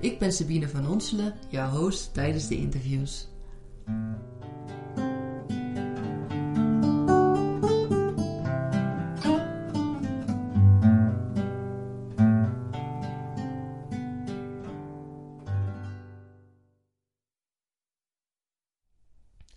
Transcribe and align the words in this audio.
Ik 0.00 0.18
ben 0.18 0.32
Sabine 0.32 0.68
van 0.68 0.88
Onselen, 0.88 1.34
jouw 1.48 1.70
host 1.70 2.14
tijdens 2.14 2.48
de 2.48 2.56
interviews. 2.56 3.28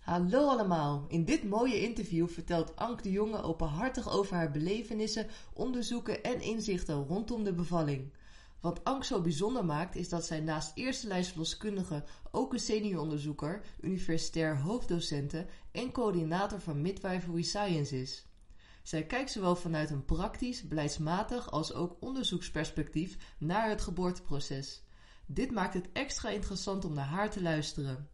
Hallo 0.00 0.48
allemaal. 0.48 1.04
In 1.08 1.24
dit 1.24 1.44
mooie 1.44 1.80
interview 1.80 2.28
vertelt 2.28 2.76
Ank 2.76 3.02
de 3.02 3.10
Jonge 3.10 3.42
openhartig 3.42 4.10
over 4.10 4.36
haar 4.36 4.50
belevenissen, 4.50 5.26
onderzoeken 5.54 6.22
en 6.22 6.40
inzichten 6.40 6.94
rondom 6.94 7.44
de 7.44 7.52
bevalling. 7.52 8.12
Wat 8.60 8.84
Ank 8.84 9.04
zo 9.04 9.20
bijzonder 9.20 9.64
maakt 9.64 9.96
is 9.96 10.08
dat 10.08 10.24
zij 10.24 10.40
naast 10.40 10.72
eerste 10.74 11.06
lijst 11.06 11.30
verloskundige 11.30 12.04
ook 12.30 12.52
een 12.52 12.58
senioronderzoeker, 12.58 13.64
universitair 13.80 14.58
hoofddocenten 14.58 15.48
en 15.72 15.92
coördinator 15.92 16.60
van 16.60 16.80
Midwifery 16.80 17.42
Science 17.42 18.00
is. 18.00 18.26
Zij 18.82 19.06
kijkt 19.06 19.30
zowel 19.30 19.56
vanuit 19.56 19.90
een 19.90 20.04
praktisch, 20.04 20.68
beleidsmatig 20.68 21.50
als 21.50 21.72
ook 21.72 21.96
onderzoeksperspectief 22.00 23.16
naar 23.38 23.68
het 23.68 23.80
geboorteproces. 23.80 24.82
Dit 25.26 25.50
maakt 25.50 25.74
het 25.74 25.88
extra 25.92 26.28
interessant 26.28 26.84
om 26.84 26.92
naar 26.92 27.06
haar 27.06 27.30
te 27.30 27.42
luisteren. 27.42 28.08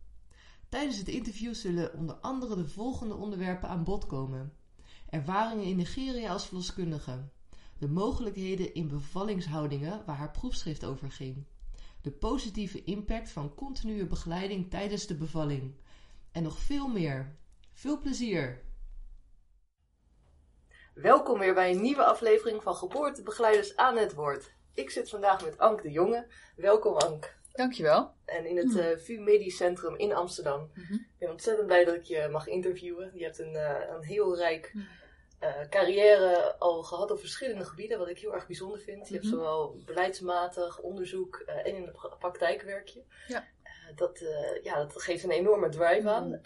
Tijdens 0.69 0.99
het 0.99 1.09
interview 1.09 1.55
zullen 1.55 1.95
onder 1.95 2.15
andere 2.15 2.57
de 2.57 2.69
volgende 2.69 3.15
onderwerpen 3.15 3.69
aan 3.69 3.85
bod 3.85 4.07
komen: 4.07 4.53
ervaringen 5.09 5.65
in 5.65 5.77
Nigeria 5.77 6.33
als 6.33 6.47
verloskundige, 6.47 7.29
de 7.79 7.89
mogelijkheden 7.89 8.75
in 8.75 8.89
bevallingshoudingen 8.89 10.03
waar 10.07 10.17
haar 10.17 10.31
proefschrift 10.31 10.85
over 10.85 11.11
ging, 11.11 11.45
de 12.03 12.11
positieve 12.11 12.85
impact 12.85 13.31
van 13.31 13.55
continue 13.55 14.07
begeleiding 14.07 14.71
tijdens 14.71 15.07
de 15.07 15.17
bevalling 15.17 15.75
en 16.33 16.43
nog 16.43 16.59
veel 16.59 16.89
meer. 16.89 17.35
Veel 17.73 18.01
plezier! 18.01 18.65
Welkom 20.95 21.39
weer 21.39 21.55
bij 21.55 21.71
een 21.71 21.81
nieuwe 21.81 22.05
aflevering 22.05 22.63
van 22.63 22.75
Geboortebegeleiders 22.75 23.77
aan 23.77 23.97
het 23.97 24.15
Woord. 24.15 24.53
Ik 24.75 24.91
zit 24.91 25.09
vandaag 25.09 25.45
met 25.45 25.59
Ank 25.59 25.83
de 25.83 25.91
Jonge. 25.91 26.27
Welkom 26.57 26.95
Ank. 26.95 27.37
Dankjewel. 27.53 28.15
En 28.25 28.47
in 28.47 28.57
het 28.57 28.75
uh, 28.75 28.87
VU 28.97 29.19
Medisch 29.19 29.57
Centrum 29.57 29.97
in 29.97 30.15
Amsterdam. 30.15 30.71
Mhm. 30.75 30.95
Ik 30.95 31.19
ben 31.19 31.31
ontzettend 31.31 31.67
blij 31.67 31.85
dat 31.85 31.95
ik 31.95 32.03
je 32.03 32.29
mag 32.31 32.47
interviewen. 32.47 33.11
Je 33.15 33.25
hebt 33.25 33.39
een, 33.39 33.53
uh, 33.53 33.81
een 33.89 34.03
heel 34.03 34.37
rijk 34.37 34.71
Mhm. 34.75 34.85
Uh, 35.41 35.69
carrière 35.71 36.55
al 36.59 36.83
gehad 36.83 37.11
op 37.11 37.19
verschillende 37.19 37.65
gebieden, 37.65 37.99
wat 37.99 38.09
ik 38.09 38.19
heel 38.19 38.35
erg 38.35 38.47
bijzonder 38.47 38.81
vind. 38.81 39.09
Je 39.09 39.15
hebt 39.15 39.27
Mhm. 39.27 39.35
zowel 39.35 39.77
beleidsmatig 39.85 40.79
onderzoek 40.81 41.43
uh, 41.47 41.57
en 41.57 41.77
in 41.77 41.85
de 41.85 41.91
pra 41.91 42.09
praktijk 42.09 42.63
werk 42.63 42.89
je. 42.89 43.03
Ja. 43.29 43.45
Uh, 43.65 43.97
dat, 43.97 44.25
ja, 44.63 44.77
dat 44.77 45.03
geeft 45.03 45.25
een 45.25 45.31
enorme 45.31 45.69
drive 45.69 46.09
aan. 46.09 46.29
Mhm. 46.29 46.41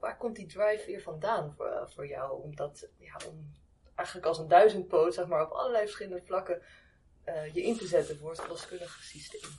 waar 0.00 0.16
komt 0.16 0.36
die 0.36 0.46
drive 0.46 0.82
weer 0.86 1.02
vandaan 1.02 1.54
voor, 1.56 1.90
voor 1.94 2.06
jou? 2.06 2.42
Om, 2.42 2.56
dat, 2.56 2.88
ja, 2.98 3.16
om 3.28 3.50
eigenlijk 3.94 4.26
als 4.26 4.38
een 4.38 4.48
duizendpoot, 4.48 5.14
zeg 5.14 5.26
maar, 5.26 5.44
op 5.44 5.50
allerlei 5.52 5.82
verschillende 5.84 6.22
vlakken 6.26 6.62
je 7.52 7.62
in 7.62 7.76
te 7.78 7.86
zetten 7.86 8.18
voor 8.18 8.30
het 8.30 8.40
verloskundige 8.40 9.02
systeem. 9.02 9.50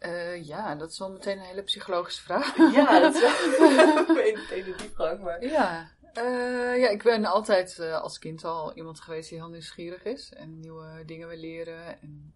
Uh, 0.00 0.46
ja, 0.46 0.74
dat 0.74 0.90
is 0.90 0.98
wel 0.98 1.10
meteen 1.10 1.38
een 1.38 1.44
hele 1.44 1.62
psychologische 1.62 2.22
vraag. 2.22 2.56
Ja, 2.56 3.00
dat 3.00 3.14
is 3.14 3.20
wel 3.20 4.06
meteen 4.14 4.64
de 4.64 4.74
diepgang. 4.76 5.20
Maar... 5.22 5.44
Ja. 5.44 5.90
Uh, 6.18 6.78
ja, 6.78 6.88
ik 6.88 7.02
ben 7.02 7.24
altijd 7.24 7.78
uh, 7.78 8.00
als 8.00 8.18
kind 8.18 8.44
al 8.44 8.74
iemand 8.74 9.00
geweest 9.00 9.28
die 9.28 9.38
heel 9.38 9.48
nieuwsgierig 9.48 10.04
is 10.04 10.32
en 10.32 10.60
nieuwe 10.60 11.04
dingen 11.04 11.28
wil 11.28 11.38
leren. 11.38 12.00
En, 12.00 12.34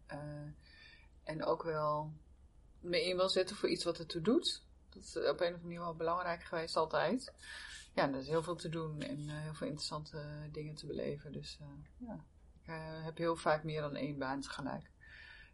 en 1.24 1.44
ook 1.44 1.62
wel 1.62 2.12
me 2.80 3.04
in 3.04 3.16
wil 3.16 3.28
zetten 3.28 3.56
voor 3.56 3.68
iets 3.68 3.84
wat 3.84 3.98
ertoe 3.98 4.20
doet. 4.20 4.62
Dat 4.88 5.02
is 5.02 5.16
op 5.16 5.22
een 5.22 5.30
of 5.30 5.40
andere 5.40 5.62
manier 5.62 5.80
wel 5.80 5.94
belangrijk 5.94 6.42
geweest 6.42 6.76
altijd. 6.76 7.32
Ja, 7.94 8.08
er 8.08 8.18
is 8.18 8.28
heel 8.28 8.42
veel 8.42 8.56
te 8.56 8.68
doen 8.68 9.00
en 9.00 9.28
heel 9.28 9.54
veel 9.54 9.66
interessante 9.66 10.48
dingen 10.52 10.74
te 10.74 10.86
beleven. 10.86 11.32
Dus 11.32 11.58
ja, 11.98 12.24
ik 12.62 13.04
heb 13.04 13.16
heel 13.16 13.36
vaak 13.36 13.64
meer 13.64 13.80
dan 13.80 13.96
één 13.96 14.18
baan 14.18 14.40
tegelijk. 14.40 14.90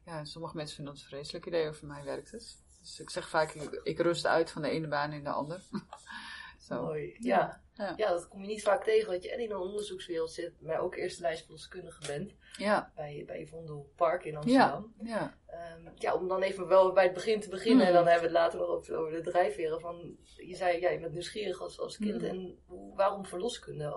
Ja, 0.05 0.25
sommige 0.25 0.57
mensen 0.57 0.77
vinden 0.77 0.95
dat 0.95 1.03
een 1.03 1.09
vreselijk 1.09 1.47
idee, 1.47 1.73
voor 1.73 1.89
mij 1.89 2.05
werkt 2.05 2.31
het. 2.31 2.59
Dus 2.81 3.01
ik 3.01 3.11
zeg 3.11 3.29
vaak, 3.29 3.51
ik, 3.51 3.81
ik 3.83 3.99
rust 3.99 4.27
uit 4.27 4.51
van 4.51 4.63
de 4.63 4.71
ene 4.71 4.89
baan 4.89 5.13
in 5.13 5.25
de 5.25 5.31
ander. 5.31 5.63
Zo. 6.67 6.83
Mooi, 6.83 7.17
ja. 7.19 7.61
Ja. 7.75 7.95
ja. 7.97 8.09
dat 8.09 8.29
kom 8.29 8.41
je 8.41 8.47
niet 8.47 8.63
vaak 8.63 8.85
tegen, 8.85 9.13
dat 9.13 9.23
je 9.23 9.31
en 9.31 9.41
in 9.41 9.51
een 9.51 9.57
onderzoekswereld 9.57 10.33
zit, 10.33 10.61
maar 10.61 10.81
ook 10.81 10.97
eerste 10.97 11.23
lijst 11.23 11.45
verloskundige 11.45 12.07
bent. 12.07 12.35
Ja. 12.57 12.93
Bij, 12.95 13.25
bij 13.27 13.47
Vondel 13.47 13.93
Park 13.97 14.25
in 14.25 14.37
Amsterdam. 14.37 14.95
Ja. 15.03 15.39
Um, 15.77 15.93
ja, 15.95 16.15
om 16.15 16.29
dan 16.29 16.43
even 16.43 16.67
wel 16.67 16.93
bij 16.93 17.05
het 17.05 17.15
begin 17.15 17.41
te 17.41 17.49
beginnen, 17.49 17.83
mm. 17.83 17.87
en 17.87 17.93
dan 17.93 18.07
hebben 18.07 18.31
we 18.31 18.37
het 18.37 18.45
later 18.45 18.59
nog 18.59 18.69
over, 18.69 18.97
over 18.97 19.13
de 19.13 19.31
drijfveren. 19.31 19.81
Van, 19.81 20.17
je 20.37 20.57
zei, 20.57 20.81
ja, 20.81 20.91
je 20.91 21.01
bent 21.01 21.13
nieuwsgierig 21.13 21.61
als, 21.61 21.81
als 21.81 21.99
kind, 21.99 22.23
mm. 22.23 22.29
en 22.29 22.59
hoe, 22.67 22.95
waarom 22.95 23.27
verloskunde? 23.27 23.85
Uh, 23.85 23.91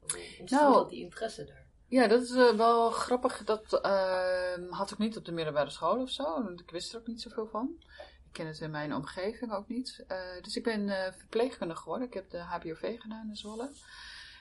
hoe 0.00 0.38
ontstond 0.40 0.50
nou, 0.50 0.74
dat 0.74 0.88
die 0.88 1.02
interesse 1.02 1.44
daar? 1.44 1.66
Ja, 1.88 2.06
dat 2.06 2.22
is 2.22 2.30
uh, 2.30 2.56
wel 2.56 2.90
grappig. 2.90 3.44
Dat 3.44 3.80
uh, 3.84 4.70
had 4.70 4.90
ik 4.90 4.98
niet 4.98 5.16
op 5.16 5.24
de 5.24 5.32
middelbare 5.32 5.70
school 5.70 6.00
of 6.00 6.10
zo. 6.10 6.22
Want 6.22 6.60
ik 6.60 6.70
wist 6.70 6.92
er 6.92 6.98
ook 6.98 7.06
niet 7.06 7.20
zoveel 7.20 7.46
van. 7.46 7.78
Ken 8.34 8.46
het 8.46 8.60
in 8.60 8.70
mijn 8.70 8.94
omgeving 8.94 9.52
ook 9.52 9.68
niet. 9.68 10.04
Uh, 10.08 10.42
dus 10.42 10.56
ik 10.56 10.62
ben 10.62 11.12
verpleegkundige 11.18 11.80
geworden. 11.80 12.06
Ik 12.06 12.14
heb 12.14 12.30
de 12.30 12.38
HBOV 12.38 13.00
gedaan 13.00 13.28
in 13.28 13.36
Zwolle. 13.36 13.70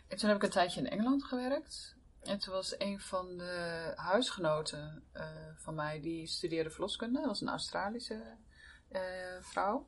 En 0.07 0.17
toen 0.17 0.27
heb 0.27 0.37
ik 0.37 0.43
een 0.43 0.49
tijdje 0.49 0.79
in 0.79 0.89
Engeland 0.89 1.23
gewerkt. 1.23 1.95
En 2.21 2.39
toen 2.39 2.53
was 2.53 2.75
een 2.77 2.99
van 2.99 3.37
de 3.37 3.91
huisgenoten 3.95 5.03
van 5.55 5.75
mij, 5.75 6.01
die 6.01 6.27
studeerde 6.27 6.69
verloskunde. 6.69 7.19
Dat 7.19 7.27
was 7.27 7.41
een 7.41 7.49
Australische 7.49 8.37
vrouw. 9.41 9.87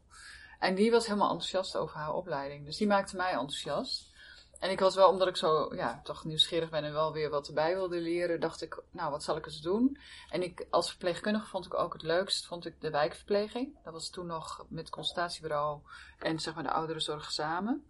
En 0.60 0.76
die 0.76 0.92
was 0.92 1.06
helemaal 1.06 1.30
enthousiast 1.30 1.78
over 1.78 1.98
haar 1.98 2.14
opleiding. 2.14 2.66
Dus 2.66 2.78
die 2.78 2.88
maakte 2.88 3.16
mij 3.16 3.32
enthousiast. 3.32 4.15
En 4.60 4.72
ik 4.72 4.80
was 4.80 4.96
wel, 4.96 5.10
omdat 5.10 5.28
ik 5.28 5.36
zo 5.36 5.76
ja, 5.76 6.02
toch 6.04 6.26
nieuwsgierig 6.26 6.70
ben 6.70 6.84
en 6.84 6.94
wel 6.94 7.14
weer 7.14 7.30
wat 7.30 7.48
erbij 7.48 7.74
wilde 7.74 8.00
leren, 8.00 8.40
dacht 8.40 8.62
ik, 8.62 8.82
nou, 8.92 9.12
wat 9.12 9.24
zal 9.24 9.38
ik 9.38 9.46
eens 9.46 9.62
doen? 9.62 9.98
En 10.30 10.44
ik, 10.44 10.68
als 10.70 10.90
verpleegkundige 10.90 11.48
vond 11.48 11.66
ik 11.66 11.74
ook 11.74 11.94
het 11.94 12.02
leukst, 12.02 12.46
vond 12.46 12.66
ik 12.66 12.82
de 12.82 12.90
wijkverpleging. 12.90 13.78
Dat 13.84 13.94
was 13.94 14.10
toen 14.10 14.26
nog 14.26 14.66
met 14.70 14.80
het 14.80 14.90
consultatiebureau 14.90 15.80
en 16.20 16.40
zeg 16.40 16.54
maar 16.54 16.64
de 16.64 16.72
ouderenzorg 16.72 17.32
samen. 17.32 17.86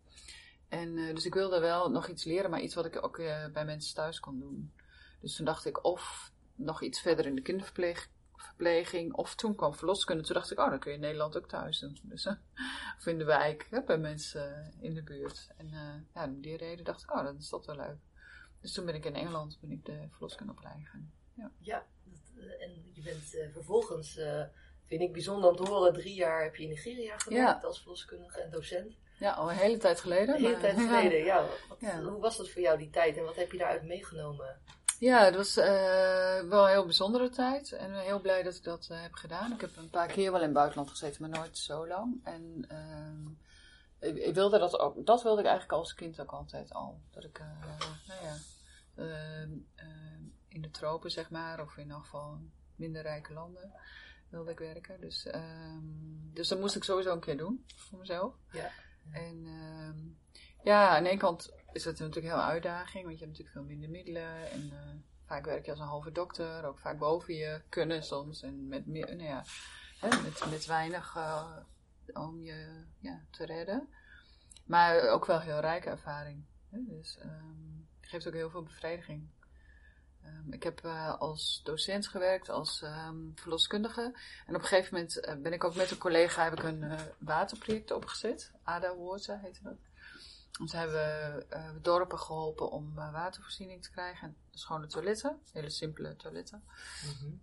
En 0.69 0.97
uh, 0.97 1.15
dus 1.15 1.25
ik 1.25 1.33
wilde 1.33 1.59
wel 1.59 1.89
nog 1.89 2.07
iets 2.07 2.23
leren, 2.23 2.49
maar 2.49 2.61
iets 2.61 2.75
wat 2.75 2.85
ik 2.85 3.03
ook 3.03 3.17
uh, 3.17 3.45
bij 3.53 3.65
mensen 3.65 3.95
thuis 3.95 4.19
kon 4.19 4.39
doen. 4.39 4.73
Dus 5.21 5.35
toen 5.35 5.45
dacht 5.45 5.65
ik, 5.65 5.85
of 5.85 6.31
nog 6.55 6.81
iets 6.81 7.01
verder 7.01 7.25
in 7.25 7.35
de 7.35 7.41
kinderverpleging. 8.57 9.13
Of 9.13 9.35
toen 9.35 9.55
kwam 9.55 9.75
verloskunde. 9.75 10.23
Toen 10.23 10.33
dacht 10.33 10.51
ik, 10.51 10.59
oh, 10.59 10.69
dan 10.69 10.79
kun 10.79 10.91
je 10.91 10.97
in 10.97 11.03
Nederland 11.03 11.37
ook 11.37 11.47
thuis 11.47 11.79
doen. 11.79 11.99
Dus, 12.03 12.25
uh, 12.25 12.33
of 12.97 13.05
in 13.05 13.17
de 13.17 13.23
wijk, 13.23 13.67
hè, 13.69 13.81
bij 13.83 13.97
mensen 13.97 14.73
in 14.79 14.93
de 14.93 15.03
buurt. 15.03 15.49
En 15.57 15.65
uh, 15.65 15.93
ja, 16.13 16.25
om 16.25 16.41
die 16.41 16.57
reden 16.57 16.85
dacht 16.85 17.03
ik, 17.03 17.13
oh, 17.13 17.23
dat 17.23 17.35
is 17.39 17.49
dat 17.49 17.65
wel 17.65 17.75
leuk. 17.75 17.97
Dus 18.61 18.73
toen 18.73 18.85
ben 18.85 18.95
ik 18.95 19.05
in 19.05 19.15
Engeland 19.15 19.57
ben 19.61 19.71
ik 19.71 19.85
de 19.85 20.07
verloskundeopleiding 20.11 20.89
gaan. 20.89 21.11
Ja, 21.33 21.51
ja 21.59 21.85
dat, 22.03 22.43
uh, 22.43 22.63
en 22.63 22.91
je 22.93 23.01
bent 23.01 23.33
uh, 23.33 23.51
vervolgens, 23.53 24.19
vind 24.85 25.01
ik 25.01 25.13
bijzonder 25.13 25.49
om 25.49 25.55
te 25.55 25.71
horen, 25.71 25.93
drie 25.93 26.15
jaar 26.15 26.43
heb 26.43 26.55
je 26.55 26.63
in 26.63 26.69
Nigeria 26.69 27.17
gewerkt 27.17 27.61
ja. 27.61 27.67
als 27.67 27.81
verloskundige 27.81 28.41
en 28.41 28.51
docent. 28.51 28.97
Ja, 29.19 29.31
al 29.31 29.49
een 29.49 29.55
hele 29.55 29.77
tijd 29.77 29.99
geleden. 29.99 30.35
Een 30.35 30.41
hele 30.41 30.59
tijd 30.59 30.75
geleden, 30.89 31.23
ja. 31.23 31.45
Wat, 31.69 31.79
ja. 31.79 32.01
Hoe 32.01 32.19
was 32.19 32.37
dat 32.37 32.49
voor 32.49 32.61
jou 32.61 32.77
die 32.77 32.89
tijd 32.89 33.17
en 33.17 33.23
wat 33.23 33.35
heb 33.35 33.51
je 33.51 33.57
daaruit 33.57 33.83
meegenomen? 33.83 34.59
Ja, 34.99 35.23
het 35.23 35.35
was 35.35 35.57
uh, 35.57 35.65
wel 36.49 36.63
een 36.63 36.71
heel 36.71 36.83
bijzondere 36.83 37.29
tijd. 37.29 37.71
En 37.71 37.99
heel 37.99 38.19
blij 38.19 38.43
dat 38.43 38.55
ik 38.55 38.63
dat 38.63 38.87
uh, 38.91 39.01
heb 39.01 39.13
gedaan. 39.13 39.53
Ik 39.53 39.61
heb 39.61 39.77
een 39.77 39.89
paar 39.89 40.07
keer 40.07 40.31
wel 40.31 40.39
in 40.39 40.45
het 40.45 40.55
buitenland 40.55 40.89
gezeten, 40.89 41.21
maar 41.21 41.39
nooit 41.39 41.57
zo 41.57 41.87
lang. 41.87 42.19
En 42.23 42.67
uh, 42.71 44.09
ik, 44.09 44.17
ik, 44.17 44.33
wilde 44.33 44.59
dat 44.59 44.79
ook. 44.79 45.05
Dat 45.05 45.23
wilde 45.23 45.41
ik 45.41 45.47
eigenlijk 45.47 45.79
als 45.79 45.93
kind 45.93 46.21
ook 46.21 46.31
altijd 46.31 46.73
al. 46.73 47.01
Dat 47.11 47.23
ik, 47.23 47.41
nou 48.07 48.21
ja, 48.23 48.37
in 50.47 50.61
de 50.61 50.71
tropen 50.71 51.11
zeg 51.11 51.29
maar, 51.29 51.61
of 51.61 51.77
in 51.77 51.91
geval 51.91 52.39
minder 52.75 53.01
rijke 53.01 53.33
landen 53.33 53.71
wilde 54.29 54.51
ik 54.51 54.59
werken. 54.59 54.99
Dus, 55.01 55.27
dus 56.33 56.47
dat 56.47 56.59
moest 56.59 56.75
ik 56.75 56.83
sowieso 56.83 57.11
een 57.11 57.19
keer 57.19 57.37
doen 57.37 57.65
voor 57.75 57.99
mezelf. 57.99 58.35
Ja. 58.51 58.69
En 59.11 59.45
ja, 60.63 60.95
aan 60.95 61.03
de 61.03 61.09
ene 61.09 61.19
kant 61.19 61.53
is 61.75 61.85
het 61.85 61.99
natuurlijk 61.99 62.33
hele 62.33 62.47
uitdaging, 62.47 63.05
want 63.05 63.19
je 63.19 63.25
hebt 63.25 63.37
natuurlijk 63.37 63.57
veel 63.57 63.75
minder 63.75 63.89
middelen. 63.89 64.51
En 64.51 64.61
uh, 64.61 64.79
vaak 65.25 65.45
werk 65.45 65.65
je 65.65 65.71
als 65.71 65.79
een 65.79 65.85
halve 65.85 66.11
dokter, 66.11 66.65
ook 66.65 66.79
vaak 66.79 66.97
boven 66.97 67.33
je 67.33 67.61
kunnen 67.69 68.03
soms. 68.03 68.41
En 68.41 68.67
met, 68.67 68.85
nou 68.85 69.23
ja, 69.23 69.43
hè, 69.99 70.21
met, 70.21 70.49
met 70.49 70.65
weinig 70.65 71.15
uh, 71.15 71.57
om 72.13 72.41
je 72.41 72.83
ja, 72.99 73.21
te 73.31 73.45
redden. 73.45 73.89
Maar 74.65 75.09
ook 75.09 75.25
wel 75.25 75.39
heel 75.39 75.59
rijke 75.59 75.89
ervaring. 75.89 76.45
Hè? 76.69 76.79
Dus 76.87 77.19
um, 77.23 77.87
geeft 78.01 78.27
ook 78.27 78.33
heel 78.33 78.49
veel 78.49 78.63
bevrediging. 78.63 79.29
Um, 80.25 80.53
ik 80.53 80.63
heb 80.63 80.81
uh, 80.85 81.19
als 81.19 81.61
docent 81.63 82.07
gewerkt, 82.07 82.49
als 82.49 82.81
um, 82.81 83.31
verloskundige. 83.35 84.01
En 84.45 84.55
op 84.55 84.61
een 84.61 84.67
gegeven 84.67 84.93
moment 84.93 85.41
ben 85.43 85.53
ik 85.53 85.63
ook 85.63 85.75
met 85.75 85.91
een 85.91 85.97
collega 85.97 86.43
heb 86.43 86.53
ik 86.53 86.63
een 86.63 86.97
waterproject 87.19 87.91
opgezet. 87.91 88.51
ADA 88.63 88.95
Water 88.95 89.39
heette 89.39 89.63
dat. 89.63 89.77
Dus 90.59 90.71
hebben 90.71 90.95
we 91.49 91.79
dorpen 91.81 92.19
geholpen 92.19 92.71
om 92.71 92.93
watervoorziening 92.93 93.83
te 93.83 93.91
krijgen. 93.91 94.27
En 94.27 94.59
schone 94.59 94.87
toiletten, 94.87 95.39
hele 95.51 95.69
simpele 95.69 96.15
toiletten. 96.15 96.63
Mm 97.05 97.13
-hmm. 97.19 97.41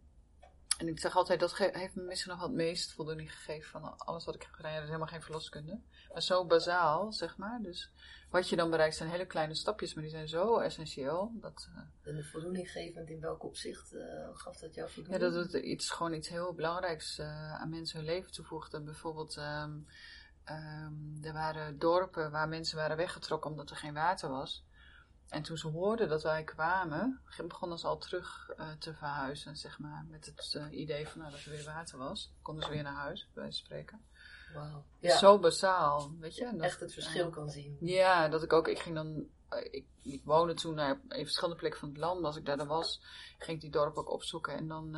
En 0.78 0.88
ik 0.88 1.00
zeg 1.00 1.16
altijd, 1.16 1.40
dat 1.40 1.56
heeft 1.56 1.94
me 1.94 2.02
misschien 2.02 2.32
nog 2.32 2.40
wat 2.40 2.50
meest 2.50 2.92
voldoening 2.92 3.32
gegeven 3.32 3.70
van 3.70 3.96
alles 3.98 4.24
wat 4.24 4.34
ik 4.34 4.42
heb 4.42 4.52
gedaan. 4.52 4.70
Ja, 4.70 4.76
dat 4.76 4.84
is 4.84 4.92
helemaal 4.92 5.12
geen 5.12 5.22
verloskunde. 5.22 5.80
Maar 6.12 6.22
zo 6.22 6.46
bazaal, 6.46 7.12
zeg 7.12 7.36
maar. 7.36 7.58
Dus 7.62 7.92
wat 8.30 8.48
je 8.48 8.56
dan 8.56 8.70
bereikt 8.70 8.96
zijn 8.96 9.10
hele 9.10 9.26
kleine 9.26 9.54
stapjes, 9.54 9.94
maar 9.94 10.02
die 10.02 10.12
zijn 10.12 10.28
zo 10.28 10.58
essentieel. 10.58 11.32
Dat, 11.34 11.68
uh, 11.70 12.10
en 12.10 12.16
de 12.16 12.24
voldoeninggevend 12.24 13.08
in 13.08 13.20
welk 13.20 13.42
opzicht 13.42 13.94
gaf 14.34 14.56
dat 14.56 14.74
jou 14.74 14.90
voldoening? 14.90 15.22
Ja, 15.22 15.30
dat 15.30 15.52
het 15.52 15.62
iets, 15.62 15.90
gewoon 15.90 16.12
iets 16.12 16.28
heel 16.28 16.54
belangrijks 16.54 17.20
aan 17.20 17.70
mensen 17.70 17.96
hun 17.96 18.06
leven 18.06 18.32
toevoegde. 18.32 18.80
Bijvoorbeeld, 18.80 19.36
um, 19.36 19.86
um, 20.50 21.18
er 21.22 21.32
waren 21.32 21.78
dorpen 21.78 22.30
waar 22.30 22.48
mensen 22.48 22.76
waren 22.76 22.96
weggetrokken 22.96 23.50
omdat 23.50 23.70
er 23.70 23.76
geen 23.76 23.94
water 23.94 24.28
was. 24.28 24.64
En 25.28 25.42
toen 25.42 25.56
ze 25.56 25.68
hoorden 25.68 26.08
dat 26.08 26.22
wij 26.22 26.44
kwamen, 26.44 27.20
begonnen 27.48 27.78
ze 27.78 27.86
al 27.86 27.98
terug 27.98 28.50
uh, 28.58 28.70
te 28.78 28.94
verhuizen, 28.94 29.56
zeg 29.56 29.78
maar. 29.78 30.06
Met 30.10 30.26
het 30.26 30.54
uh, 30.56 30.80
idee 30.80 31.08
van 31.08 31.20
nou, 31.20 31.30
dat 31.32 31.44
er 31.44 31.50
weer 31.50 31.64
water 31.64 31.98
was. 31.98 32.32
Konden 32.42 32.64
ze 32.64 32.70
weer 32.70 32.82
naar 32.82 32.94
huis, 32.94 33.28
bij 33.34 33.52
spreken. 33.52 34.04
Wow. 34.54 34.84
Ja. 34.98 35.16
Zo 35.16 35.38
basaal, 35.38 36.12
weet 36.18 36.36
je. 36.36 36.50
Dat, 36.52 36.60
Echt 36.60 36.80
het 36.80 36.92
verschil 36.92 37.26
uh, 37.26 37.32
kan 37.32 37.50
zien. 37.50 37.76
Ja, 37.80 38.28
dat 38.28 38.42
ik 38.42 38.52
ook, 38.52 38.68
ik 38.68 38.78
ging 38.78 38.94
dan, 38.94 39.26
ik, 39.70 39.86
ik 40.02 40.24
woonde 40.24 40.54
toen 40.54 40.74
naar 40.74 41.00
in 41.08 41.24
verschillende 41.24 41.56
plekken 41.56 41.80
van 41.80 41.88
het 41.88 41.98
land. 41.98 42.24
Als 42.24 42.36
ik 42.36 42.44
daar 42.44 42.56
dan 42.56 42.66
was, 42.66 43.02
ging 43.38 43.56
ik 43.56 43.60
die 43.60 43.70
dorp 43.70 43.96
ook 43.96 44.10
opzoeken. 44.10 44.56
En 44.56 44.68
dan 44.68 44.94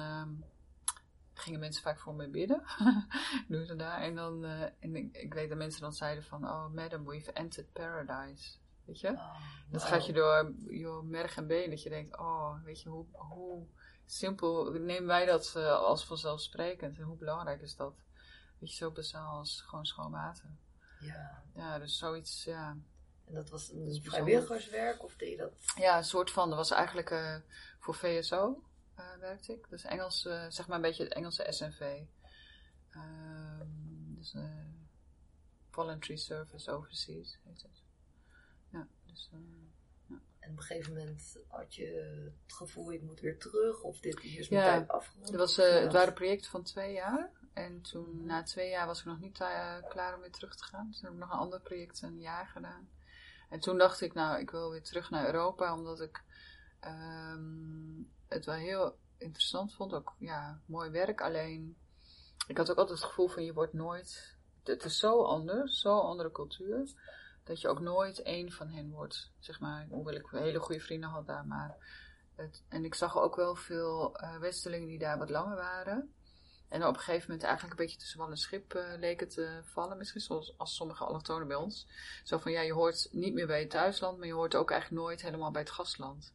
gingen 1.34 1.60
mensen 1.60 1.82
vaak 1.82 1.98
voor 1.98 2.14
me 2.14 2.28
bidden. 2.28 2.62
Doen 3.48 3.66
ze 3.66 3.76
daar. 3.76 4.00
En 4.00 4.14
dan, 4.14 4.44
en 4.78 4.96
ik, 4.96 5.16
ik 5.16 5.34
weet 5.34 5.48
dat 5.48 5.58
mensen 5.58 5.80
dan 5.80 5.92
zeiden 5.92 6.24
van, 6.24 6.44
oh 6.44 6.68
madam, 6.68 7.04
we've 7.04 7.32
entered 7.32 7.72
paradise. 7.72 8.56
Weet 8.84 9.00
je? 9.00 9.08
Oh, 9.08 9.36
dat 9.70 9.82
gaat 9.82 10.06
je 10.06 10.12
door 10.12 10.52
je 10.68 11.00
merg 11.04 11.36
en 11.36 11.46
been. 11.46 11.70
Dat 11.70 11.82
je 11.82 11.88
denkt, 11.88 12.18
oh, 12.18 12.64
weet 12.64 12.82
je, 12.82 12.88
hoe, 12.88 13.06
hoe 13.12 13.66
simpel 14.06 14.72
nemen 14.72 15.06
wij 15.06 15.26
dat 15.26 15.54
uh, 15.56 15.72
als 15.72 16.06
vanzelfsprekend. 16.06 16.98
En 16.98 17.04
hoe 17.04 17.16
belangrijk 17.16 17.60
is 17.60 17.76
dat? 17.76 17.94
Weet 18.58 18.70
je, 18.70 18.76
zo 18.76 18.90
bazaal 18.90 19.38
als 19.38 19.60
gewoon 19.60 19.86
schoon 19.86 20.10
water. 20.10 20.50
Ja. 21.00 21.42
Ja, 21.54 21.78
dus 21.78 21.98
zoiets, 21.98 22.44
ja. 22.44 22.76
En 23.24 23.34
dat 23.34 23.50
was 23.50 23.70
een 23.70 24.00
vrijwilligerswerk 24.02 25.04
of 25.04 25.16
deed 25.16 25.30
je 25.30 25.36
dat? 25.36 25.52
Ja, 25.76 25.96
een 25.96 26.04
soort 26.04 26.30
van. 26.30 26.48
Dat 26.48 26.58
was 26.58 26.70
eigenlijk 26.70 27.10
uh, 27.10 27.36
voor 27.78 27.94
VSO 27.94 28.62
werkte 29.20 29.52
ik. 29.52 29.66
Dus 29.68 29.84
Engels, 29.84 30.20
zeg 30.48 30.66
maar 30.66 30.76
een 30.76 30.82
beetje 30.82 31.04
het 31.04 31.12
Engelse 31.12 31.46
SNV. 31.48 32.02
Ehm, 32.90 33.66
dus 34.14 34.34
Voluntary 35.70 36.16
Service 36.16 36.70
Overseas 36.70 37.38
heet 37.44 37.62
het. 37.62 37.82
Ja, 38.68 38.86
dus, 39.06 39.30
ja. 40.06 40.16
En 40.38 40.50
op 40.50 40.56
een 40.56 40.62
gegeven 40.62 40.92
moment 40.92 41.38
had 41.48 41.74
je 41.74 41.86
het 42.42 42.52
gevoel, 42.52 42.92
ik 42.92 43.02
moet 43.02 43.20
weer 43.20 43.38
terug, 43.38 43.82
of 43.82 44.00
dit 44.00 44.20
hier 44.20 44.38
is 44.38 44.48
ja, 44.48 44.60
mijn 44.60 44.76
tijd 44.76 44.88
afgerond. 44.88 45.28
Het, 45.28 45.36
was, 45.36 45.58
uh, 45.58 45.80
het 45.80 45.92
waren 45.92 46.14
projecten 46.14 46.50
van 46.50 46.62
twee 46.62 46.92
jaar. 46.92 47.30
En 47.52 47.80
toen, 47.82 48.26
na 48.26 48.42
twee 48.42 48.70
jaar, 48.70 48.86
was 48.86 48.98
ik 48.98 49.04
nog 49.04 49.20
niet 49.20 49.40
uh, 49.40 49.76
klaar 49.88 50.14
om 50.14 50.20
weer 50.20 50.30
terug 50.30 50.56
te 50.56 50.64
gaan. 50.64 50.86
Dus 50.86 50.96
toen 50.98 51.04
heb 51.04 51.14
ik 51.14 51.24
nog 51.24 51.32
een 51.32 51.38
ander 51.38 51.60
project 51.60 52.02
een 52.02 52.20
jaar 52.20 52.46
gedaan. 52.46 52.88
En 53.48 53.60
toen 53.60 53.78
dacht 53.78 54.00
ik, 54.00 54.14
nou, 54.14 54.40
ik 54.40 54.50
wil 54.50 54.70
weer 54.70 54.82
terug 54.82 55.10
naar 55.10 55.26
Europa, 55.26 55.74
omdat 55.74 56.00
ik 56.00 56.22
um, 56.86 58.12
het 58.28 58.44
wel 58.44 58.54
heel 58.54 58.98
interessant 59.18 59.74
vond. 59.74 59.92
Ook, 59.92 60.14
ja, 60.18 60.60
mooi 60.66 60.90
werk. 60.90 61.20
Alleen, 61.20 61.76
ik 62.46 62.56
had 62.56 62.70
ook 62.70 62.78
altijd 62.78 62.98
het 62.98 63.08
gevoel 63.08 63.28
van, 63.28 63.44
je 63.44 63.52
wordt 63.52 63.72
nooit... 63.72 64.36
Het 64.64 64.84
is 64.84 64.98
zo 64.98 65.22
anders, 65.22 65.80
zo 65.80 65.98
andere 65.98 66.30
cultuur 66.30 66.88
dat 67.44 67.60
je 67.60 67.68
ook 67.68 67.80
nooit 67.80 68.22
één 68.22 68.52
van 68.52 68.68
hen 68.68 68.90
wordt. 68.90 69.30
Zeg 69.38 69.60
maar, 69.60 69.86
hoewel 69.90 70.14
ik 70.14 70.26
hele 70.30 70.58
goede 70.58 70.80
vrienden 70.80 71.10
had 71.10 71.26
daar. 71.26 71.46
Maar 71.46 71.76
het, 72.34 72.62
en 72.68 72.84
ik 72.84 72.94
zag 72.94 73.18
ook 73.18 73.36
wel 73.36 73.54
veel 73.54 74.20
uh, 74.22 74.36
Westelingen 74.36 74.88
die 74.88 74.98
daar 74.98 75.18
wat 75.18 75.30
langer 75.30 75.56
waren. 75.56 76.14
En 76.68 76.86
op 76.86 76.94
een 76.94 77.00
gegeven 77.00 77.26
moment 77.30 77.42
eigenlijk 77.46 77.78
een 77.78 77.84
beetje 77.84 78.00
tussen 78.00 78.18
wal 78.18 78.30
en 78.30 78.36
schip 78.36 78.74
uh, 78.74 78.94
leken 78.96 79.28
te 79.28 79.60
vallen. 79.64 79.98
Misschien 79.98 80.20
zoals 80.20 80.58
als 80.58 80.74
sommige 80.74 81.04
allochtonen 81.04 81.48
bij 81.48 81.56
ons. 81.56 81.86
Zo 82.24 82.38
van, 82.38 82.52
ja, 82.52 82.60
je 82.60 82.72
hoort 82.72 83.08
niet 83.12 83.34
meer 83.34 83.46
bij 83.46 83.60
het 83.60 83.70
thuisland, 83.70 84.18
maar 84.18 84.26
je 84.26 84.32
hoort 84.32 84.54
ook 84.54 84.70
eigenlijk 84.70 85.02
nooit 85.02 85.22
helemaal 85.22 85.50
bij 85.50 85.60
het 85.60 85.70
gastland. 85.70 86.32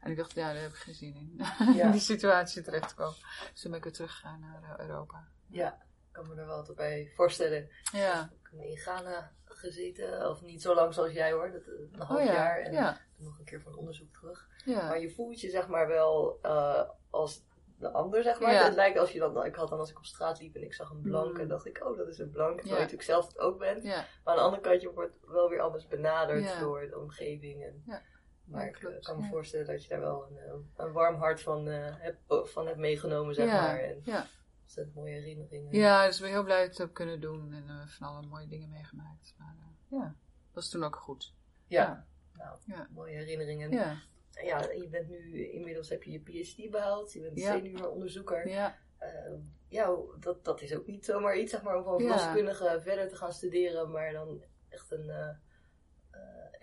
En 0.00 0.10
ik 0.10 0.16
dacht, 0.16 0.34
ja, 0.34 0.52
daar 0.52 0.62
heb 0.62 0.70
ik 0.70 0.76
geen 0.76 0.94
zin 0.94 1.14
in. 1.14 1.34
Ja. 1.74 1.82
in 1.84 1.90
die 1.90 2.00
situatie 2.00 2.62
terecht. 2.62 2.96
Dus 2.96 3.60
toen 3.60 3.70
ben 3.70 3.74
ik 3.78 3.84
weer 3.84 3.92
teruggegaan 3.92 4.40
naar 4.40 4.78
uh, 4.78 4.86
Europa. 4.86 5.28
Ja, 5.46 5.72
ik 5.72 6.12
kan 6.12 6.28
me 6.28 6.34
er 6.40 6.46
wel 6.46 6.72
bij 6.76 7.12
voorstellen. 7.14 7.68
Ja. 7.92 8.30
In 8.52 8.76
Ghana 8.76 9.32
gezeten, 9.44 10.30
of 10.30 10.42
niet 10.42 10.62
zo 10.62 10.74
lang 10.74 10.94
zoals 10.94 11.12
jij 11.12 11.32
hoor, 11.32 11.52
dat, 11.52 11.66
een 11.66 12.00
half 12.00 12.20
oh 12.20 12.26
ja, 12.26 12.32
jaar 12.32 12.58
en 12.58 12.72
ja. 12.72 13.00
nog 13.16 13.38
een 13.38 13.44
keer 13.44 13.60
voor 13.60 13.72
een 13.72 13.78
onderzoek 13.78 14.12
terug. 14.12 14.48
Maar 14.64 15.00
je 15.00 15.10
voelt 15.10 15.40
je 15.40 15.50
zeg 15.50 15.68
maar 15.68 15.88
wel 15.88 16.38
uh, 16.42 16.82
als 17.10 17.46
de 17.78 17.90
ander 17.90 18.22
zeg 18.22 18.40
maar. 18.40 18.52
Ja. 18.52 18.64
Het 18.64 18.74
lijkt 18.74 18.98
als 18.98 19.10
je 19.10 19.18
dan, 19.18 19.44
ik 19.44 19.54
had 19.54 19.68
dan 19.68 19.78
als 19.78 19.90
ik 19.90 19.98
op 19.98 20.04
straat 20.04 20.40
liep 20.40 20.54
en 20.54 20.62
ik 20.62 20.74
zag 20.74 20.90
een 20.90 21.00
blank 21.00 21.34
Mm. 21.34 21.40
en 21.40 21.48
dacht 21.48 21.66
ik, 21.66 21.84
oh 21.84 21.96
dat 21.96 22.08
is 22.08 22.18
een 22.18 22.30
blank, 22.30 22.60
terwijl 22.60 22.80
Ja. 22.80 22.86
je 22.86 22.92
natuurlijk 22.92 23.10
zelf 23.10 23.26
het 23.26 23.38
ook 23.38 23.58
bent. 23.58 23.82
Ja, 23.84 23.96
Maar 23.96 24.06
aan 24.24 24.36
de 24.36 24.42
andere 24.42 24.62
kant, 24.62 24.80
je 24.82 24.92
wordt 24.92 25.16
wel 25.26 25.48
weer 25.48 25.60
anders 25.60 25.86
benaderd 25.86 26.58
door 26.60 26.80
de 26.80 26.98
omgeving. 26.98 27.64
En, 27.64 27.82
Ja. 27.86 28.02
Maar 28.50 28.66
ik 28.66 28.74
eh, 28.74 28.80
klopt, 28.80 29.04
kan 29.04 29.16
me 29.16 29.22
ja. 29.22 29.28
voorstellen 29.28 29.66
dat 29.66 29.82
je 29.82 29.88
daar 29.88 30.00
wel 30.00 30.26
een, 30.30 30.36
eh, 30.36 30.84
een 30.86 30.92
warm 30.92 31.16
hart 31.16 31.40
van, 31.40 31.68
eh, 31.68 31.94
hebt, 31.98 32.18
van 32.28 32.66
hebt 32.66 32.78
meegenomen, 32.78 33.34
zeg 33.34 33.46
ja, 33.46 33.62
maar. 33.62 33.78
En 33.78 34.00
ja. 34.04 34.26
ontzettend 34.62 34.96
mooie 34.96 35.12
herinneringen. 35.12 35.74
Ja, 35.74 36.06
dus 36.06 36.16
ik 36.16 36.22
ben 36.22 36.30
heel 36.30 36.44
blij 36.44 36.62
dat 36.62 36.72
ik 36.72 36.78
het 36.78 36.92
kunnen 36.92 37.20
doen 37.20 37.52
en 37.52 37.64
uh, 37.66 37.86
van 37.86 38.06
alle 38.06 38.26
mooie 38.26 38.46
dingen 38.46 38.68
meegemaakt. 38.68 39.34
Maar 39.38 39.54
uh, 39.58 39.98
ja, 40.00 40.04
dat 40.04 40.54
was 40.54 40.70
toen 40.70 40.84
ook 40.84 40.96
goed. 40.96 41.34
Ja. 41.66 42.06
Nou, 42.32 42.58
mooie 42.90 43.16
herinneringen. 43.16 43.70
Ja, 43.70 44.02
Ja, 44.30 44.70
je 44.70 44.88
bent 44.90 45.08
nu, 45.08 45.50
inmiddels 45.50 45.88
heb 45.88 46.02
je 46.02 46.10
je 46.10 46.20
PhD 46.20 46.70
behaald, 46.70 47.12
je 47.12 47.20
bent 47.20 47.40
senior 47.40 47.88
onderzoeker. 47.90 48.48
ja, 48.48 48.78
Uh, 49.02 49.38
ja, 49.68 49.96
dat, 50.20 50.44
dat 50.44 50.60
is 50.60 50.74
ook 50.74 50.86
niet 50.86 51.04
zomaar 51.04 51.36
iets, 51.36 51.50
zeg 51.50 51.62
maar, 51.62 51.76
om 51.76 51.84
van 51.84 52.00
verloskundige 52.00 52.80
verder 52.82 53.08
te 53.08 53.16
gaan 53.16 53.32
studeren, 53.32 53.90
maar 53.90 54.12
dan 54.12 54.42
echt 54.68 54.90
een, 54.90 55.38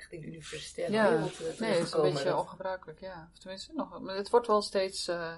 echt 0.05 0.13
in 0.13 0.21
de 0.21 0.27
universitaire 0.27 0.93
Ja. 0.93 1.09
wereld 1.09 1.31
uh, 1.31 1.37
terecht 1.37 1.59
nee, 1.59 1.71
het 1.73 1.83
is 1.87 1.91
een 1.93 2.01
beetje 2.01 2.23
Dat- 2.23 2.39
ongebruikelijk, 2.39 2.99
ja. 2.99 3.29
Of 3.33 3.39
tenminste, 3.39 3.73
nog, 3.73 3.99
maar 3.99 4.15
het 4.15 4.29
wordt 4.29 4.47
wel 4.47 4.61
steeds, 4.61 5.07
uh, 5.09 5.35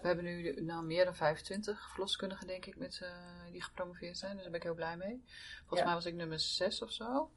we 0.00 0.06
hebben 0.06 0.24
nu 0.24 0.60
nou, 0.62 0.84
meer 0.84 1.04
dan 1.04 1.14
25 1.14 1.88
verloskundigen, 1.90 2.46
denk 2.46 2.66
ik, 2.66 2.76
met, 2.76 3.00
uh, 3.02 3.08
die 3.52 3.62
gepromoveerd 3.62 4.18
zijn. 4.18 4.32
Dus 4.32 4.40
daar 4.42 4.50
ben 4.50 4.60
ik 4.60 4.66
heel 4.66 4.74
blij 4.74 4.96
mee. 4.96 5.24
Volgens 5.58 5.78
Ja. 5.80 5.84
mij 5.84 5.94
was 5.94 6.04
ik 6.06 6.14
nummer 6.14 6.40
6 6.40 6.82
of 6.82 6.92
zo. 6.92 7.30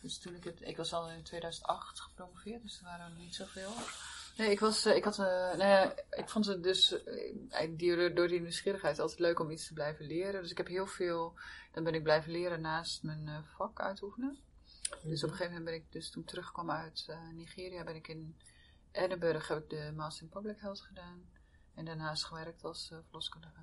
Dus 0.00 0.18
toen 0.18 0.34
ik 0.34 0.44
het, 0.44 0.60
ik 0.60 0.76
was 0.76 0.92
al 0.92 1.10
in 1.10 1.22
2008 1.22 2.00
gepromoveerd, 2.00 2.62
dus 2.62 2.78
er 2.78 2.84
waren 2.84 3.04
er 3.06 3.18
niet 3.18 3.34
zoveel. 3.34 3.70
Nee, 4.36 4.50
ik 4.50 4.60
was, 4.60 4.84
eh, 4.84 4.96
ik 4.96 5.04
had, 5.04 5.18
eh, 5.18 5.24
nou 5.26 5.58
ja, 5.64 5.94
ik 6.10 6.28
vond 6.28 6.46
het 6.46 6.62
dus, 6.62 7.04
eh, 7.04 7.70
die, 7.76 8.12
door 8.12 8.28
die 8.28 8.40
nieuwsgierigheid 8.40 8.98
altijd 8.98 9.18
leuk 9.18 9.38
om 9.40 9.50
iets 9.50 9.66
te 9.66 9.72
blijven 9.72 10.06
leren. 10.06 10.42
Dus 10.42 10.50
ik 10.50 10.56
heb 10.56 10.66
heel 10.66 10.86
veel, 10.86 11.34
dan 11.72 11.84
ben 11.84 11.94
ik 11.94 12.02
blijven 12.02 12.32
leren 12.32 12.60
naast 12.60 13.02
mijn 13.02 13.28
eh, 13.28 13.38
vak 13.56 13.80
uitoefenen. 13.80 14.38
Dus 15.02 15.24
op 15.24 15.30
een 15.30 15.36
gegeven 15.36 15.46
moment 15.46 15.64
ben 15.64 15.74
ik 15.74 15.92
dus 15.92 16.10
toen 16.10 16.24
terugkwam 16.24 16.70
uit 16.70 17.04
eh, 17.08 17.28
Nigeria, 17.32 17.84
ben 17.84 17.94
ik 17.94 18.08
in 18.08 18.36
Edinburgh, 18.92 19.48
heb 19.48 19.58
ik 19.58 19.70
de 19.70 19.92
Master 19.96 20.22
in 20.22 20.28
Public 20.28 20.60
Health 20.60 20.80
gedaan. 20.80 21.28
En 21.74 21.84
daarnaast 21.84 22.24
gewerkt 22.24 22.64
als 22.64 22.90
uh, 22.92 22.98
verloskundige. 23.04 23.60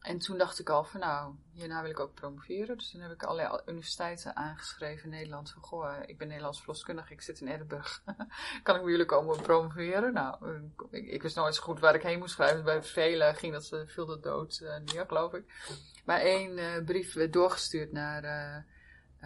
En 0.00 0.18
toen 0.18 0.38
dacht 0.38 0.58
ik 0.58 0.68
al 0.68 0.84
van 0.84 1.00
nou, 1.00 1.34
hierna 1.52 1.82
wil 1.82 1.90
ik 1.90 2.00
ook 2.00 2.14
promoveren. 2.14 2.76
Dus 2.76 2.90
toen 2.90 3.00
heb 3.00 3.10
ik 3.10 3.22
allerlei 3.22 3.60
universiteiten 3.66 4.36
aangeschreven 4.36 5.04
in 5.04 5.10
Nederland. 5.10 5.50
Van 5.50 5.62
goh, 5.62 5.94
ik 6.06 6.18
ben 6.18 6.28
Nederlands 6.28 6.58
verloskundige, 6.58 7.12
ik 7.12 7.20
zit 7.20 7.40
in 7.40 7.48
Edinburgh. 7.48 7.98
kan 8.62 8.76
ik 8.76 8.82
bij 8.82 8.90
jullie 8.90 9.06
komen 9.06 9.42
promoveren? 9.42 10.12
Nou, 10.12 10.60
ik, 10.90 11.22
wist 11.22 11.36
nooit 11.36 11.54
zo 11.54 11.62
goed 11.62 11.80
waar 11.80 11.94
ik 11.94 12.02
heen 12.02 12.18
moest 12.18 12.34
schrijven. 12.34 12.64
Bij 12.64 12.82
velen 12.82 13.34
ging 13.34 13.52
dat 13.52 13.84
veel 13.86 14.06
de 14.06 14.20
dood 14.20 14.60
neer, 14.84 15.06
geloof 15.06 15.32
ik. 15.32 15.44
Maar 16.04 16.20
één 16.20 16.84
brief 16.84 17.12
werd 17.14 17.32
doorgestuurd 17.32 17.92
naar 17.92 18.22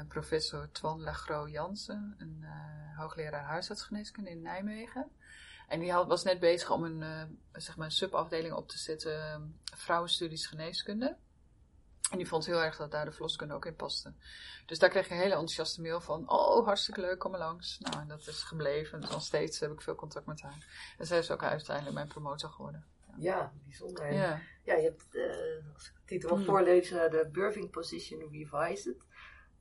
professor 0.07 0.69
Twan 0.73 1.01
Lagro 1.01 1.49
Jansen, 1.49 2.15
een 2.19 2.39
uh, 2.41 2.99
hoogleraar 2.99 3.45
huisartsgeneeskunde 3.45 4.31
in 4.31 4.43
Nijmegen. 4.43 5.11
En 5.69 5.81
die 5.81 5.93
had, 5.93 6.07
was 6.07 6.23
net 6.23 6.41
bezig 6.41 6.71
om 6.71 6.85
een, 6.85 7.01
uh, 7.01 7.23
zeg 7.53 7.77
maar 7.77 7.87
een 7.87 7.93
subafdeling 7.93 8.55
op 8.55 8.69
te 8.69 8.79
zetten, 8.79 9.13
uh, 9.13 9.79
vrouwenstudies 9.79 10.47
geneeskunde. 10.47 11.17
En 12.11 12.19
die 12.19 12.29
vond 12.29 12.47
heel 12.47 12.63
erg 12.63 12.77
dat 12.77 12.91
daar 12.91 13.05
de 13.05 13.13
verloskunde 13.13 13.55
ook 13.55 13.67
in 13.67 13.77
paste. 13.77 14.13
Dus 14.67 14.79
daar 14.79 14.91
kreeg 14.91 15.05
ik 15.05 15.11
een 15.11 15.17
hele 15.17 15.31
enthousiaste 15.31 15.81
mail 15.81 16.01
van, 16.01 16.31
oh 16.31 16.67
hartstikke 16.67 17.01
leuk, 17.01 17.19
kom 17.19 17.31
maar 17.31 17.41
langs. 17.41 17.79
Nou, 17.79 18.01
en 18.01 18.09
dat 18.09 18.27
is 18.27 18.43
gebleven. 18.43 19.01
Dus 19.01 19.11
nog 19.11 19.23
steeds 19.23 19.61
heb 19.61 19.73
ik 19.73 19.81
veel 19.81 19.95
contact 19.95 20.27
met 20.27 20.41
haar. 20.41 20.95
En 20.99 21.07
zij 21.07 21.19
is 21.19 21.31
ook 21.31 21.43
uiteindelijk 21.43 21.95
mijn 21.95 22.09
promotor 22.09 22.51
geworden. 22.51 22.85
Ja. 23.07 23.15
Ja, 23.17 23.53
bijzonder. 23.65 24.13
Ja. 24.13 24.41
Ja, 24.65 24.75
je 24.75 24.83
hebt, 24.83 25.15
eh, 25.15 25.75
als 25.75 25.87
ik 25.87 25.95
de 25.95 26.05
titel 26.05 26.29
mag 26.29 26.39
Hmm. 26.39 26.47
voorlezen, 26.47 27.11
de 27.11 27.29
Birthing 27.33 27.71
Position 27.71 28.31
Revised. 28.31 28.97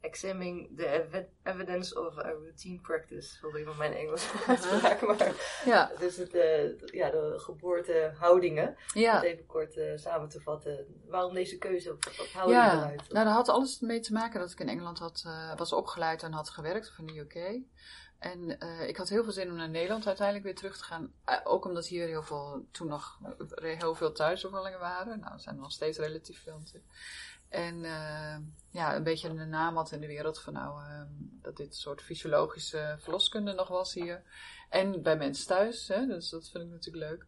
Examining 0.02 0.78
the 0.78 0.86
ev- 0.88 1.26
evidence 1.44 2.00
of 2.08 2.18
a 2.18 2.22
routine 2.32 2.80
practice. 2.82 3.36
Sorry 3.38 3.64
van 3.64 3.78
mijn 3.78 3.94
Engels 3.94 4.30
uitspraak, 4.48 5.02
maar 5.02 5.34
Ja. 5.66 5.92
dus 6.00 6.18
het, 6.18 6.34
eh, 6.34 6.78
ja, 6.86 7.10
de 7.10 7.34
geboortehoudingen. 7.38 8.68
Om 8.96 9.02
het 9.02 9.24
even 9.24 9.46
kort 9.46 9.78
eh, 9.78 9.92
samen 9.98 10.30
te 10.30 10.42
vatten. 10.42 10.86
Waarom 11.08 11.34
deze 11.34 11.58
keuze? 11.58 11.96
Wat 12.18 12.28
hou 12.34 12.48
je 12.50 12.54
Ja, 12.56 12.74
eruit? 12.74 13.12
nou, 13.12 13.26
dat 13.26 13.34
had 13.34 13.50
alles 13.50 13.80
mee 13.80 14.00
te 14.00 14.14
maken 14.14 14.40
dat 14.40 14.52
ik 14.52 14.60
in 14.60 14.70
Engeland 14.70 15.00
had, 15.00 15.24
eh, 15.26 15.56
was 15.56 15.74
opgeleid 15.74 16.24
en 16.24 16.32
had 16.32 16.50
gewerkt, 16.50 16.90
of 16.90 16.98
in 16.98 17.06
de 17.06 17.20
UK. 17.20 17.62
En 18.20 18.50
ik 18.88 18.98
had 18.98 19.10
heel 19.10 19.24
veel 19.24 19.32
zin 19.34 19.50
om 19.50 19.56
naar 19.56 19.70
Nederland 19.70 20.08
uiteindelijk 20.08 20.46
weer 20.46 20.56
terug 20.56 20.78
te 20.78 20.84
gaan. 20.84 21.14
Ook 21.44 21.66
omdat 21.66 21.88
hier 21.88 22.08
heel 22.08 22.24
veel, 22.24 22.66
toen 22.72 22.88
nog 22.88 23.20
heel 23.62 23.96
veel 23.96 24.12
thuisbevallingen 24.12 24.80
waren. 24.80 25.20
Nou, 25.20 25.34
er 25.34 25.40
zijn 25.40 25.56
er 25.56 25.62
nog 25.62 25.72
steeds 25.72 25.98
relatief 25.98 26.44
veel 26.44 26.58
natuurlijk. 26.58 26.86
En 27.50 27.86
eh, 27.86 28.38
ja, 28.70 28.96
een 28.96 29.04
beetje 29.04 29.30
een 29.30 29.50
naam 29.50 29.76
had 29.76 29.92
in 29.92 30.00
de 30.00 30.08
wereld 30.08 30.42
van 30.42 30.54
nou, 30.54 30.84
eh, 30.84 31.02
dat 31.42 31.58
dit 31.58 31.68
een 31.68 31.74
soort 31.74 32.02
fysiologische 32.02 32.96
verloskunde 33.00 33.54
nog 33.54 33.68
was 33.68 33.94
hier. 33.94 34.24
En 34.70 35.02
bij 35.02 35.18
mensen 35.18 35.48
thuis, 35.48 35.88
hè, 35.88 36.06
dus 36.06 36.30
dat 36.30 36.50
vind 36.50 36.64
ik 36.64 36.70
natuurlijk 36.70 37.10
leuk. 37.10 37.26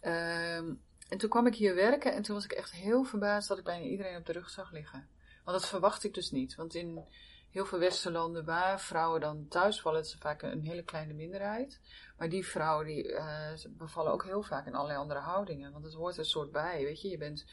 Ehm, 0.00 0.74
en 1.08 1.18
toen 1.18 1.30
kwam 1.30 1.46
ik 1.46 1.54
hier 1.54 1.74
werken 1.74 2.12
en 2.12 2.22
toen 2.22 2.34
was 2.34 2.44
ik 2.44 2.52
echt 2.52 2.72
heel 2.72 3.04
verbaasd 3.04 3.48
dat 3.48 3.58
ik 3.58 3.64
bijna 3.64 3.84
iedereen 3.84 4.16
op 4.16 4.26
de 4.26 4.32
rug 4.32 4.50
zag 4.50 4.72
liggen. 4.72 5.08
Want 5.44 5.60
dat 5.60 5.68
verwacht 5.68 6.04
ik 6.04 6.14
dus 6.14 6.30
niet. 6.30 6.54
Want 6.54 6.74
in 6.74 7.04
heel 7.50 7.66
veel 7.66 7.78
westerse 7.78 8.10
landen 8.10 8.44
waar 8.44 8.80
vrouwen 8.80 9.20
dan 9.20 9.48
thuis 9.48 9.80
vallen, 9.80 9.98
het 9.98 10.08
is 10.08 10.16
vaak 10.20 10.42
een 10.42 10.64
hele 10.64 10.82
kleine 10.82 11.12
minderheid. 11.12 11.80
Maar 12.18 12.28
die 12.28 12.46
vrouwen 12.46 12.86
die 12.86 13.12
eh, 13.12 13.54
ze 13.54 13.70
bevallen 13.70 14.12
ook 14.12 14.24
heel 14.24 14.42
vaak 14.42 14.66
in 14.66 14.74
allerlei 14.74 14.98
andere 14.98 15.20
houdingen. 15.20 15.72
Want 15.72 15.84
het 15.84 15.94
hoort 15.94 16.14
er 16.14 16.18
een 16.18 16.24
soort 16.24 16.52
bij, 16.52 16.84
weet 16.84 17.00
je. 17.00 17.08
Je 17.08 17.18
bent, 17.18 17.44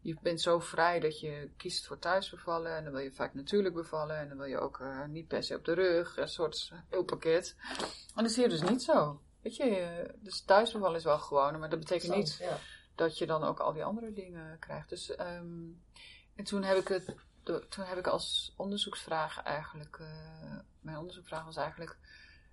je 0.00 0.16
bent 0.22 0.40
zo 0.40 0.58
vrij 0.58 1.00
dat 1.00 1.20
je 1.20 1.50
kiest 1.56 1.86
voor 1.86 1.98
thuis 1.98 2.30
bevallen. 2.30 2.76
En 2.76 2.84
dan 2.84 2.92
wil 2.92 3.02
je 3.02 3.12
vaak 3.12 3.34
natuurlijk 3.34 3.74
bevallen. 3.74 4.16
En 4.18 4.28
dan 4.28 4.36
wil 4.36 4.46
je 4.46 4.58
ook 4.58 4.80
eh, 4.80 5.04
niet 5.04 5.26
per 5.28 5.42
se 5.42 5.54
op 5.56 5.64
de 5.64 5.72
rug. 5.72 6.16
Een 6.16 6.28
soort 6.28 6.72
heel 6.88 7.04
pakket. 7.04 7.56
En 8.14 8.22
dat 8.22 8.30
is 8.30 8.36
hier 8.36 8.48
dus 8.48 8.62
niet 8.62 8.82
zo. 8.82 9.20
Weet 9.42 9.56
je, 9.56 9.64
je- 9.64 10.14
dus 10.20 10.40
thuis 10.42 10.72
bevallen 10.72 10.96
is 10.96 11.04
wel 11.04 11.18
gewoon. 11.18 11.58
Maar 11.58 11.70
dat 11.70 11.78
betekent 11.78 12.14
niet 12.14 12.36
Ja. 12.40 12.58
dat 12.94 13.18
je 13.18 13.26
dan 13.26 13.44
ook 13.44 13.58
al 13.60 13.72
die 13.72 13.84
andere 13.84 14.12
dingen 14.12 14.58
krijgt. 14.58 14.88
Dus, 14.88 15.14
ehm, 15.14 15.66
en 16.34 16.44
toen 16.44 16.62
heb 16.62 16.76
ik 16.76 16.88
het, 16.88 17.14
toen 17.42 17.84
heb 17.84 17.98
ik 17.98 18.06
als 18.06 18.54
onderzoeksvraag 18.56 19.42
eigenlijk, 19.42 19.96
eh, 20.00 20.56
mijn 20.80 20.96
onderzoeksvraag 20.96 21.44
was 21.44 21.56
eigenlijk, 21.56 21.96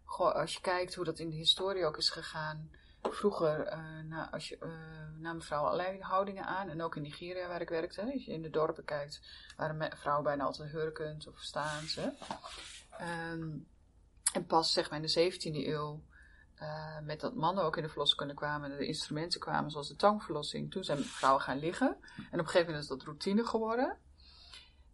goh, 0.03 0.33
als 0.33 0.53
je 0.53 0.61
kijkt 0.61 0.95
hoe 0.95 1.05
dat 1.05 1.19
in 1.19 1.29
de 1.29 1.35
historie 1.35 1.85
ook 1.85 1.97
is 1.97 2.09
gegaan. 2.09 2.69
Vroeger 3.09 3.59
eh, 3.59 4.31
als 4.31 4.49
je, 4.49 4.57
eh, 4.57 4.69
namen 5.17 5.41
vrouwen 5.41 5.71
allerlei 5.71 6.01
houdingen 6.01 6.45
aan. 6.45 6.69
En 6.69 6.81
ook 6.81 6.95
in 6.95 7.01
Nigeria 7.01 7.47
waar 7.47 7.61
ik 7.61 7.69
werkte. 7.69 8.01
Als 8.01 8.25
je 8.25 8.31
in 8.31 8.41
de 8.41 8.49
dorpen 8.49 8.85
kijkt, 8.85 9.21
waren 9.57 9.97
vrouwen 9.97 10.23
bijna 10.23 10.43
altijd 10.43 10.71
hurkend 10.71 11.27
of 11.27 11.39
staand. 11.39 11.95
Hè. 11.95 12.09
Ehm, 12.97 13.57
en 14.33 14.45
pas 14.47 14.71
zeg 14.71 14.89
maar 14.89 14.99
in 14.99 15.05
de 15.05 15.11
17e 15.11 15.67
eeuw 15.67 16.03
eh, 16.55 16.99
met 16.99 17.19
dat 17.19 17.35
mannen 17.35 17.63
ook 17.63 17.77
in 17.77 17.83
de 17.83 17.89
verloskunde 17.89 18.33
kwamen 18.33 18.71
en 18.71 18.77
de 18.77 18.85
instrumenten 18.85 19.39
kwamen, 19.39 19.71
zoals 19.71 19.87
de 19.87 19.95
tangverlossing. 19.95 20.71
Toen 20.71 20.83
zijn 20.83 21.03
vrouwen 21.03 21.41
gaan 21.41 21.59
liggen. 21.59 21.97
En 22.17 22.23
op 22.23 22.31
een 22.31 22.45
gegeven 22.45 22.65
moment 22.65 22.83
is 22.83 22.89
dat 22.89 23.03
routine 23.03 23.45
geworden. 23.45 23.97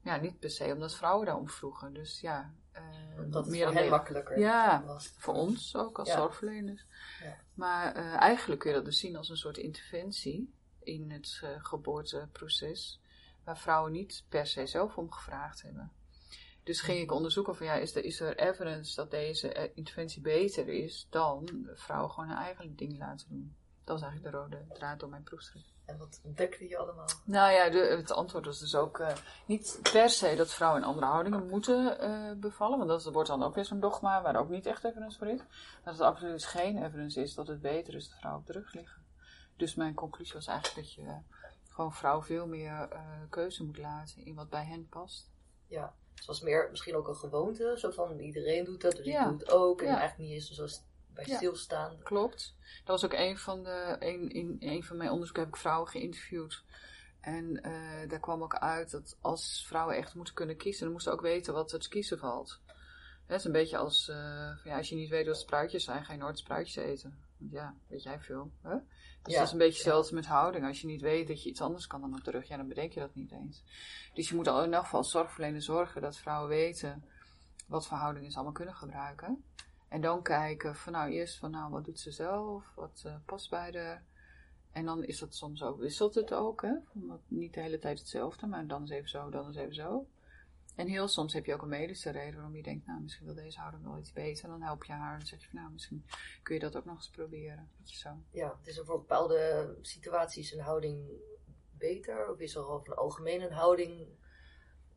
Ja, 0.04 0.16
niet 0.16 0.40
per 0.40 0.50
se 0.50 0.74
omdat 0.74 0.96
vrouwen 0.96 1.26
daarom 1.26 1.50
vroegen. 1.50 1.94
Dus 1.94 2.20
ja, 2.20 2.54
eh, 2.72 2.84
Dat 3.30 3.48
meer 3.48 3.66
dan 3.66 3.74
meer- 3.74 3.90
makkelijker 3.90 4.40
Ja, 4.40 4.84
was. 4.86 5.14
voor 5.18 5.34
ons 5.34 5.76
ook 5.76 6.00
als 6.00 6.08
Ja. 6.08 6.16
zorgverleners. 6.18 6.86
Ja. 7.24 7.38
Maar 7.54 7.96
eh, 7.96 8.14
eigenlijk 8.16 8.60
kun 8.62 8.70
je 8.70 8.76
dat 8.76 8.86
dus 8.86 9.00
zien 9.00 9.16
als 9.16 9.30
een 9.30 9.38
soort 9.38 9.58
interventie 9.58 10.54
in 10.84 11.12
het 11.12 11.40
eh, 11.44 11.50
geboorteproces, 11.58 13.02
waar 13.44 13.58
vrouwen 13.58 13.92
niet 13.92 14.24
per 14.30 14.48
se 14.48 14.66
zelf 14.66 14.98
om 14.98 15.12
gevraagd 15.12 15.62
hebben. 15.62 15.92
Dus 16.64 16.82
ging 16.82 17.00
ik 17.00 17.12
onderzoeken 17.12 17.56
van 17.56 17.66
ja, 17.66 17.74
is 17.74 17.96
er, 17.96 18.04
is 18.04 18.20
er 18.20 18.38
evidence 18.40 18.96
dat 18.96 19.12
deze 19.12 19.72
interventie 19.74 20.22
beter 20.22 20.68
is 20.68 21.08
dan 21.10 21.70
vrouwen 21.74 22.12
gewoon 22.12 22.30
hun 22.30 22.38
eigen 22.38 22.76
ding 22.76 22.98
laten 22.98 23.28
doen. 23.30 23.56
Dat 23.84 24.00
was 24.00 24.10
eigenlijk 24.10 24.34
de 24.36 24.42
rode 24.42 24.66
draad 24.74 25.00
door 25.00 25.10
mijn 25.10 25.24
proefschrift. 25.24 25.74
En 25.92 25.98
wat 25.98 26.20
ontdekte 26.24 26.68
je 26.68 26.78
allemaal? 26.78 27.06
Nou 27.26 27.52
ja, 27.52 27.70
de, 27.70 27.78
het 27.80 28.12
antwoord 28.12 28.46
was 28.46 28.60
dus 28.60 28.76
ook 28.76 29.00
eh, 29.00 29.16
niet 29.46 29.80
per 29.92 30.10
se 30.10 30.36
dat 30.36 30.54
vrouwen 30.54 30.82
in 30.82 30.88
andere 30.88 31.06
houdingen 31.06 31.48
moeten 31.48 32.00
eh, 32.00 32.32
bevallen. 32.38 32.78
Want 32.78 32.90
dat 32.90 33.14
wordt 33.14 33.30
dan 33.30 33.44
ook 33.44 33.56
weer 33.56 33.66
zo'n 33.66 33.80
dogma 33.80 34.22
waar 34.22 34.36
ook 34.40 34.50
niet 34.50 34.66
echt 34.66 34.84
evidence 34.84 35.18
voor 35.18 35.28
is. 35.28 35.40
Dat 35.84 35.94
het 35.94 36.02
absoluut 36.02 36.46
geen 36.46 36.84
evidence 36.84 37.22
is 37.22 37.34
dat 37.34 37.48
het 37.48 37.62
beter 37.62 37.96
is 37.96 38.10
dat 38.10 38.18
vrouwen 38.20 38.42
op 38.42 38.48
de 38.48 38.54
rug 38.60 38.74
liggen. 38.74 39.02
Dus 39.58 39.76
mijn 39.76 39.94
conclusie 39.94 40.34
was 40.34 40.48
eigenlijk 40.48 40.88
dat 40.88 40.94
je 40.94 41.02
eh, 41.02 41.16
gewoon 41.70 41.94
vrouwen 41.94 42.26
veel 42.26 42.48
meer 42.48 42.88
keuze 43.30 43.64
moet 43.64 43.78
laten 43.78 44.26
in 44.26 44.36
wat 44.36 44.50
bij 44.50 44.66
hen 44.66 44.88
past. 44.90 45.30
Ja, 45.68 45.94
het 46.16 46.26
was 46.26 46.42
meer 46.42 46.68
misschien 46.72 46.96
ook 46.96 47.08
een 47.08 47.16
gewoonte. 47.16 47.74
Zo 47.78 47.90
van 47.92 48.20
iedereen 48.20 48.64
doet 48.66 48.82
dat, 48.82 48.96
dus 48.96 49.06
Ja. 49.06 49.22
ik 49.24 49.30
doe 49.30 49.40
het 49.40 49.52
ook. 49.52 49.82
En 49.82 49.88
Ja. 49.88 50.00
eigenlijk 50.00 50.30
niet 50.30 50.40
eens 50.40 50.52
zo 50.52 50.68
st- 50.68 50.86
bij 51.14 51.26
Ja. 51.28 51.36
stilstaan. 51.36 51.98
Klopt. 52.04 52.56
Dat 52.84 53.02
was 53.02 53.06
ook 53.06 53.20
een 53.20 53.38
van 53.38 53.64
de. 53.64 53.96
Een, 54.00 54.30
in 54.30 54.58
een 54.60 54.84
van 54.84 54.98
mijn 54.98 55.10
onderzoeken 55.10 55.44
heb 55.44 55.54
ik 55.54 55.60
vrouwen 55.60 55.88
geïnterviewd. 55.90 56.64
En 57.22 57.64
eh, 57.64 58.10
daar 58.10 58.20
kwam 58.20 58.44
ook 58.44 58.56
uit 58.56 58.92
dat 58.92 59.18
als 59.22 59.66
vrouwen 59.68 59.96
echt 59.96 60.16
moeten 60.16 60.34
kunnen 60.34 60.58
kiezen, 60.58 60.84
dan 60.84 60.92
moesten 60.92 61.12
ze 61.12 61.18
ook 61.18 61.24
weten 61.24 61.54
wat 61.54 61.68
te 61.70 61.90
kiezen 61.90 62.20
valt. 62.20 62.62
Het 63.26 63.40
is 63.40 63.46
een 63.46 63.52
beetje 63.52 63.78
als, 63.78 64.10
eh, 64.10 64.52
ja, 64.64 64.78
als 64.78 64.90
je 64.90 64.96
niet 64.96 65.10
weet 65.10 65.28
wat 65.28 65.38
spruitjes 65.40 65.84
zijn, 65.84 66.06
ga 66.06 66.14
je 66.14 66.20
nooit 66.20 66.38
spruitjes 66.38 66.76
eten. 66.76 67.18
Want 67.38 67.52
ja, 67.52 67.76
weet 67.88 68.04
jij 68.04 68.20
veel. 68.20 68.52
Hè? 68.62 68.76
Dus 69.22 69.34
Ja, 69.34 69.38
dat 69.40 69.48
is 69.48 69.52
een 69.52 69.58
beetje 69.58 69.78
ja. 69.78 69.84
hetzelfde 69.84 70.16
met 70.16 70.26
houding. 70.26 70.66
Als 70.66 70.82
je 70.82 70.88
niet 70.88 71.02
weet 71.02 71.28
dat 71.28 71.44
je 71.44 71.50
iets 71.50 71.62
anders 71.62 71.88
kan 71.88 72.02
dan 72.02 72.14
op 72.14 72.24
de 72.24 72.32
rug, 72.32 72.48
ja, 72.48 72.58
dan 72.58 72.68
bedenk 72.68 72.92
je 72.92 73.00
dat 73.00 73.16
niet 73.16 73.32
eens. 73.32 73.64
Dus 74.14 74.30
je 74.30 74.36
moet 74.36 74.48
al 74.48 74.64
in 74.64 74.74
elk 74.74 74.84
geval 74.84 75.00
als 75.00 75.12
zorgverlener 75.12 75.62
zorgen 75.62 76.02
dat 76.02 76.18
vrouwen 76.18 76.50
weten 76.50 77.04
wat 77.68 77.88
voor 77.88 77.98
houdingen 77.98 78.30
ze 78.30 78.36
allemaal 78.36 78.54
kunnen 78.54 78.76
gebruiken. 78.76 79.44
En 79.92 80.02
dan 80.02 80.22
kijken 80.22 80.76
van 80.76 80.94
nou 80.94 81.12
eerst 81.12 81.38
van 81.38 81.52
nou 81.52 81.72
wat 81.72 81.86
doet 81.86 82.00
ze 82.00 82.12
zelf, 82.12 82.72
wat 82.76 83.02
eh, 83.06 83.16
past 83.26 83.50
bij 83.50 83.72
de. 83.72 83.98
En 84.72 84.86
dan 84.86 85.04
is 85.04 85.20
dat 85.20 85.36
soms 85.36 85.64
ook, 85.64 85.80
wisselt 85.80 86.16
het 86.16 86.34
ook, 86.34 86.62
hè? 86.62 86.74
Wat- 86.94 87.20
niet 87.28 87.54
de 87.54 87.62
hele 87.62 87.80
tijd 87.80 88.00
hetzelfde, 88.00 88.48
maar 88.48 88.68
dan 88.68 88.84
is 88.84 88.90
even 88.90 89.10
zo, 89.10 89.30
dan 89.30 89.50
is 89.50 89.56
even 89.56 89.76
zo. 89.76 90.06
En 90.76 90.88
heel 90.88 91.08
soms 91.08 91.34
heb 91.34 91.46
je 91.46 91.54
ook 91.54 91.62
een 91.62 91.68
medische 91.70 92.10
reden 92.10 92.36
waarom 92.36 92.56
je 92.56 92.64
denkt, 92.64 92.86
nou 92.88 93.02
misschien 93.02 93.26
wil 93.26 93.36
deze 93.36 93.60
houding 93.60 93.84
wel 93.84 93.98
iets 93.98 94.14
beter. 94.14 94.48
Dan 94.50 94.62
help 94.62 94.84
je 94.84 94.92
haar 94.92 95.20
en 95.20 95.26
zeg 95.28 95.42
je 95.42 95.48
van 95.50 95.60
nou 95.60 95.72
misschien 95.72 96.06
kun 96.44 96.56
je 96.56 96.62
dat 96.62 96.76
ook 96.76 96.86
nog 96.86 96.96
eens 96.96 97.10
proberen. 97.10 97.70
Zo. 97.84 98.10
Ja, 98.32 98.56
het 98.60 98.68
is 98.68 98.78
er 98.78 98.86
voor 98.86 98.98
bepaalde 99.00 99.74
situaties 99.82 100.52
een 100.52 100.60
houding 100.60 101.08
beter? 101.78 102.32
Of 102.32 102.40
is 102.40 102.56
er 102.56 102.96
algemeen 102.96 103.42
een 103.42 103.52
houding 103.52 104.08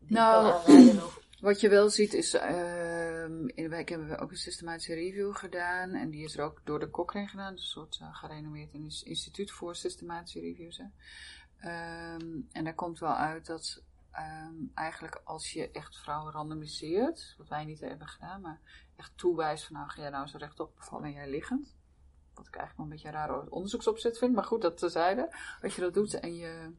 die 0.06 0.16
Nou, 0.16 0.62
Wat 1.44 1.60
je 1.60 1.68
wel 1.68 1.90
ziet 1.90 2.14
is, 2.14 2.34
ehm 2.34 3.48
in 3.48 3.62
de 3.62 3.68
wijk 3.68 3.88
hebben 3.88 4.08
we 4.08 4.18
ook 4.18 4.30
een 4.30 4.36
systematische 4.36 4.94
review 4.94 5.36
gedaan. 5.36 5.94
En 5.94 6.10
die 6.10 6.24
is 6.24 6.36
er 6.36 6.44
ook 6.44 6.60
door 6.64 6.78
de 6.78 6.90
Cochrane 6.90 7.28
gedaan. 7.28 7.54
Dus 7.54 7.62
een 7.62 7.68
soort 7.70 7.98
eh, 8.00 8.14
gerenommeerd 8.14 8.72
ins- 8.72 9.02
instituut 9.02 9.50
voor 9.50 9.76
systematische 9.76 10.40
reviews. 10.40 10.78
Hè. 10.78 10.84
Ehm, 11.58 12.40
en 12.52 12.64
daar 12.64 12.74
komt 12.74 12.98
wel 12.98 13.14
uit 13.14 13.46
dat 13.46 13.82
ehm, 14.10 14.54
eigenlijk 14.74 15.20
als 15.24 15.52
je 15.52 15.70
echt 15.70 15.98
vrouwen 15.98 16.32
randomiseert, 16.32 17.34
wat 17.38 17.48
wij 17.48 17.64
niet 17.64 17.80
hebben 17.80 18.06
gedaan, 18.08 18.40
maar 18.40 18.60
echt 18.96 19.12
toewijst 19.16 19.64
van 19.64 19.76
nou 19.76 19.88
ga 19.88 20.00
jij 20.00 20.10
nou 20.10 20.26
zo 20.26 20.36
rechtop 20.36 20.74
bevallen 20.76 21.04
en 21.06 21.12
jij 21.12 21.30
liggend. 21.30 21.76
Wat 22.34 22.46
ik 22.46 22.54
eigenlijk 22.56 22.76
wel 22.76 22.86
een 22.86 22.92
beetje 22.92 23.08
een 23.08 23.14
rare 23.14 23.50
onderzoeksopzet 23.50 24.18
vind, 24.18 24.34
maar 24.34 24.44
goed, 24.44 24.62
dat 24.62 24.78
tezijde. 24.78 25.36
Als 25.62 25.74
je 25.74 25.80
dat 25.80 25.94
doet 25.94 26.14
en 26.14 26.34
je, 26.34 26.70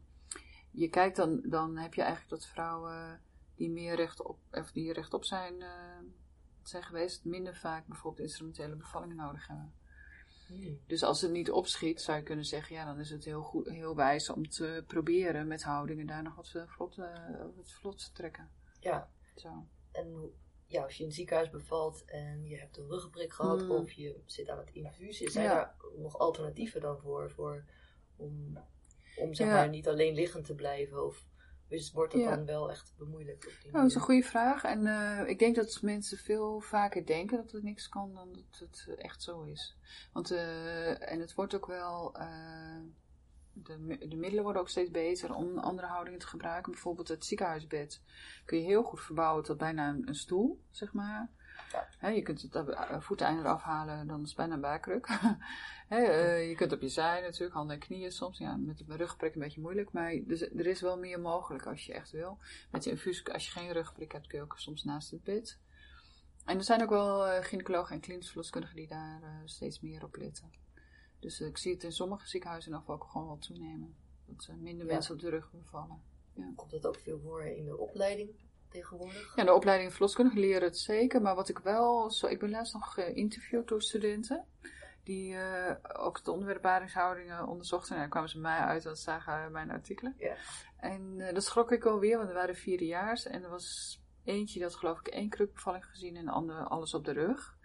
je 0.75 0.89
kijkt, 0.89 1.15
dan, 1.15 1.41
dan 1.44 1.77
heb 1.77 1.94
je 1.94 2.01
eigenlijk 2.01 2.29
dat 2.32 2.46
vrouwen 2.46 3.22
die 3.55 3.70
meer 3.70 3.96
rechtop, 3.96 4.38
of 4.51 4.72
die 4.72 4.94
rechtop 4.94 5.24
zijn, 5.25 5.62
eh, 5.62 6.00
zijn 6.63 6.84
geweest, 6.84 7.25
minder 7.25 7.55
vaak 7.55 7.86
bijvoorbeeld 7.88 8.27
instrumentele 8.27 8.75
bevallingen 8.75 9.15
nodig 9.15 9.48
hebben. 9.48 9.74
Hmm. 10.48 10.79
Dus 10.88 11.03
als 11.03 11.22
het 11.22 11.32
niet 11.32 11.51
opschiet, 11.51 12.01
zou 12.01 12.17
je 12.17 12.24
kunnen 12.24 12.46
zeggen, 12.46 12.75
ja, 12.75 12.86
dan 12.86 13.00
is 13.00 13.10
het 13.10 13.25
heel, 13.25 13.41
goed, 13.41 13.70
heel 13.70 13.96
wijs 13.96 14.29
om 14.29 14.50
te 14.50 14.84
proberen 14.88 15.48
met 15.48 15.63
houdingen 15.63 16.05
daar 16.05 16.24
nog 16.24 16.36
wat 16.36 16.51
eh, 16.55 16.67
vlot, 16.67 16.98
eh, 16.98 17.46
wat 17.55 17.72
vlot 17.72 17.98
te 18.05 18.12
trekken. 18.12 18.50
Ja, 18.79 19.10
Zo. 19.36 19.65
en 19.91 20.32
ja, 20.65 20.84
als 20.84 20.94
je 20.94 21.00
in 21.00 21.05
het 21.08 21.15
ziekenhuis 21.17 21.50
bevalt 21.50 22.05
en 22.05 22.48
je 22.48 22.58
hebt 22.58 22.77
een 22.77 22.88
ruggenprik 22.88 23.34
gehad 23.34 23.60
Hmm. 23.62 23.72
of 23.72 23.91
je 23.91 24.22
zit 24.25 24.50
aan 24.50 24.58
het 24.58 24.70
infusie, 24.72 25.29
zijn 25.29 25.46
Ja. 25.46 25.60
er 25.60 26.00
nog 26.01 26.17
alternatieven 26.17 26.82
dan 26.82 27.00
voor? 27.00 27.32
voor 27.32 27.65
om 28.15 28.58
om 29.17 29.34
zeg 29.34 29.48
maar 29.48 29.69
niet 29.69 29.88
alleen 29.88 30.13
liggend 30.13 30.45
te 30.45 30.55
blijven? 30.55 31.05
Of 31.05 31.25
wordt 31.93 32.13
Ja. 32.13 32.36
dan 32.36 32.45
wel 32.45 32.72
echt 32.72 32.93
bemoeilijkt? 32.98 33.45
Op 33.45 33.53
die 33.62 33.72
Nou, 33.72 33.81
dat 33.81 33.89
is 33.89 33.95
een 33.95 34.01
goede 34.01 34.27
vraag. 34.27 34.63
En 34.63 34.88
eh, 34.88 35.29
ik 35.29 35.39
denk 35.39 35.55
dat 35.55 35.81
mensen 35.81 36.17
veel 36.17 36.60
vaker 36.60 37.05
denken 37.05 37.38
dat 37.38 37.51
het 37.51 37.63
niks 37.63 37.89
kan 37.89 38.13
dan 38.13 38.34
dat 38.34 38.60
het 38.60 38.98
echt 38.98 39.24
zo 39.24 39.43
is. 39.43 39.77
Want, 40.13 40.31
eh, 40.31 41.12
en 41.12 41.19
het 41.19 41.34
wordt 41.34 41.55
ook 41.55 41.65
wel, 41.65 42.15
eh, 42.15 42.79
de, 43.53 43.98
de 44.07 44.15
middelen 44.15 44.43
worden 44.43 44.62
ook 44.62 44.69
steeds 44.69 44.91
beter 44.91 45.34
om 45.34 45.57
andere 45.57 45.88
houdingen 45.88 46.19
te 46.19 46.27
gebruiken. 46.27 46.72
Bijvoorbeeld 46.72 47.07
het 47.07 47.25
ziekenhuisbed 47.25 48.01
kun 48.45 48.57
je 48.57 48.65
heel 48.65 48.84
goed 48.84 49.01
verbouwen 49.01 49.43
tot 49.43 49.57
bijna 49.57 49.89
een, 49.89 50.07
een 50.07 50.15
stoel, 50.15 50.60
zeg 50.72 50.93
maar. 50.93 51.29
Je 52.01 52.22
kunt 52.22 52.41
het 52.41 52.55
uh, 52.55 53.00
voeteinde 53.00 53.41
eraf 53.41 53.62
halen, 53.62 54.07
dan 54.07 54.22
is 54.22 54.27
het 54.27 54.38
bijna 54.38 54.53
een 54.53 54.62
buikruk. 54.62 55.07
uh, 55.89 56.48
je 56.50 56.55
kunt 56.55 56.72
op 56.72 56.81
je 56.81 56.89
zij 56.89 57.22
natuurlijk, 57.22 57.53
handen 57.53 57.75
en 57.75 57.81
knieën 57.81 58.12
soms. 58.12 58.38
Ja, 58.38 58.55
met 58.55 58.77
de 58.77 58.95
rugprik 58.95 59.36
een 59.36 59.41
beetje 59.41 59.62
moeilijk. 59.62 59.91
Maar 59.91 60.19
dus, 60.24 60.41
er 60.41 60.67
is 60.67 60.81
wel 60.81 60.98
meer 60.98 61.19
mogelijk 61.19 61.65
als 61.65 61.86
je 61.86 61.93
echt 61.93 62.12
wil. 62.12 62.38
Met 62.72 62.84
de 62.84 62.89
infuus, 62.89 63.29
als 63.31 63.45
je 63.45 63.51
geen 63.51 63.72
rugprik 63.72 64.12
hebt, 64.12 64.27
kun 64.27 64.38
je 64.38 64.43
ook 64.43 64.60
soms 64.60 64.84
naast 64.84 65.12
het 65.12 65.24
bed. 65.24 65.60
En 66.45 66.57
er 66.57 66.63
zijn 66.63 66.81
ook 66.81 66.89
wel 66.89 67.27
uh, 67.27 67.43
gynaecologen 67.43 67.95
en 67.95 68.01
klinisch 68.01 68.27
verloskundigen 68.27 68.75
die 68.75 68.88
daar 68.88 69.41
steeds 69.45 69.79
meer 69.79 70.03
op 70.03 70.15
letten. 70.15 70.51
Dus 71.19 71.41
ik 71.41 71.57
zie 71.57 71.74
het 71.74 71.84
in 71.84 71.91
sommige 71.91 72.27
ziekenhuizen 72.27 72.72
nog 72.72 72.89
ook 72.89 73.03
gewoon 73.03 73.27
wel 73.27 73.38
toenemen. 73.38 73.95
Dat 74.25 74.50
minder 74.60 74.86
mensen 74.86 75.13
op 75.13 75.19
de 75.19 75.29
rug 75.29 75.51
bevallen. 75.51 76.01
Ja. 76.34 76.51
Komt 76.55 76.72
dat 76.72 76.86
ook 76.86 77.00
veel 77.00 77.19
voor 77.19 77.43
in 77.43 77.65
de 77.65 77.77
opleiding 77.77 78.29
tegenwoordig? 78.75 79.36
Ja, 79.36 79.44
de 79.44 79.53
opleiding 79.53 79.91
verloskundige 79.91 80.39
leren 80.39 80.63
het 80.63 80.77
zeker. 80.77 81.22
Maar 81.22 81.36
wat 81.36 81.50
ik 81.50 81.60
wel, 81.60 82.12
zo, 82.12 82.27
ik 82.27 82.39
ben 82.39 82.50
laatst 82.50 82.74
nog 82.74 82.94
geïnterviewd 82.94 83.67
door 83.67 83.82
studenten. 83.82 84.46
Die 85.03 85.34
uh, 85.34 85.72
ook 85.94 86.24
de 86.24 86.32
onderwerp 86.32 86.65
onderzochten. 87.48 87.96
En 87.96 88.01
daar 88.01 88.10
kwamen 88.10 88.29
ze 88.29 88.39
mij 88.39 88.60
uit, 88.60 88.84
dat 88.84 89.00
zagen 89.00 89.51
mijn 89.51 89.72
artikelen. 89.72 90.15
Ja. 90.17 90.36
En 90.77 91.13
uh, 91.17 91.34
dat 91.34 91.44
schrok 91.44 91.72
ik 91.72 91.86
alweer, 91.86 92.17
want 92.17 92.29
er 92.29 92.36
waren 92.36 92.55
vierdejaars. 92.55 93.25
En 93.25 93.44
er 93.44 93.50
was 93.50 94.00
eentje, 94.24 94.60
dat 94.60 94.75
geloof 94.75 95.00
ik 95.00 95.08
één 95.08 95.29
krukbevalling 95.29 95.86
gezien 95.86 96.15
en 96.15 96.25
de 96.25 96.32
andere 96.32 96.63
alles 96.63 96.94
op 96.94 97.05
de 97.05 97.12
rug. 97.12 97.58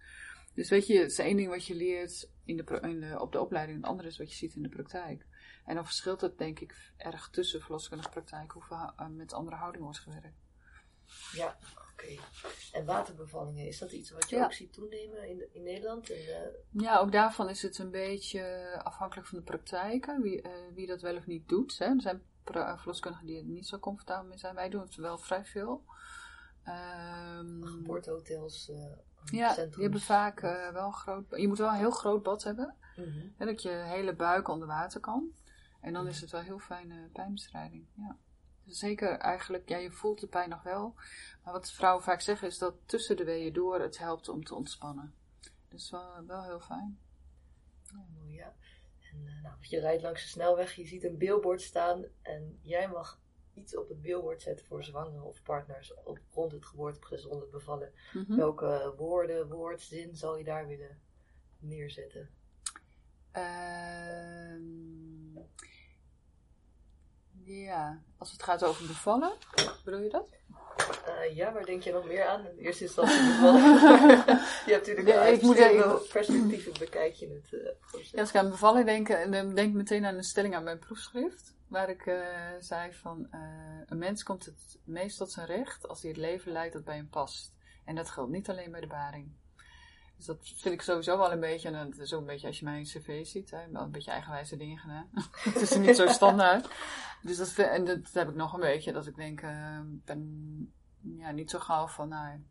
Dus 0.55 0.71
weet 0.71 0.87
je, 0.87 0.99
het 0.99 1.11
is 1.11 1.19
één 1.19 1.37
ding 1.37 1.49
wat 1.49 1.67
je 1.67 1.75
leert 1.75 2.31
in 2.45 2.57
de, 2.57 2.79
in 2.81 3.01
de, 3.01 3.21
op 3.21 3.33
de 3.33 3.41
opleiding. 3.41 3.77
En 3.77 3.83
het 3.83 3.91
andere 3.91 4.09
is 4.09 4.19
wat 4.19 4.31
je 4.31 4.37
ziet 4.37 4.55
in 4.55 4.63
de 4.63 4.69
praktijk. 4.69 5.27
En 5.65 5.75
dan 5.75 5.85
verschilt 5.85 6.21
het 6.21 6.39
denk 6.39 6.61
ik 6.61 6.93
erg 6.97 7.29
tussen 7.29 7.61
verloskundige 7.61 8.11
praktijk 8.11 8.53
hoeveel 8.53 8.93
uh, 9.01 9.07
met 9.07 9.33
andere 9.33 9.57
houding 9.57 9.85
wordt 9.85 9.99
gewerkt. 9.99 10.39
Ja, 11.33 11.57
oké. 11.93 12.21
En 12.73 12.85
waterbevallingen, 12.85 13.67
is 13.67 13.79
dat 13.79 13.93
iets 13.93 14.11
wat 14.11 14.31
je 14.31 14.45
ook 14.45 14.53
ziet 14.53 14.73
toenemen 14.73 15.29
in, 15.29 15.49
in 15.53 15.63
Nederland? 15.63 16.11
En, 16.11 16.53
Ja, 16.71 16.99
ook 16.99 17.13
daarvan 17.13 17.49
is 17.49 17.63
het 17.63 17.79
een 17.79 17.91
beetje 17.91 18.73
afhankelijk 18.83 19.29
van 19.29 19.39
de 19.39 19.45
praktijken, 19.45 20.23
wie, 20.23 20.43
uh, 20.43 20.51
wie 20.75 20.87
dat 20.87 21.01
wel 21.01 21.17
of 21.17 21.27
niet 21.27 21.49
doet. 21.49 21.79
Hè. 21.79 21.85
Er 21.85 22.01
zijn 22.01 22.23
verloskundigen 22.77 23.27
die 23.27 23.39
er 23.39 23.45
niet 23.45 23.67
zo 23.67 23.79
comfortabel 23.79 24.29
mee 24.29 24.39
zijn. 24.39 24.55
Wij 24.55 24.69
doen 24.69 24.81
het 24.81 24.97
wel 24.97 25.19
vrij 25.19 25.45
veel. 25.45 25.85
Um, 27.39 27.65
Geboortehotels. 27.65 28.69
Uh, 28.69 28.85
ja, 29.25 29.55
die 29.55 29.83
hebben 29.83 30.01
vaak 30.01 30.43
uh, 30.43 30.69
wel 30.69 30.87
een 30.87 30.93
groot. 30.93 31.25
Je 31.31 31.49
moet 31.49 31.59
wel 31.59 31.69
een 31.69 31.75
heel 31.75 31.91
groot 31.91 32.23
bad 32.23 32.43
hebben. 32.43 32.75
Mm 32.97 33.05
-hmm. 33.05 33.47
dat 33.47 33.63
je 33.63 33.69
hele 33.69 34.15
buik 34.15 34.49
onder 34.49 34.67
water 34.67 35.01
kan. 35.01 35.33
En 35.81 35.93
dan 35.93 36.07
is 36.07 36.21
het 36.21 36.31
wel 36.31 36.41
heel 36.41 36.59
fijne 36.59 37.09
pijnbestrijding. 37.13 37.87
Ja. 37.95 38.17
Zeker 38.71 39.19
eigenlijk, 39.19 39.69
ja, 39.69 39.77
je 39.77 39.91
voelt 39.91 40.21
de 40.21 40.27
pijn 40.27 40.49
nog 40.49 40.63
wel. 40.63 40.95
Maar 41.45 41.53
wat 41.53 41.71
vrouwen 41.71 42.05
vaak 42.05 42.21
zeggen 42.21 42.49
is 42.49 42.59
dat 42.59 42.75
tussen 42.87 43.17
de 43.17 43.25
weeën 43.25 43.53
door 43.53 43.81
het 43.81 43.99
helpt 43.99 44.29
om 44.29 44.45
te 44.45 44.55
ontspannen. 44.55 45.15
Dus 45.69 45.91
wel, 45.91 46.27
wel 46.27 46.43
heel 46.43 46.61
fijn. 46.61 46.99
Ja, 47.83 48.07
mooi, 48.15 48.35
ja. 48.35 48.55
En 49.13 49.25
uh, 49.25 49.43
nou, 49.43 49.55
je 49.61 49.81
rijdt 49.81 50.03
langs 50.03 50.23
de 50.23 50.29
snelweg, 50.29 50.75
je 50.75 50.87
ziet 50.87 51.05
een 51.05 51.19
billboard 51.19 51.63
staan 51.63 52.05
en 52.23 52.59
jij 52.63 52.89
mag 52.89 53.21
iets 53.55 53.77
op 53.77 53.89
het 53.89 54.03
billboard 54.03 54.43
zetten 54.43 54.67
voor 54.67 54.85
zwangeren 54.85 55.23
of 55.23 55.43
partners 55.43 55.95
op, 56.05 56.19
rond 56.31 56.53
het 56.53 56.65
geboorteproces, 56.65 57.25
rond 57.25 57.41
het 57.41 57.51
bevallen. 57.51 57.93
Mhm. 58.13 58.37
Welke 58.37 58.95
woorden, 58.97 59.49
woord, 59.49 59.81
zin 59.81 60.17
zal 60.17 60.37
je 60.37 60.45
daar 60.45 60.67
willen 60.67 61.01
neerzetten? 61.59 62.31
Ehm, 63.31 64.61
ja, 67.51 68.03
als 68.19 68.33
het 68.33 68.43
gaat 68.43 68.65
over 68.65 68.87
bevallen, 68.87 69.33
bedoel 69.85 70.01
je 70.01 70.09
dat? 70.09 70.29
Uh, 71.09 71.37
ja, 71.37 71.53
waar 71.53 71.65
denk 71.65 71.83
je 71.83 71.93
nog 71.93 72.07
meer 72.07 72.27
aan? 72.27 72.47
In 72.47 72.57
eerste 72.57 72.85
instantie 72.85 73.27
bevallen. 73.27 73.61
je 74.67 74.73
hebt 74.73 74.87
natuurlijk 74.87 75.19
nee, 75.19 75.35
ik 75.35 75.43
moet 75.43 75.57
even, 75.57 76.01
perspectieven 76.13 76.73
bekijk 76.79 77.15
je 77.15 77.29
het 77.29 77.53
uh, 77.53 78.11
Ja, 78.11 78.21
als 78.21 78.29
ik 78.29 78.37
aan 78.37 78.51
bevallen 78.51 78.87
denk, 78.87 79.09
dan 79.09 79.55
denk 79.55 79.69
ik 79.69 79.75
meteen 79.75 80.05
aan 80.05 80.15
een 80.15 80.23
stelling 80.23 80.55
aan 80.55 80.65
mijn 80.65 80.79
proefschrift. 80.79 81.55
Waar 81.69 81.91
ik 81.91 82.07
uh, 82.07 82.27
zei 82.59 82.93
van, 82.93 83.29
een 83.87 83.99
mens 83.99 84.23
komt 84.23 84.45
het 84.45 84.79
meest 84.85 85.19
tot 85.19 85.33
zijn 85.33 85.47
recht 85.47 85.89
als 85.89 86.03
hij 86.03 86.11
het 86.11 86.21
leven 86.21 86.53
leidt 86.53 86.73
dat 86.73 86.85
bij 86.85 86.97
hem 86.97 87.09
past. 87.09 87.53
En 87.85 87.95
dat 87.95 88.11
geldt 88.11 88.31
niet 88.31 88.49
alleen 88.49 88.71
bij 88.71 88.81
de 88.81 88.87
baring. 88.87 89.33
Dus 90.21 90.29
dat 90.29 90.53
vind 90.55 90.75
ik 90.75 90.83
sowieso 90.83 91.19
wel 91.19 91.33
een 91.33 91.41
beetje, 91.41 91.69
en 91.69 91.75
het 91.75 91.99
is 91.99 92.13
ook 92.13 92.21
een 92.21 92.27
beetje 92.27 92.47
als 92.47 92.59
je 92.59 92.65
mijn 92.65 92.85
cv 92.85 93.27
ziet, 93.27 93.51
hè, 93.51 93.71
wel 93.71 93.83
een 93.83 93.91
beetje 93.91 94.11
eigenwijze 94.11 94.57
dingen 94.57 94.79
gedaan. 94.79 95.09
het 95.45 95.61
is 95.61 95.77
niet 95.77 95.97
zo 95.97 96.07
standaard. 96.21 96.69
Dus 97.23 97.37
dat, 97.37 97.59
en 97.59 97.85
dat 97.85 98.13
heb 98.13 98.29
ik 98.29 98.35
nog 98.35 98.53
een 98.53 98.61
beetje, 98.61 98.93
dat 98.93 99.07
ik 99.07 99.17
denk, 99.17 99.43
uh, 99.43 99.81
ben 100.05 100.73
ja, 101.01 101.31
niet 101.31 101.51
zo 101.51 101.59
gauw 101.59 101.87
van, 101.87 102.09
nou, 102.09 102.45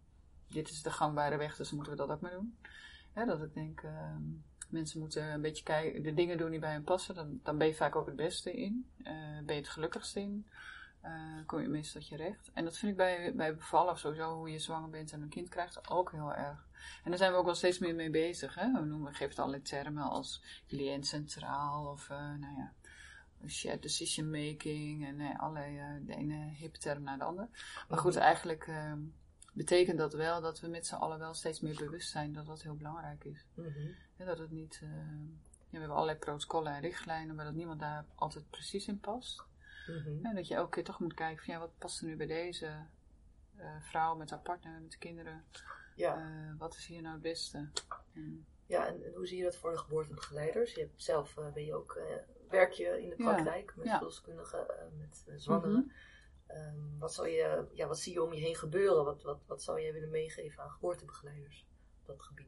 dit 0.47 0.69
is 0.69 0.81
de 0.81 0.91
gangbare 0.91 1.37
weg, 1.37 1.55
dus 1.55 1.71
moeten 1.71 1.91
we 1.91 1.97
dat 1.97 2.09
ook 2.09 2.21
maar 2.21 2.31
doen. 2.31 2.57
Ja, 3.15 3.25
dat 3.25 3.43
ik 3.43 3.53
denk, 3.53 3.81
uh, 3.81 4.15
mensen 4.69 4.99
moeten 4.99 5.23
een 5.23 5.41
beetje 5.41 5.63
kijken, 5.63 6.03
de 6.03 6.13
dingen 6.13 6.37
doen 6.37 6.51
die 6.51 6.59
bij 6.59 6.71
hen 6.71 6.83
passen, 6.83 7.15
dan, 7.15 7.39
dan 7.43 7.57
ben 7.57 7.67
je 7.67 7.75
vaak 7.75 7.95
ook 7.95 8.05
het 8.05 8.15
beste 8.15 8.51
in. 8.51 8.89
Uh, 8.97 9.05
ben 9.45 9.55
je 9.55 9.61
het 9.61 9.69
gelukkigste 9.69 10.19
in. 10.19 10.47
Uh, 11.05 11.45
kom 11.45 11.61
je 11.61 11.67
meestal 11.67 12.01
tot 12.01 12.09
je 12.09 12.15
recht. 12.15 12.51
En 12.53 12.63
dat 12.63 12.77
vind 12.77 12.91
ik 12.91 12.97
bij, 12.97 13.33
bij 13.35 13.55
bevallen 13.55 13.91
of 13.91 13.99
sowieso, 13.99 14.35
hoe 14.35 14.51
je 14.51 14.59
zwanger 14.59 14.89
bent 14.89 15.11
en 15.11 15.21
een 15.21 15.29
kind 15.29 15.49
krijgt, 15.49 15.89
ook 15.89 16.11
heel 16.11 16.33
erg. 16.33 16.67
En 17.03 17.09
daar 17.09 17.17
zijn 17.17 17.31
we 17.31 17.37
ook 17.37 17.45
wel 17.45 17.55
steeds 17.55 17.79
meer 17.79 17.95
mee 17.95 18.09
bezig. 18.09 18.55
Hè? 18.55 18.71
We, 18.71 18.79
noemen, 18.79 19.07
we 19.07 19.11
geven 19.11 19.29
het 19.29 19.39
allerlei 19.39 19.63
termen 19.63 20.03
als 20.03 20.43
cliënt 20.67 21.07
centraal 21.07 21.91
of 21.91 22.09
uh, 22.09 22.17
nou 22.17 22.55
ja, 22.57 22.73
shared 23.47 23.81
decision 23.81 24.29
making 24.29 25.05
en 25.05 25.15
nee, 25.15 25.37
allerlei, 25.37 25.77
uh, 25.77 26.05
de 26.05 26.15
ene 26.15 26.35
hip 26.35 26.75
term 26.75 27.03
naar 27.03 27.17
de 27.17 27.23
andere. 27.23 27.49
Maar 27.89 27.99
goed, 27.99 28.13
mhm. 28.13 28.23
eigenlijk 28.23 28.67
uh, 28.67 28.93
betekent 29.53 29.97
dat 29.97 30.13
wel 30.13 30.41
dat 30.41 30.59
we 30.59 30.67
met 30.67 30.87
z'n 30.87 30.95
allen 30.95 31.19
wel 31.19 31.33
steeds 31.33 31.59
meer 31.59 31.75
bewust 31.75 32.09
zijn 32.09 32.33
dat 32.33 32.45
dat 32.45 32.61
heel 32.61 32.75
belangrijk 32.75 33.23
is. 33.23 33.45
Mm 33.53 33.63
-hmm. 33.63 34.25
dat 34.25 34.39
het 34.39 34.51
niet, 34.51 34.79
ja, 34.81 34.87
we 35.69 35.77
hebben 35.77 35.95
allerlei 35.95 36.17
protocollen 36.17 36.73
en 36.73 36.81
richtlijnen, 36.81 37.35
maar 37.35 37.45
dat 37.45 37.53
niemand 37.53 37.79
daar 37.79 38.05
altijd 38.15 38.49
precies 38.49 38.87
in 38.87 38.99
past. 38.99 39.47
Mm 39.89 40.03
-hmm. 40.03 40.25
En 40.25 40.35
dat 40.35 40.47
je 40.47 40.55
elke 40.55 40.69
keer 40.69 40.83
toch 40.83 40.99
moet 40.99 41.13
kijken 41.13 41.45
van 41.45 41.53
ja, 41.53 41.59
wat 41.59 41.77
past 41.77 41.99
er 41.99 42.05
nu 42.05 42.15
bij 42.15 42.27
deze 42.27 42.85
vrouw 43.79 44.15
met 44.15 44.29
haar 44.29 44.39
partner, 44.39 44.81
met 44.81 44.91
de 44.91 44.97
kinderen. 44.97 45.43
Ja. 45.95 46.17
Uh, 46.17 46.59
wat 46.59 46.75
is 46.75 46.85
hier 46.85 47.01
nou 47.01 47.13
het 47.13 47.21
beste? 47.21 47.69
Ja, 48.65 48.87
en, 48.87 49.03
en, 49.03 49.13
hoe 49.13 49.27
zie 49.27 49.37
je 49.37 49.43
dat 49.43 49.55
voor 49.55 49.71
de 49.71 49.77
geboortebegeleiders? 49.77 50.73
Je 50.73 50.79
hebt 50.79 51.03
zelf, 51.03 51.37
uh, 51.37 51.51
ben 51.53 51.65
je 51.65 51.75
ook, 51.75 52.01
werk 52.49 52.71
je 52.71 53.01
in 53.01 53.09
de 53.09 53.15
praktijk 53.15 53.75
met 53.75 53.89
verloskundigen, 53.89 54.65
met 54.97 55.25
zwangeren. 55.35 55.71
Mm 55.71 55.91
-hmm. 56.47 56.57
um, 56.57 56.99
wat, 56.99 57.13
zou 57.13 57.27
je, 57.27 57.65
ja, 57.73 57.87
wat 57.87 57.99
zie 57.99 58.13
je 58.13 58.23
om 58.23 58.33
je 58.33 58.41
heen 58.41 58.55
gebeuren? 58.55 59.05
Wat, 59.05 59.21
wat, 59.21 59.39
wat 59.47 59.63
zou 59.63 59.81
jij 59.81 59.93
willen 59.93 60.09
meegeven 60.09 60.63
aan 60.63 60.69
geboortebegeleiders 60.69 61.65
op 62.01 62.07
dat 62.07 62.21
gebied? 62.21 62.47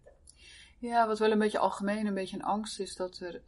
Ja, 0.80 1.08
wat 1.08 1.20
wel 1.20 1.32
een 1.32 1.40
beetje 1.40 1.60
algemeen, 1.60 2.08
een 2.08 2.14
beetje 2.14 2.36
een 2.36 2.44
angst 2.44 2.80
is 2.80 2.96
dat 2.96 3.20
er 3.20 3.42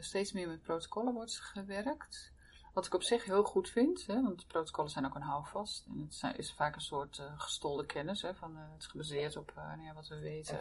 steeds 0.00 0.32
meer 0.32 0.48
met 0.48 0.62
protocollen 0.62 1.14
wordt 1.14 1.40
gewerkt. 1.40 2.31
Wat 2.72 2.86
ik 2.86 2.94
op 2.94 3.02
zich 3.02 3.24
heel 3.24 3.42
goed 3.42 3.70
vind, 3.70 4.06
hè, 4.06 4.22
want 4.22 4.46
protocollen 4.46 4.90
zijn 4.90 5.06
ook 5.06 5.14
een 5.14 5.22
houvast. 5.22 5.86
En 5.86 6.00
het 6.00 6.14
zijn, 6.14 6.36
is 6.36 6.52
vaak 6.52 6.74
een 6.74 6.80
soort 6.80 7.18
uh, 7.18 7.26
gestolde 7.36 7.86
kennis. 7.86 8.22
Hè, 8.22 8.34
van, 8.34 8.52
uh, 8.52 8.62
het 8.72 8.82
is 8.82 8.86
gebaseerd 8.86 9.36
op 9.36 9.52
uh, 9.58 9.66
nou 9.66 9.82
ja, 9.82 9.94
wat 9.94 10.08
we 10.08 10.18
weten. 10.18 10.58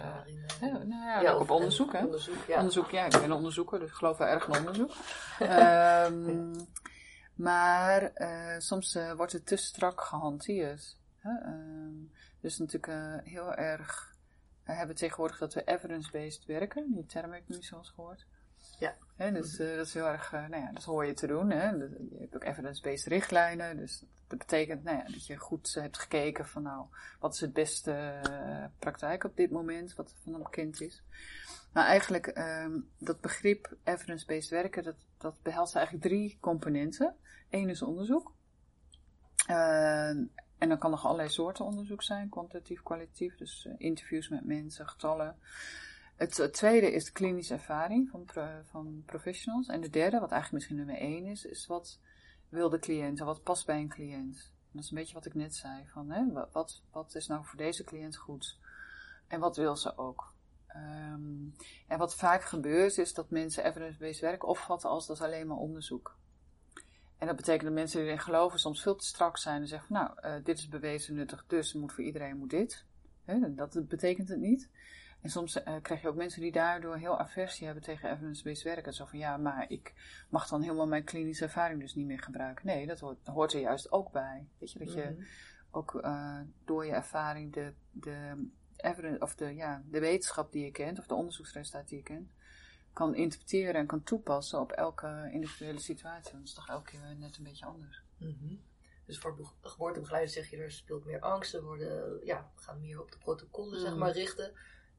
nou 0.61 0.87
ja, 0.87 1.21
ja, 1.21 1.31
ook 1.31 1.41
op 1.41 1.49
onderzoek. 1.49 1.93
Hè. 1.93 2.05
Onderzoek 2.05 2.45
ja. 2.47 2.57
onderzoek, 2.57 2.89
ja. 2.89 3.05
Ik 3.05 3.11
ben 3.11 3.23
een 3.23 3.31
onderzoeker, 3.31 3.79
dus 3.79 3.89
ik 3.89 3.95
geloof 3.95 4.17
wel 4.17 4.27
erg 4.27 4.47
in 4.47 4.57
onderzoek. 4.57 4.91
um, 5.39 6.53
maar 7.35 8.11
soms 8.57 8.97
wordt 9.15 9.31
het 9.31 9.45
te 9.45 9.55
strak 9.55 10.01
gehanteerd. 10.01 10.97
Hè. 11.17 11.31
Um, 11.31 12.11
dus 12.39 12.57
natuurlijk 12.57 13.23
heel 13.23 13.53
erg 13.53 14.15
hebben 14.63 14.95
we 14.95 15.01
tegenwoordig 15.01 15.37
dat 15.37 15.53
we 15.53 15.63
evidence-based 15.63 16.45
werken. 16.45 16.91
Die 16.91 17.05
term 17.05 17.31
heb 17.31 17.41
ik 17.41 17.47
nu 17.47 17.63
zoals 17.63 17.89
gehoord. 17.89 18.25
Ja. 18.81 18.95
Dus 19.31 19.57
dat 19.57 19.85
is 19.85 19.93
heel 19.93 20.07
erg, 20.07 20.33
uh, 20.33 20.47
nou 20.47 20.63
ja, 20.63 20.71
dat 20.71 20.83
hoor 20.83 21.05
je 21.05 21.13
te 21.13 21.27
doen. 21.27 21.49
Hè. 21.49 21.69
Je 21.69 22.17
hebt 22.19 22.35
ook 22.35 22.43
evidence-based 22.43 23.05
richtlijnen. 23.05 23.77
Dus 23.77 24.03
dat 24.27 24.37
betekent 24.39 24.83
nou 24.83 24.97
ja, 24.97 25.03
dat 25.03 25.25
je 25.25 25.37
goed 25.37 25.73
hebt 25.73 25.99
gekeken 25.99 26.47
van 26.47 26.63
nou, 26.63 26.85
wat 27.19 27.33
is 27.33 27.39
het 27.39 27.53
beste 27.53 28.21
uh, 28.29 28.65
praktijk 28.79 29.23
op 29.23 29.35
dit 29.35 29.51
moment, 29.51 29.95
wat 29.95 30.15
van 30.23 30.33
een 30.33 30.49
kind 30.49 30.81
is. 30.81 31.03
Maar 31.73 31.85
eigenlijk, 31.85 32.37
um, 32.37 32.89
dat 32.97 33.21
begrip 33.21 33.77
evidence-based 33.83 34.49
werken, 34.49 34.83
dat, 34.83 34.95
dat 35.17 35.41
behelst 35.41 35.75
eigenlijk 35.75 36.05
drie 36.05 36.37
componenten. 36.39 37.15
Eén 37.49 37.69
is 37.69 37.81
onderzoek. 37.81 38.33
en 39.45 40.69
dan 40.69 40.77
kan 40.77 40.91
nog 40.91 41.05
allerlei 41.05 41.29
soorten 41.29 41.65
onderzoek 41.65 42.03
zijn, 42.03 42.29
kwantitatief, 42.29 42.83
kwalitatief. 42.83 43.35
Dus 43.35 43.67
interviews 43.77 44.29
met 44.29 44.45
mensen, 44.45 44.89
getallen. 44.89 45.35
Het, 46.21 46.53
tweede 46.53 46.91
is 46.91 47.05
de 47.05 47.11
klinische 47.11 47.53
ervaring 47.53 48.09
van, 48.09 48.29
van 48.69 49.03
professionals. 49.05 49.67
En 49.67 49.81
de 49.81 49.89
derde, 49.89 50.19
wat 50.19 50.31
eigenlijk 50.31 50.51
misschien 50.51 50.75
nummer 50.75 50.95
één 50.95 51.25
is, 51.25 51.45
is 51.45 51.67
wat 51.67 51.99
wil 52.49 52.69
de 52.69 52.79
cliënt 52.79 53.19
en 53.19 53.25
wat 53.25 53.43
past 53.43 53.65
bij 53.65 53.79
een 53.79 53.89
cliënt. 53.89 54.51
dat 54.71 54.83
is 54.83 54.89
een 54.89 54.97
beetje 54.97 55.13
wat 55.13 55.25
ik 55.25 55.33
net 55.33 55.55
zei. 55.55 55.87
Van, 55.87 56.09
hè, 56.09 56.49
wat, 56.51 56.83
wat 56.91 57.15
is 57.15 57.27
nou 57.27 57.45
voor 57.45 57.57
deze 57.57 57.83
cliënt 57.83 58.15
goed? 58.15 58.59
En 59.27 59.39
wat 59.39 59.55
wil 59.55 59.75
ze 59.75 59.97
ook? 59.97 60.33
Um, 60.75 61.55
en 61.87 61.97
wat 61.97 62.15
vaak 62.15 62.43
gebeurt 62.43 62.97
is 62.97 63.13
dat 63.13 63.29
mensen 63.29 63.65
evidence-based 63.65 64.21
werk 64.21 64.45
opvatten 64.45 64.89
als 64.89 65.07
dat 65.07 65.21
alleen 65.21 65.47
maar 65.47 65.57
onderzoek. 65.57 66.17
En 67.17 67.27
dat 67.27 67.35
betekent 67.35 67.63
dat 67.63 67.73
mensen 67.73 67.99
die 67.99 68.07
erin 68.07 68.21
geloven 68.21 68.59
soms 68.59 68.81
veel 68.81 68.95
te 68.95 69.05
strak 69.05 69.37
zijn 69.37 69.61
en 69.61 69.67
zeggen 69.67 69.87
van 69.87 69.97
nou, 69.97 70.37
uh, 70.37 70.45
dit 70.45 70.57
is 70.57 70.67
bewezen 70.67 71.15
nuttig, 71.15 71.45
dus 71.47 71.73
moet 71.73 71.93
voor 71.93 72.03
iedereen 72.03 72.37
moet 72.37 72.49
dit. 72.49 72.85
Dat 73.55 73.87
betekent 73.87 74.29
het 74.29 74.39
niet. 74.39 74.69
En 75.21 75.29
soms 75.29 75.57
uh, 75.57 75.75
krijg 75.81 76.01
je 76.01 76.07
ook 76.07 76.15
mensen 76.15 76.41
die 76.41 76.51
daardoor 76.51 76.95
heel 76.95 77.19
aversie 77.19 77.65
hebben 77.65 77.83
tegen 77.83 78.11
evidence-based 78.11 78.63
werken. 78.63 78.93
Zo 78.93 79.05
van 79.05 79.19
ja, 79.19 79.37
maar 79.37 79.65
ik 79.69 79.93
mag 80.29 80.47
dan 80.47 80.61
helemaal 80.61 80.87
mijn 80.87 81.03
klinische 81.03 81.43
ervaring 81.43 81.79
dus 81.79 81.95
niet 81.95 82.05
meer 82.05 82.21
gebruiken. 82.21 82.65
Nee, 82.65 82.87
dat 82.87 82.99
hoort, 82.99 83.27
hoort 83.27 83.53
er 83.53 83.59
juist 83.59 83.91
ook 83.91 84.11
bij. 84.11 84.47
Weet 84.57 84.71
je, 84.71 84.79
dat 84.79 84.93
je 84.93 85.15
mhm. 85.17 85.23
ook 85.71 85.93
uh, 85.93 86.39
door 86.65 86.85
je 86.85 86.91
ervaring 86.91 87.53
de, 87.53 87.73
de, 87.91 88.47
evidence, 88.77 89.19
of 89.19 89.35
de, 89.35 89.55
ja, 89.55 89.83
de 89.89 89.99
wetenschap 89.99 90.51
die 90.51 90.63
je 90.63 90.71
kent, 90.71 90.99
of 90.99 91.07
de 91.07 91.13
onderzoeksresultaten 91.13 91.87
die 91.89 91.97
je 91.97 92.03
kent, 92.03 92.31
kan 92.93 93.15
interpreteren 93.15 93.75
en 93.75 93.87
kan 93.87 94.03
toepassen 94.03 94.59
op 94.59 94.71
elke 94.71 95.29
individuele 95.31 95.79
situatie. 95.79 96.33
Dat 96.33 96.43
is 96.43 96.53
toch 96.53 96.67
elke 96.67 96.91
keer 96.91 97.15
net 97.17 97.37
een 97.37 97.43
beetje 97.43 97.65
anders. 97.65 98.03
Mm 98.17 98.59
Dus 99.05 99.19
voor 99.19 99.51
geboortebegeleiders 99.61 100.33
zeg 100.33 100.49
je, 100.49 100.57
er 100.57 100.71
speelt 100.71 101.05
meer 101.05 101.19
angst, 101.19 101.53
er 101.53 101.63
worden, 101.63 102.25
ja, 102.25 102.51
gaan 102.55 102.79
meer 102.79 103.01
op 103.01 103.11
de 103.11 103.17
protocollen 103.17 103.79
zeg 103.79 103.89
mhm. 103.89 103.99
maar, 103.99 104.11
richten. 104.11 104.53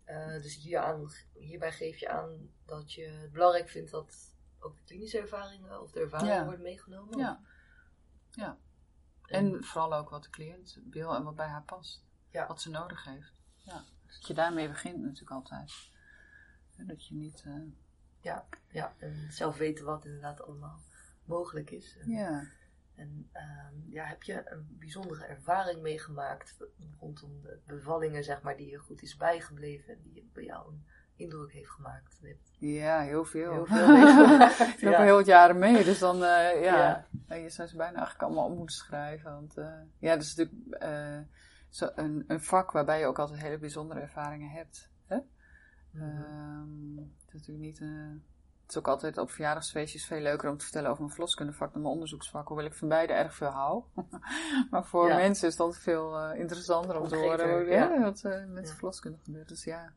Uh, 0.07 0.43
dus 0.43 0.57
hier 0.57 1.11
hierbij 1.33 1.73
geef 1.73 1.99
je 1.99 2.09
aan 2.09 2.51
dat 2.67 2.93
je 2.93 3.05
het 3.05 3.33
belangrijk 3.33 3.69
vindt 3.69 3.91
dat 3.91 4.35
ook 4.59 4.77
de 4.77 4.83
klinische 4.85 5.19
ervaringen 5.19 5.83
of 5.83 5.91
de 5.91 6.01
ervaringen 6.01 6.35
ja. 6.35 6.45
worden 6.45 6.63
meegenomen. 6.63 7.19
Ja. 7.19 7.41
ja. 8.31 8.59
En, 9.27 9.65
vooral 9.65 9.95
ook 9.95 10.11
wat 10.11 10.23
de 10.23 10.31
cliënt 10.31 10.79
wil 10.91 11.15
en 11.15 11.25
wat 11.25 11.37
bij 11.37 11.47
haar 11.47 11.63
past. 11.65 12.05
Ja. 12.31 12.47
Wat 12.47 12.61
ze 12.61 12.71
nodig 12.71 13.05
heeft. 13.05 13.33
Ja. 13.57 13.85
Dat 14.07 14.27
je 14.27 14.35
daarmee 14.35 14.69
begint 14.69 15.03
natuurlijk 15.03 15.31
altijd. 15.31 15.73
Dat 16.77 17.07
je 17.07 17.15
niet... 17.15 17.45
Uh... 17.47 17.73
Ja, 18.21 18.47
ja, 18.69 18.95
en 18.99 19.33
zelf 19.33 19.57
weten 19.57 19.85
wat 19.85 20.05
inderdaad 20.05 20.43
allemaal 20.43 20.81
mogelijk 21.25 21.71
is. 21.71 21.97
ja. 22.05 22.45
En 22.95 23.29
ehm, 23.33 23.75
ja, 23.89 24.05
heb 24.05 24.23
je 24.23 24.43
een 24.45 24.77
bijzondere 24.79 25.25
ervaring 25.25 25.83
meegemaakt 25.83 26.57
rondom 26.99 27.41
de 27.43 27.61
bevallingen, 27.67 28.25
zeg 28.25 28.43
maar, 28.43 28.57
die 28.57 28.71
je 28.71 28.79
goed 28.79 29.03
is 29.03 29.17
bijgebleven 29.17 29.95
en 29.95 30.01
die 30.03 30.31
bij 30.33 30.45
jou 30.45 30.73
een 30.73 30.85
indruk 31.17 31.53
heeft 31.53 31.71
gemaakt? 31.71 32.21
Ja, 32.59 33.01
heel 33.01 33.25
veel. 33.25 33.53
Heel 33.53 33.67
veel 33.67 34.41
ik 34.77 34.83
loop 34.83 34.95
al 34.95 35.03
heel 35.03 35.25
jaren 35.25 35.59
mee, 35.59 35.85
dus 35.85 35.99
dan, 35.99 36.17
uh, 36.17 36.63
ja, 36.63 37.07
ja. 37.29 37.35
je 37.35 37.49
zou 37.49 37.69
ze 37.69 37.77
bijna 37.77 37.97
eigenlijk 37.97 38.25
allemaal 38.25 38.51
op 38.51 38.57
moeten 38.57 38.77
schrijven. 38.77 39.33
Want 39.33 39.59
uh, 39.59 39.81
ja, 39.99 40.15
dat 40.15 40.23
is 40.23 40.35
natuurlijk 40.35 40.83
uh, 40.85 41.19
zo 41.69 41.91
een, 41.95 42.25
een 42.27 42.41
vak 42.41 42.71
waarbij 42.71 42.99
je 42.99 43.07
ook 43.07 43.19
altijd 43.19 43.41
hele 43.41 43.59
bijzondere 43.59 44.01
ervaringen 44.01 44.51
hebt. 44.51 44.91
Hè? 45.07 45.17
Mm 45.91 46.01
-hmm. 46.01 46.97
het 46.99 47.27
is 47.27 47.33
natuurlijk 47.33 47.65
niet 47.67 47.81
een 47.81 48.25
is 48.73 48.79
ook 48.79 48.89
altijd 48.89 49.19
op 49.19 49.31
verjaardagsfeestjes 49.31 50.07
veel 50.07 50.21
leuker 50.21 50.51
om 50.51 50.57
te 50.57 50.65
vertellen 50.65 50.89
over 50.89 51.03
mijn 51.03 51.15
verloskundevak 51.15 51.73
dan 51.73 51.83
mijn 51.83 51.95
onderzoeksvak. 51.95 52.49
Hoewel 52.49 52.67
ik 52.67 52.75
van 52.75 52.89
beide 52.89 53.13
erg 53.13 53.35
veel 53.35 53.49
hou. 53.49 53.85
maar 54.71 54.85
voor 54.85 55.09
mensen 55.09 55.49
is 55.49 55.57
dat 55.57 55.79
veel 55.79 56.19
uh, 56.19 56.39
interessanter 56.39 57.01
om 57.01 57.09
te 57.09 57.17
horen 57.17 57.67
ja. 57.71 58.01
wat 58.01 58.23
uh, 58.25 58.47
met 58.47 58.67
de 58.67 58.75
verloskunde 58.75 59.19
gebeurt. 59.23 59.49
Dus 59.49 59.65
ja, 59.65 59.93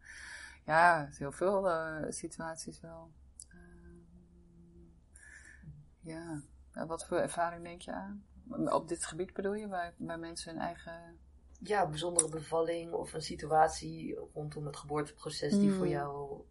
ja 0.66 1.10
heel 1.12 1.32
veel 1.32 1.68
uh, 1.68 1.96
situaties 2.10 2.80
wel. 2.82 3.12
ja, 6.00 6.42
wat 6.88 7.06
voor 7.06 7.18
ervaring 7.18 7.64
denk 7.64 7.82
je 7.82 7.92
aan? 7.92 8.24
Op 8.74 8.88
dit 8.88 9.06
gebied 9.06 9.34
bedoel 9.34 9.54
je, 9.54 9.68
waar, 9.68 9.94
waar 9.98 10.20
mensen 10.20 10.52
hun 10.52 10.62
eigen 10.62 11.20
ja, 11.60 11.88
bijzondere 11.88 12.30
bevalling 12.30 12.92
of 12.92 13.14
een 13.14 13.22
situatie 13.22 14.20
rondom 14.34 14.66
het 14.66 14.78
geboorteproces 14.78 15.52
die 15.52 15.72
voor 15.72 15.86
hmm. 15.86 15.94
jou 15.94 16.44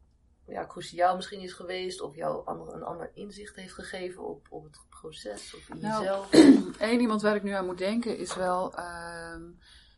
ja, 0.47 0.67
cruciaal 0.67 1.17
misschien 1.17 1.41
is 1.41 1.53
geweest, 1.53 2.01
of 2.01 2.15
jou 2.15 2.47
ander, 2.47 2.75
een 2.75 2.83
ander 2.83 3.11
inzicht 3.15 3.57
heeft 3.57 3.73
gegeven 3.73 4.29
op, 4.29 4.47
op 4.51 4.65
het 4.65 4.79
proces 4.89 5.55
of 5.55 5.69
in 5.69 5.79
nou, 5.81 6.03
jezelf? 6.03 6.29
Eén 6.91 7.01
iemand 7.01 7.23
waar 7.23 7.37
ik 7.37 7.43
nu 7.43 7.51
aan 7.51 7.67
moet 7.67 7.79
denken 7.79 8.19
is 8.19 8.35
wel. 8.35 8.79
Uh, 8.79 9.37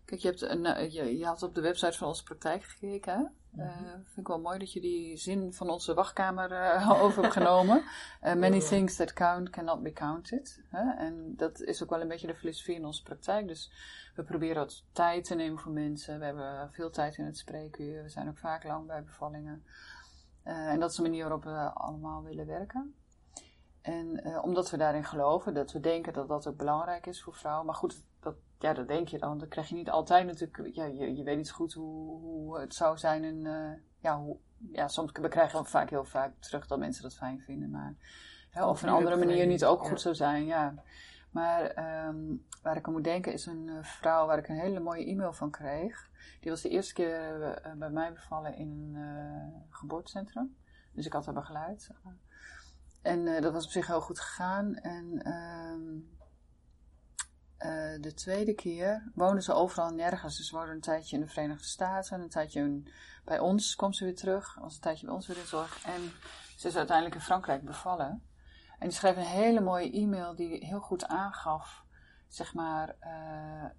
kijk, 0.05 0.21
je, 0.21 0.29
hebt 0.29 0.41
een, 0.41 0.67
eh, 0.67 0.93
je, 0.93 1.19
je, 1.19 1.25
had 1.25 1.43
op 1.43 1.55
de 1.55 1.61
website 1.61 1.99
van 1.99 2.09
onze 2.09 2.23
praktijk 2.23 2.65
gekeken. 2.65 3.15
Hè? 3.15 3.25
Uh, 3.65 3.77
vind 3.93 4.17
ik 4.17 4.27
wel 4.27 4.41
mooi 4.41 4.59
dat 4.59 4.73
je 4.73 4.81
die 4.81 5.17
zin 5.17 5.53
van 5.53 5.71
onze 5.71 5.95
wachtkamer 5.95 6.51
uh, 6.77 7.03
over 7.03 7.23
hebt 7.23 7.35
genomen. 7.35 7.85
many 8.21 8.61
things 8.61 8.97
that 8.97 9.13
count 9.13 9.51
cannot 9.51 9.83
be 9.83 9.93
counted. 9.93 10.63
Hè? 10.69 11.05
En 11.05 11.35
dat 11.37 11.61
is 11.61 11.83
ook 11.83 11.91
wel 11.91 12.01
een 12.01 12.09
beetje 12.09 12.27
de 12.27 12.35
filosofie 12.35 12.75
in 12.75 12.85
onze 12.85 13.03
praktijk. 13.03 13.49
Dus 13.49 13.71
we 14.15 14.23
proberen 14.23 14.57
wat 14.57 14.83
tijd 14.93 15.25
te 15.25 15.35
nemen 15.35 15.59
voor 15.59 15.73
mensen. 15.73 16.19
We 16.19 16.25
hebben 16.25 16.71
veel 16.73 16.91
tijd 16.91 17.17
in 17.17 17.25
het 17.25 17.39
spreekuur. 17.39 18.03
We 18.03 18.09
zijn 18.09 18.29
ook 18.29 18.39
vaak 18.39 18.65
lang 18.65 18.87
bij 18.87 19.05
bevallingen. 19.05 19.65
Uh, 20.47 20.69
en 20.69 20.81
dat 20.81 20.91
is 20.91 20.97
de 20.97 21.03
manier 21.03 21.23
waarop 21.23 21.45
we 21.45 21.71
allemaal 21.75 22.23
willen 22.23 22.47
werken. 22.47 22.95
En 23.81 24.27
uh, 24.27 24.45
omdat 24.45 24.71
we 24.71 24.77
daarin 24.77 25.05
geloven, 25.05 25.55
dat 25.55 25.73
we 25.73 25.81
denken 25.81 26.13
dat 26.13 26.29
dat 26.29 26.47
ook 26.47 26.57
belangrijk 26.57 27.07
is 27.07 27.23
voor 27.23 27.35
vrouwen. 27.35 27.67
Maar 27.67 27.75
goed, 27.75 28.03
dat, 28.21 28.35
ja, 28.59 28.73
dat 28.73 28.89
denk 28.89 29.09
je 29.09 29.19
dan. 29.19 29.39
Dat 29.39 29.49
krijg 29.49 29.69
je 29.69 29.75
niet 29.75 29.91
altijd 29.91 30.27
natuurlijk. 30.27 30.75
Ja, 30.75 30.85
je, 30.85 31.17
je 31.17 31.23
weet 31.23 31.37
niet 31.37 31.51
goed 31.51 31.73
hoe, 31.73 32.21
hoe 32.21 32.61
het 32.61 32.75
zou 32.75 32.99
zijn. 32.99 33.25
En 33.25 33.45
uh, 33.45 33.73
ja, 34.01 34.21
hoe, 34.21 34.37
ja, 34.73 34.89
soms 34.89 35.13
we 35.13 35.29
krijgen 35.29 35.67
vaak 35.67 35.91
heel 35.91 36.05
vaak 36.05 36.33
terug 36.39 36.67
dat 36.67 36.79
mensen 36.79 37.03
dat 37.03 37.17
fijn 37.17 37.41
vinden. 37.41 37.71
Maar 37.71 37.95
hè, 38.51 38.67
of 38.67 38.83
een 38.83 38.89
andere 38.89 39.17
manier 39.17 39.47
niet 39.47 39.65
ook 39.65 39.87
goed 39.87 40.01
zou 40.01 40.15
zijn. 40.15 40.45
Ja. 40.45 40.75
Maar 41.37 41.63
um, 42.09 42.47
waar 42.63 42.77
ik 42.77 42.87
aan 42.87 42.93
moet 42.93 43.05
denken 43.05 43.33
is 43.33 43.47
een 43.47 43.85
vrouw 43.85 44.27
waar 44.27 44.39
ik 44.39 44.49
een 44.49 44.59
hele 44.59 44.81
mooie 44.81 45.07
e-mail 45.07 45.33
van 45.33 45.51
kreeg. 45.51 46.11
Die 46.41 46.51
was 46.51 46.63
de 46.63 46.69
eerste 46.69 46.95
keer 46.95 47.41
uh, 47.67 47.73
bij 47.73 47.91
mij 47.91 48.13
bevallen 48.13 48.57
in 48.57 48.71
een 48.71 48.95
uh, 48.95 49.61
geboortecentrum. 49.71 50.57
Dus 50.93 51.07
ik 51.07 51.13
had 51.13 51.25
haar 51.25 51.35
begeleid. 51.35 51.91
En 53.03 53.43
dat 53.43 53.53
was 53.53 53.65
op 53.65 53.71
zich 53.71 53.87
heel 53.87 54.01
goed 54.01 54.21
gegaan. 54.21 54.75
En 54.75 55.23
ehm, 55.23 56.01
de 58.01 58.15
tweede 58.15 58.55
keer 58.55 59.11
woonde 59.15 59.43
ze 59.43 59.53
overal 59.53 59.91
nergens. 59.91 60.37
Dus 60.37 60.49
ze 60.49 60.57
woonde 60.57 60.73
een 60.73 60.81
tijdje 60.81 61.17
in 61.17 61.23
de 61.23 61.29
Verenigde 61.29 61.65
Staten. 61.65 62.21
Een 62.21 62.29
tijdje 62.29 62.83
bij 63.25 63.39
ons 63.39 63.77
kwam 63.77 63.93
ze 63.93 64.05
weer 64.05 64.17
terug. 64.17 64.55
Was 64.55 64.75
een 64.75 64.81
tijdje 64.81 65.07
bij 65.07 65.15
ons 65.15 65.27
weer 65.27 65.39
in 65.39 65.47
zorg. 65.47 65.85
En 65.85 66.13
ze 66.57 66.69
is 66.69 66.77
uiteindelijk 66.77 67.17
in 67.17 67.23
Frankrijk 67.23 67.65
bevallen. 67.65 68.23
En 68.79 68.89
die 68.89 68.97
schreef 68.97 69.17
een 69.17 69.23
hele 69.23 69.61
mooie 69.61 69.91
e-mail 69.91 70.35
die 70.35 70.67
heel 70.67 70.81
goed 70.81 71.07
aangaf, 71.07 71.85
zeg 72.29 72.55
maar, 72.55 72.95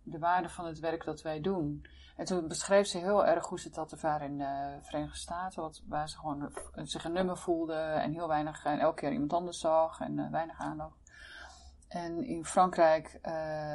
de 0.03 0.19
waarde 0.19 0.49
van 0.49 0.65
het 0.65 0.79
werk 0.79 1.05
dat 1.05 1.21
wij 1.21 1.41
doen. 1.41 1.85
En 2.15 2.25
toen 2.25 2.47
beschreef 2.47 2.87
ze 2.87 2.97
heel 2.97 3.25
erg 3.25 3.47
hoe 3.47 3.59
ze 3.59 3.69
dat 3.69 3.91
ervaren 3.91 4.27
in 4.27 4.37
de 4.37 4.77
Verenigde 4.81 5.17
Staten. 5.17 5.61
Wat, 5.61 5.81
waar 5.87 6.09
ze 6.09 6.17
gewoon 6.17 6.51
zich 6.73 7.03
een 7.03 7.13
nummer 7.13 7.37
voelde 7.37 7.73
en 7.73 8.13
heel 8.13 8.27
weinig, 8.27 8.65
en 8.65 8.79
elke 8.79 8.99
keer 9.01 9.11
iemand 9.11 9.33
anders 9.33 9.59
zag 9.59 9.99
en 9.99 10.17
uh, 10.17 10.29
weinig 10.31 10.59
aandacht. 10.59 10.97
En 11.87 12.23
in 12.23 12.45
Frankrijk 12.45 13.19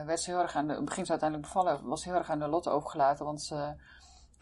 werd 0.06 0.20
ze 0.20 0.30
heel 0.30 0.40
erg 0.40 0.56
aan 0.56 0.66
de, 0.66 0.82
begin 0.82 1.04
ze 1.04 1.10
uiteindelijk 1.10 1.52
bevallen, 1.52 1.88
was 1.88 2.04
heel 2.04 2.14
erg 2.14 2.30
aan 2.30 2.38
de 2.38 2.48
lot 2.48 2.68
overgelaten, 2.68 3.24
want 3.24 3.42
ze 3.42 3.74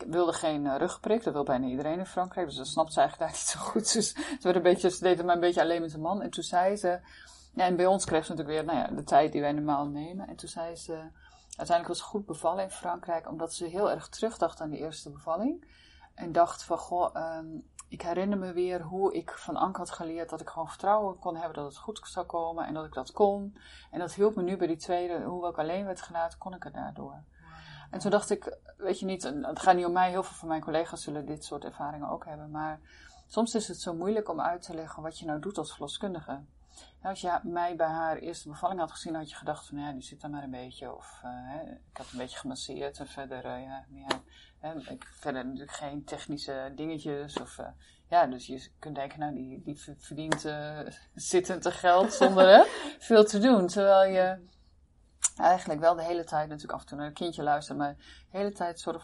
wilde 0.08 0.32
geen 0.32 0.64
uh, 0.64 0.76
rugprik. 0.76 1.24
Dat 1.24 1.32
wil 1.32 1.42
bijna 1.42 1.66
iedereen 1.66 1.98
in 1.98 2.06
Frankrijk, 2.06 2.46
dus 2.46 2.56
dat 2.56 2.66
snapte 2.66 2.92
ze 2.92 3.00
eigenlijk 3.00 3.30
daar 3.30 3.40
niet 3.40 3.48
zo 3.48 3.60
goed. 3.60 3.92
Dus 3.92 4.08
ze, 4.12 4.38
werd 4.42 4.56
een 4.56 4.62
beetje, 4.62 4.90
ze 4.90 5.02
deed 5.02 5.16
het 5.16 5.26
maar 5.26 5.34
een 5.34 5.40
beetje 5.40 5.62
alleen 5.62 5.80
met 5.80 5.94
een 5.94 6.00
man. 6.00 6.22
En 6.22 6.30
toen 6.30 6.42
zei 6.42 6.76
ze, 6.76 7.00
ja, 7.54 7.64
en 7.64 7.76
bij 7.76 7.86
ons 7.86 8.04
kreeg 8.04 8.24
ze 8.24 8.30
natuurlijk 8.30 8.58
weer, 8.58 8.74
nou 8.74 8.88
ja, 8.88 8.96
de 8.96 9.04
tijd 9.04 9.32
die 9.32 9.40
wij 9.40 9.52
normaal 9.52 9.86
nemen. 9.86 10.28
En 10.28 10.36
toen 10.36 10.48
zei 10.48 10.76
ze, 10.76 11.10
Uiteindelijk 11.60 11.98
was 11.98 11.98
ze 11.98 12.16
goed 12.16 12.26
bevallen 12.26 12.64
in 12.64 12.70
Frankrijk, 12.70 13.28
omdat 13.28 13.54
ze 13.54 13.64
heel 13.64 13.90
erg 13.90 14.08
terugdacht 14.08 14.60
aan 14.60 14.70
de 14.70 14.78
eerste 14.78 15.10
bevalling. 15.10 15.64
En 16.14 16.32
dacht 16.32 16.64
van, 16.64 16.78
goh, 16.78 17.14
um, 17.14 17.68
ik 17.88 18.02
herinner 18.02 18.38
me 18.38 18.52
weer 18.52 18.82
hoe 18.82 19.14
ik 19.14 19.30
van 19.30 19.56
Anke 19.56 19.78
had 19.78 19.90
geleerd 19.90 20.30
dat 20.30 20.40
ik 20.40 20.48
gewoon 20.48 20.68
vertrouwen 20.68 21.18
kon 21.18 21.36
hebben 21.36 21.54
dat 21.54 21.64
het 21.64 21.76
goed 21.76 22.00
zou 22.02 22.26
komen 22.26 22.66
en 22.66 22.74
dat 22.74 22.84
ik 22.84 22.92
dat 22.92 23.12
kon. 23.12 23.56
En 23.90 23.98
dat 23.98 24.14
hielp 24.14 24.36
me 24.36 24.42
nu 24.42 24.56
bij 24.56 24.66
die 24.66 24.76
tweede, 24.76 25.22
hoewel 25.22 25.50
ik 25.50 25.58
alleen 25.58 25.84
werd 25.84 26.02
gelaten, 26.02 26.38
kon 26.38 26.54
ik 26.54 26.62
het 26.62 26.74
daardoor. 26.74 27.22
En 27.90 27.98
toen 27.98 28.10
dacht 28.10 28.30
ik, 28.30 28.58
weet 28.82 28.98
je 29.00 29.06
niet, 29.06 29.22
het 29.22 29.60
gaat 29.60 29.76
niet 29.76 29.86
om 29.86 29.92
mij, 29.92 30.10
heel 30.10 30.22
veel 30.22 30.36
van 30.36 30.48
mijn 30.48 30.60
collega's 30.60 31.02
zullen 31.02 31.26
dit 31.26 31.44
soort 31.44 31.64
ervaringen 31.64 32.08
ook 32.08 32.24
hebben. 32.24 32.50
Maar 32.50 32.80
soms 33.26 33.54
is 33.54 33.68
het 33.68 33.80
zo 33.80 33.94
moeilijk 33.94 34.28
om 34.28 34.40
uit 34.40 34.62
te 34.62 34.74
leggen 34.74 35.02
wat 35.02 35.18
je 35.18 35.26
nou 35.26 35.40
doet 35.40 35.58
als 35.58 35.70
verloskundige 35.70 36.40
als 37.02 37.20
je 37.20 37.38
mij 37.42 37.76
bij 37.76 37.86
haar 37.86 38.16
eerste 38.16 38.48
bevalling 38.48 38.80
had 38.80 38.90
gezien, 38.90 39.14
had 39.14 39.30
je 39.30 39.36
gedacht 39.36 39.66
van 39.66 39.78
ja, 39.78 39.92
die 39.92 40.02
zit 40.02 40.20
daar 40.20 40.30
maar 40.30 40.42
een 40.42 40.50
beetje. 40.50 40.94
Of 40.94 41.20
uh, 41.24 41.30
hè, 41.32 41.70
ik 41.70 41.96
had 41.96 42.06
een 42.12 42.18
beetje 42.18 42.38
gemasseerd 42.38 42.98
en 42.98 43.06
verder, 43.06 43.44
uh, 43.44 43.62
ja, 43.62 43.84
ik, 44.88 45.06
verder 45.14 45.44
natuurlijk 45.44 45.72
geen 45.72 46.04
technische 46.04 46.72
dingetjes. 46.74 47.40
Of, 47.40 47.58
uh, 47.58 47.66
ja, 48.08 48.26
dus 48.26 48.46
je 48.46 48.68
kunt 48.78 48.94
denken, 48.94 49.18
nou, 49.18 49.34
die, 49.34 49.62
die 49.62 49.96
verdient 49.98 50.46
zittend 51.14 51.62
te 51.62 51.70
geld 51.70 52.12
zonder 52.12 52.66
veel 52.98 53.24
te 53.24 53.38
doen. 53.38 53.66
Terwijl 53.66 54.12
je 54.12 54.48
eigenlijk 55.36 55.80
wel 55.80 55.94
de 55.94 56.02
hele 56.02 56.24
tijd 56.24 56.48
natuurlijk 56.48 56.74
af 56.74 56.80
en 56.80 56.86
toe 56.86 56.98
naar 56.98 57.06
een 57.06 57.12
kindje 57.12 57.42
luistert, 57.42 57.78
maar 57.78 57.94
de 58.30 58.38
hele 58.38 58.52
tijd 58.52 58.80
soort 58.80 59.02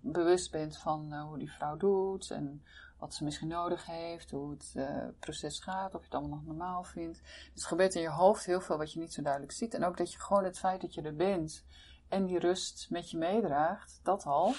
bewust 0.00 0.50
bent 0.50 0.76
van 0.76 1.12
hoe 1.12 1.38
die 1.38 1.52
vrouw 1.52 1.76
doet 1.76 2.30
en 2.30 2.64
wat 3.00 3.14
ze 3.14 3.24
misschien 3.24 3.48
nodig 3.48 3.86
heeft, 3.86 4.30
hoe 4.30 4.50
het 4.50 4.72
uh, 4.76 5.08
proces 5.18 5.60
gaat, 5.60 5.94
of 5.94 6.00
je 6.00 6.06
het 6.06 6.14
allemaal 6.14 6.36
nog 6.36 6.46
normaal 6.46 6.84
vindt. 6.84 7.20
Dus 7.52 7.62
er 7.62 7.68
gebeurt 7.68 7.94
in 7.94 8.02
je 8.02 8.10
hoofd 8.10 8.44
heel 8.44 8.60
veel 8.60 8.76
wat 8.76 8.92
je 8.92 9.00
niet 9.00 9.12
zo 9.12 9.22
duidelijk 9.22 9.52
ziet. 9.52 9.74
En 9.74 9.84
ook 9.84 9.96
dat 9.96 10.12
je 10.12 10.18
gewoon 10.18 10.44
het 10.44 10.58
feit 10.58 10.80
dat 10.80 10.94
je 10.94 11.02
er 11.02 11.16
bent 11.16 11.64
en 12.08 12.26
die 12.26 12.38
rust 12.38 12.90
met 12.90 13.10
je 13.10 13.18
meedraagt, 13.18 14.00
dat 14.02 14.24
al. 14.24 14.54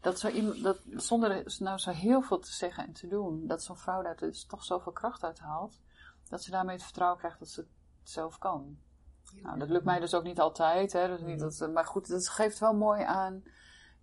Dat, 0.00 0.18
zo 0.18 0.60
dat 0.62 0.78
zonder 0.90 1.54
nou 1.58 1.78
zo 1.78 1.90
heel 1.90 2.22
veel 2.22 2.38
te 2.38 2.52
zeggen 2.52 2.86
en 2.86 2.92
te 2.92 3.06
doen, 3.06 3.46
dat 3.46 3.62
zo'n 3.62 3.76
vrouw 3.76 4.02
daar 4.02 4.16
dus 4.16 4.44
toch 4.44 4.64
zoveel 4.64 4.92
kracht 4.92 5.24
uit 5.24 5.38
haalt, 5.38 5.80
dat 6.28 6.42
ze 6.42 6.50
daarmee 6.50 6.74
het 6.74 6.84
vertrouwen 6.84 7.18
krijgt 7.18 7.38
dat 7.38 7.48
ze 7.48 7.60
het 7.60 8.10
zelf 8.10 8.38
kan. 8.38 8.78
Nou, 9.42 9.58
dat 9.58 9.68
lukt 9.68 9.84
mij 9.84 10.00
dus 10.00 10.14
ook 10.14 10.24
niet 10.24 10.40
altijd, 10.40 10.92
hè, 10.92 11.08
dat 11.08 11.20
niet, 11.20 11.40
dat, 11.40 11.70
maar 11.72 11.84
goed, 11.84 12.08
dat 12.08 12.28
geeft 12.28 12.58
wel 12.58 12.74
mooi 12.74 13.02
aan 13.02 13.42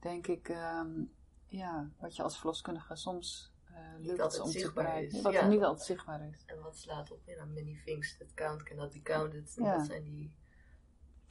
denk 0.04 0.28
ik, 0.28 0.50
ehm, 0.50 1.04
ja, 1.48 1.90
wat 2.00 2.16
je 2.16 2.24
als 2.24 2.38
verloskundige 2.38 2.96
soms 2.96 3.52
uh, 3.72 3.78
lukt 4.00 4.40
om 4.40 4.52
te 4.52 4.72
bereiken. 4.74 5.18
is, 5.18 5.22
Wat 5.22 5.34
ja. 5.34 5.48
niet 5.48 5.64
altijd 5.64 5.86
zichtbaar 5.86 6.28
is. 6.28 6.44
En 6.46 6.62
wat 6.62 6.78
slaat 6.78 7.12
op? 7.12 7.20
Ja, 7.26 7.46
many 7.46 7.82
things 7.86 8.18
that 8.18 8.34
count 8.34 8.64
cannot 8.64 8.92
be 8.92 9.02
counted. 9.02 9.54
Ja. 9.56 9.78
Dat 9.78 9.86
zijn 9.86 10.04
die... 10.04 10.34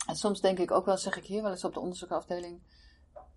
En 0.07 0.17
soms 0.17 0.41
denk 0.41 0.59
ik 0.59 0.71
ook 0.71 0.85
wel, 0.85 0.99
zeg 0.99 1.17
ik 1.17 1.25
hier 1.25 1.43
wel 1.43 1.51
eens 1.51 1.65
op 1.65 1.75
de 1.75 1.81
onderzoekafdeling, 1.81 2.63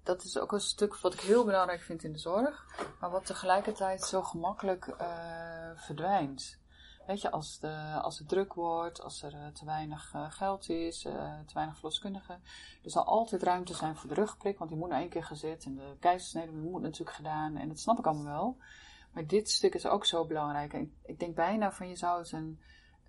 dat 0.04 0.24
is 0.24 0.38
ook 0.38 0.52
een 0.52 0.60
stuk 0.60 0.98
wat 0.98 1.14
ik 1.14 1.20
heel 1.20 1.46
belangrijk 1.46 1.82
vind 1.82 2.04
in 2.04 2.12
de 2.12 2.20
zorg, 2.20 2.66
maar 3.00 3.10
wat 3.10 3.26
tegelijkertijd 3.26 4.02
zo 4.02 4.22
gemakkelijk 4.22 4.88
eh, 4.88 5.72
verdwijnt. 5.76 6.60
Weet 7.08 7.22
je, 7.22 7.32
als, 7.32 7.60
de, 7.60 8.00
als 8.02 8.18
het 8.20 8.28
druk 8.28 8.54
wordt, 8.54 9.02
als 9.02 9.24
er 9.24 9.34
eh, 9.34 9.48
te 9.48 9.66
weinig 9.66 10.12
eh, 10.14 10.32
geld 10.32 10.70
is, 10.70 11.06
eh, 11.06 11.40
te 11.46 11.54
weinig 11.54 11.76
verloskundigen. 11.76 12.42
Er 12.84 12.92
zal 12.92 13.04
altijd 13.04 13.44
ruimte 13.44 13.74
zijn 13.74 13.96
voor 13.96 14.10
de 14.10 14.16
rugprik, 14.16 14.58
want 14.58 14.70
die 14.70 14.80
moet 14.80 14.90
nou 14.90 15.02
één 15.02 15.10
keer 15.10 15.24
gezet. 15.24 15.66
En 15.66 15.76
de 15.76 15.96
keizersnede 16.00 16.52
moet 16.52 16.82
natuurlijk 16.82 17.16
gedaan. 17.16 17.56
En 17.56 17.68
dat 17.68 17.80
snap 17.80 18.00
ik 18.00 18.06
allemaal 18.06 18.34
wel. 18.34 18.58
Maar 19.12 19.28
dit 19.28 19.50
stuk 19.50 19.74
is 19.74 19.86
ook 19.86 20.06
zo 20.06 20.26
belangrijk. 20.26 20.74
Ik, 21.06 21.20
denk 21.20 21.36
bijna 21.36 21.72
van 21.72 21.90
je 21.90 21.96
zou 21.96 22.20
het 22.20 22.32
een, 22.32 22.60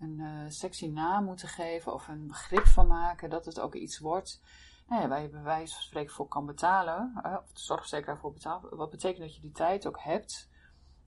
een 0.00 0.52
sexy 0.52 0.86
naam 0.86 1.24
moeten 1.24 1.48
geven 1.48 1.92
of 1.92 2.08
een 2.08 2.26
begrip 2.26 2.66
van 2.66 2.86
maken. 2.86 3.30
Dat 3.30 3.44
het 3.44 3.60
ook 3.60 3.74
iets 3.74 3.98
wordt 3.98 4.40
nou 4.88 5.02
ja, 5.02 5.08
waar 5.08 5.22
je 5.22 5.28
bij 5.28 5.42
wijze 5.42 5.74
van 5.74 5.82
spreken 5.82 6.14
voor 6.14 6.28
kan 6.28 6.46
betalen. 6.46 7.12
of 7.16 7.52
de 7.52 7.60
zorgverzekeraar 7.60 8.18
voor 8.18 8.32
betaalt. 8.32 8.66
Wat 8.70 8.90
betekent 8.90 9.20
dat 9.20 9.34
je 9.34 9.40
die 9.40 9.52
tijd 9.52 9.86
ook 9.86 10.00
hebt. 10.00 10.48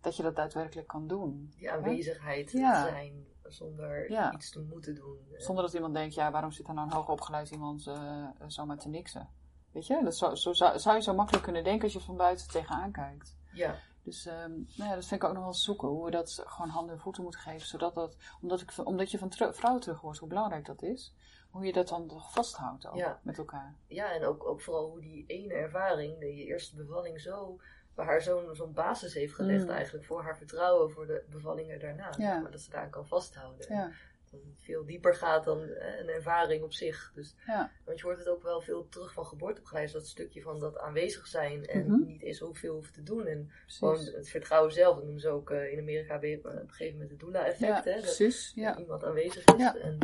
Dat 0.02 0.16
je 0.16 0.24
dat 0.24 0.36
daadwerkelijk 0.36 0.88
kan 0.88 1.08
doen. 1.08 1.54
die 1.58 1.72
aanwezigheid 1.72 2.52
Ja. 2.52 2.84
zijn 2.88 3.26
zonder 3.44 4.12
Ja. 4.12 4.34
iets 4.34 4.52
te 4.52 4.60
moeten 4.62 4.96
doen. 4.96 5.18
Zonder 5.38 5.64
dat 5.64 5.74
iemand 5.74 5.94
denkt, 5.94 6.14
ja, 6.14 6.32
waarom 6.32 6.52
zit 6.52 6.68
er 6.68 6.74
nou 6.74 6.88
een 6.88 6.94
hoogopgeleid 6.94 7.50
iemand 7.50 7.88
eh, 7.88 8.28
zomaar 8.48 8.78
te 8.78 8.90
niksen? 8.90 9.30
Weet 9.72 9.88
je, 9.88 10.04
dat 10.04 10.16
zou, 10.18 10.36
zo 10.36 10.54
zou, 10.54 10.80
zou 10.80 10.96
je 10.96 11.02
zo 11.02 11.14
makkelijk 11.14 11.44
kunnen 11.44 11.64
denken 11.64 11.84
als 11.84 11.94
je 11.94 12.00
van 12.00 12.18
buiten 12.18 12.48
tegenaan 12.48 12.92
kijkt. 12.92 13.38
Ja, 13.54 13.76
Dus 14.04 14.26
ehm, 14.26 14.52
nou 14.52 14.90
ja, 14.90 14.96
dat 14.96 15.06
vind 15.06 15.22
ik 15.24 15.28
ook 15.28 15.34
nog 15.34 15.44
wel 15.44 15.54
zoeken, 15.54 15.88
hoe 15.88 16.06
we 16.06 16.12
dat 16.12 16.42
gewoon 16.46 16.70
handen 16.70 16.96
en 16.96 17.02
voeten 17.02 17.24
moeten 17.24 17.42
geven. 17.42 17.68
Zodat 17.68 17.96
dat, 17.96 18.18
omdat, 18.42 18.62
ik, 18.62 18.74
omdat 18.84 19.12
je 19.12 19.18
van 19.18 19.32
vrouwen 19.32 19.82
terug 19.82 20.00
hoort 20.02 20.18
hoe 20.18 20.28
belangrijk 20.30 20.66
dat 20.66 20.82
is, 20.82 21.14
hoe 21.50 21.66
je 21.66 21.74
dat 21.74 21.88
dan 21.88 22.08
toch 22.08 22.32
vasthoudt 22.32 22.88
ook 22.88 22.96
Ja. 22.96 23.20
met 23.24 23.38
elkaar. 23.38 23.76
ja 23.88 24.12
en 24.12 24.26
ook, 24.26 24.48
ook 24.48 24.62
vooral 24.62 24.90
hoe 24.90 25.00
die 25.02 25.26
ene 25.28 25.54
ervaring, 25.54 26.20
de 26.20 26.36
je 26.36 26.44
eerste 26.46 26.76
bevalling, 26.76 27.22
zo 27.22 27.60
bij 28.00 28.08
haar 28.08 28.22
zo'n 28.22 28.56
zo'n 28.56 28.74
basis 28.74 29.14
heeft 29.14 29.34
gelegd 29.34 29.64
Mm. 29.64 29.70
eigenlijk 29.70 30.06
voor 30.06 30.22
haar 30.22 30.38
vertrouwen 30.38 30.92
voor 30.92 31.08
de 31.08 31.24
bevallingen 31.30 31.80
daarna. 31.80 32.14
Ja. 32.18 32.40
Maar 32.40 32.52
dat 32.52 32.62
ze 32.62 32.70
daar 32.70 32.90
kan 32.90 33.08
vasthouden. 33.08 33.66
Ja, 33.74 33.92
Dat 34.32 34.42
het 34.42 34.60
veel 34.64 34.86
dieper 34.86 35.16
gaat 35.16 35.44
dan 35.44 35.62
eh, 35.64 36.00
een 36.00 36.10
ervaring 36.10 36.64
op 36.64 36.74
zich. 36.74 37.12
Dus, 37.16 37.36
ja, 37.46 37.72
want 37.86 38.00
je 38.00 38.06
hoort 38.06 38.18
het 38.18 38.28
ook 38.28 38.44
wel 38.44 38.62
veel 38.62 38.90
terug 38.90 39.14
van 39.14 39.26
geboortebegeleiders, 39.26 39.98
dat 39.98 40.08
stukje 40.08 40.42
van 40.42 40.60
dat 40.60 40.78
aanwezig 40.78 41.28
zijn 41.28 41.66
en 41.68 41.86
Mhm. 41.86 42.06
niet 42.06 42.22
eens 42.22 42.40
hoeveel 42.40 42.74
hoeven 42.74 42.94
te 42.94 43.04
doen. 43.04 43.26
En 43.26 43.52
gewoon 43.68 43.98
het 44.00 44.30
vertrouwen 44.30 44.72
zelf, 44.74 44.96
dat 44.96 45.04
noemen 45.04 45.22
ze 45.22 45.30
ook 45.30 45.52
eh, 45.52 45.72
in 45.72 45.80
Amerika 45.80 46.20
weer, 46.20 46.40
eh, 46.46 46.52
op 46.54 46.60
een 46.62 46.70
gegeven 46.70 46.94
moment 46.94 47.10
het 47.12 47.20
doula-effect. 47.20 47.84
Ja, 47.84 47.92
hè? 47.92 47.92
Dat 47.94 48.02
precies. 48.02 48.52
Ja. 48.56 48.78
iemand 48.78 49.04
aanwezig 49.04 49.46
is. 49.46 49.74
En 49.82 49.98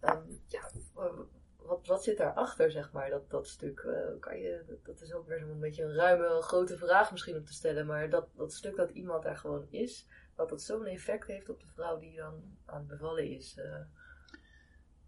ehm, 0.00 0.22
ja, 0.48 0.70
wat, 1.66 1.86
wat 1.86 2.02
zit 2.04 2.18
daarachter, 2.18 2.70
zeg 2.70 2.92
maar, 2.92 3.10
dat, 3.10 3.30
dat 3.30 3.46
stuk? 3.46 3.78
Eh, 3.78 4.20
kan 4.20 4.38
je, 4.38 4.64
dat, 4.66 4.84
dat 4.84 5.00
is 5.00 5.12
ook 5.12 5.26
weer 5.26 5.38
zo'n 5.38 5.60
beetje 5.60 5.84
een 5.84 5.94
ruime, 5.94 6.42
grote 6.42 6.76
vraag 6.76 7.10
misschien 7.10 7.36
om 7.36 7.44
te 7.44 7.52
stellen. 7.52 7.86
Maar 7.86 8.10
dat, 8.10 8.26
dat 8.36 8.52
stuk 8.52 8.76
dat 8.76 8.90
iemand 8.90 9.22
daar 9.22 9.36
gewoon 9.36 9.66
is, 9.70 10.06
dat 10.34 10.48
dat 10.48 10.62
zo'n 10.62 10.86
effect 10.86 11.26
heeft 11.26 11.48
op 11.48 11.60
de 11.60 11.66
vrouw 11.74 11.98
die 11.98 12.16
dan 12.16 12.42
aan 12.64 12.78
het 12.78 12.86
bevallen 12.86 13.30
is. 13.30 13.56
eh. 13.58 13.80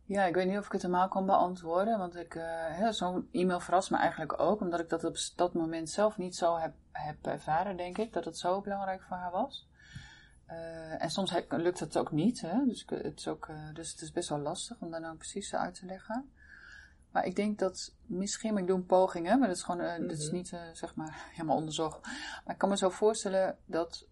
Ja, 0.05 0.25
ik 0.25 0.35
weet 0.35 0.47
niet 0.47 0.59
of 0.59 0.67
ik 0.67 0.73
het 0.73 0.83
helemaal 0.83 1.09
kan 1.09 1.27
beantwoorden, 1.27 1.99
want 1.99 2.17
ik, 2.17 2.33
hè, 2.73 2.93
zo'n 2.93 3.29
e-mail 3.33 3.61
verrast 3.61 3.91
me 3.91 3.97
eigenlijk 3.97 4.41
ook, 4.41 4.61
omdat 4.61 4.81
ik 4.81 4.89
dat 4.89 5.05
op 5.05 5.17
dat 5.37 5.55
moment 5.55 5.91
zelf 5.91 6.19
niet 6.19 6.37
zo 6.37 6.57
heb, 6.57 6.75
heb 6.93 7.27
ervaren, 7.27 7.77
denk 7.77 7.99
ik, 7.99 8.13
dat 8.13 8.25
het 8.25 8.39
zo 8.39 8.61
belangrijk 8.61 9.03
voor 9.03 9.17
haar 9.17 9.31
was. 9.31 9.69
En 10.99 11.11
soms 11.11 11.35
lukt 11.49 11.81
het 11.81 11.99
ook 11.99 12.13
niet, 12.13 12.41
hè? 12.41 12.65
Dus, 12.67 12.85
het 12.87 13.19
is 13.19 13.29
ook, 13.29 13.49
dus 13.73 13.91
het 13.93 14.01
is 14.01 14.13
best 14.13 14.29
wel 14.29 14.39
lastig 14.39 14.81
om 14.81 14.91
dat 14.91 15.01
nou 15.01 15.17
precies 15.17 15.55
uit 15.55 15.75
te 15.75 15.87
leggen. 15.87 16.31
Maar 17.17 17.25
ik 17.27 17.37
denk 17.37 17.59
dat 17.59 17.95
misschien, 18.07 18.57
ik 18.57 18.67
doe 18.67 18.77
een 18.77 18.87
poging, 18.87 19.27
hè, 19.27 19.37
maar 19.37 19.49
dat 19.49 19.57
is 19.57 19.63
gewoon, 19.63 19.81
eh, 19.81 20.01
dit 20.09 20.19
is 20.19 20.27
Mhm. 20.27 20.35
niet 20.35 20.49
zeg 20.73 20.95
maar 20.95 21.27
helemaal 21.35 21.57
onderzocht. 21.57 22.03
Maar 22.45 22.55
ik 22.55 22.59
kan 22.59 22.69
me 22.69 22.77
zo 22.77 22.91
voorstellen 22.91 23.59
dat 23.65 24.09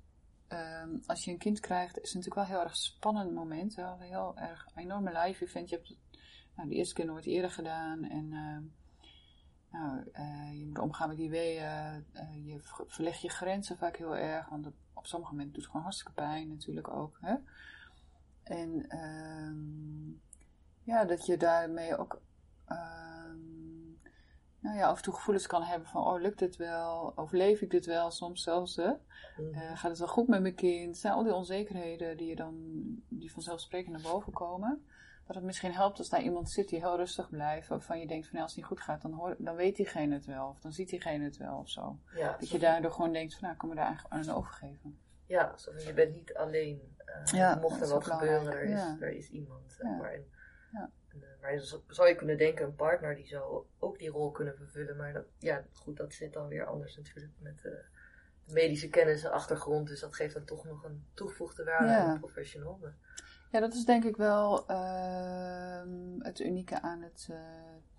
ehm, 0.48 0.88
als 1.06 1.24
je 1.24 1.30
een 1.30 1.38
kind 1.38 1.60
krijgt, 1.60 1.98
is 2.00 2.12
het 2.12 2.14
natuurlijk 2.14 2.34
wel 2.34 2.44
een 2.44 2.50
heel 2.50 2.60
erg 2.70 2.76
spannend 2.76 3.32
moment. 3.34 3.74
Wel 3.74 3.98
heel 3.98 4.36
erg 4.36 4.66
een 4.74 4.82
enorme 4.82 5.18
live 5.24 5.44
event. 5.44 5.68
Je 5.68 5.76
hebt 5.76 5.96
nou, 6.56 6.68
de 6.68 6.74
eerste 6.74 6.94
keer 6.94 7.04
nooit 7.06 7.26
eerder 7.26 7.50
gedaan. 7.50 8.04
En 8.04 8.32
ehm, 8.32 8.62
nou, 9.70 10.08
eh, 10.12 10.58
je 10.58 10.66
moet 10.66 10.78
omgaan 10.78 11.08
met 11.08 11.16
die 11.16 11.30
weeën. 11.30 11.62
eh, 12.12 12.46
je 12.46 12.58
ver- 12.62 12.84
verlegt 12.88 13.20
je 13.20 13.28
grenzen 13.28 13.78
vaak 13.78 13.96
heel 13.96 14.16
erg. 14.16 14.48
Want 14.48 14.66
op 14.92 15.06
sommige 15.06 15.32
momenten 15.32 15.52
doet 15.54 15.62
het 15.62 15.70
gewoon 15.70 15.82
hartstikke 15.86 16.12
pijn 16.12 16.48
natuurlijk 16.48 16.88
ook. 16.88 17.18
Hè? 17.20 17.34
En 18.42 18.88
ehm, 18.88 20.10
ja, 20.82 21.04
dat 21.04 21.26
je 21.26 21.36
daarmee 21.36 21.96
ook 21.96 22.20
ehm, 22.66 23.52
nou 24.58 24.76
ja, 24.76 24.86
af 24.88 24.96
en 24.96 25.02
toe 25.02 25.14
gevoelens 25.14 25.46
kan 25.46 25.62
hebben 25.62 25.88
van, 25.88 26.02
oh, 26.06 26.20
lukt 26.20 26.38
dit 26.38 26.56
wel? 26.56 27.12
Overleef 27.16 27.60
ik 27.60 27.70
dit 27.70 27.86
wel? 27.86 28.10
Soms 28.10 28.42
zelfs, 28.42 28.76
hè? 28.76 28.90
Mhm. 29.36 29.54
Eh, 29.54 29.78
gaat 29.78 29.90
het 29.90 29.98
wel 29.98 30.08
goed 30.08 30.28
met 30.28 30.40
mijn 30.42 30.54
kind? 30.54 30.86
Het 30.86 30.96
zijn 30.98 31.12
al 31.14 31.22
die 31.22 31.34
onzekerheden 31.34 32.16
die 32.16 32.28
je 32.28 32.36
dan, 32.36 32.54
die 33.08 33.32
vanzelfsprekend 33.32 33.92
naar 33.92 34.12
boven 34.12 34.32
komen. 34.32 34.84
Dat 35.26 35.36
het 35.36 35.44
misschien 35.44 35.72
helpt 35.72 35.98
als 35.98 36.08
daar 36.08 36.22
iemand 36.22 36.50
zit 36.50 36.68
die 36.68 36.78
heel 36.78 36.96
rustig 36.96 37.28
blijft, 37.30 37.68
waarvan 37.68 38.00
je 38.00 38.06
denkt 38.06 38.24
van, 38.26 38.32
nou, 38.34 38.42
als 38.44 38.54
het 38.54 38.60
niet 38.60 38.70
goed 38.72 38.80
gaat, 38.80 39.02
dan, 39.02 39.12
hoor, 39.12 39.36
dan 39.38 39.54
weet 39.56 39.76
diegene 39.76 40.14
het 40.14 40.24
wel, 40.26 40.48
of 40.48 40.60
dan 40.60 40.72
ziet 40.72 40.88
diegene 40.88 41.24
het 41.24 41.36
wel, 41.36 41.58
of 41.58 41.68
zo. 41.68 41.98
ja, 42.14 42.36
Dat 42.38 42.48
je 42.48 42.58
daardoor 42.58 42.90
gewoon 42.92 43.12
denkt 43.12 43.32
van, 43.32 43.40
nou, 43.42 43.52
ik 43.52 43.58
kan 43.58 43.68
me 43.68 43.74
daar 43.74 43.86
eigenlijk 43.86 44.14
aan 44.14 44.34
overgeven. 44.34 44.98
ja, 45.26 45.42
alsof 45.44 45.86
je 45.86 45.92
bent 45.92 46.14
niet 46.14 46.34
alleen. 46.34 46.96
eh, 46.96 47.32
Ja, 47.32 47.54
mocht 47.54 47.80
er 47.80 47.88
wat 47.88 48.04
gebeuren, 48.06 48.52
er 48.52 48.62
is, 48.62 48.80
ja. 48.80 48.96
er 49.00 49.12
is 49.12 49.30
iemand. 49.30 49.72
zeg 49.72 49.90
maar. 49.98 50.20
Ja. 50.72 50.90
Maar 51.44 51.60
zou- 51.88 52.08
je 52.08 52.14
kunnen 52.16 52.38
denken, 52.38 52.64
een 52.64 52.74
partner 52.74 53.14
die 53.14 53.26
zou 53.26 53.64
ook 53.78 53.98
die 53.98 54.10
rol 54.10 54.30
kunnen 54.30 54.56
vervullen. 54.56 54.96
Maar 54.96 55.12
dat, 55.12 55.24
ja, 55.38 55.64
goed, 55.72 55.96
dat 55.96 56.12
zit 56.12 56.32
dan 56.32 56.48
weer 56.48 56.66
anders 56.66 56.96
natuurlijk 56.96 57.32
met 57.38 57.56
eh, 57.56 57.72
de 58.46 58.52
medische 58.52 58.88
kennis 58.88 59.24
en 59.24 59.32
achtergrond. 59.32 59.88
Dus 59.88 60.00
dat 60.00 60.14
geeft 60.14 60.34
dan 60.34 60.44
toch 60.44 60.64
nog 60.64 60.84
een 60.84 61.04
toegevoegde 61.14 61.64
waarde 61.64 61.86
Ja. 61.86 61.98
aan 61.98 62.10
een 62.10 62.18
professional. 62.20 62.78
Ja, 63.50 63.60
dat 63.60 63.74
is 63.74 63.84
denk 63.84 64.04
ik 64.04 64.16
wel 64.16 64.66
ehm, 64.68 66.18
het 66.18 66.40
unieke 66.40 66.80
aan 66.82 67.02
het, 67.02 67.28
eh 67.30 67.36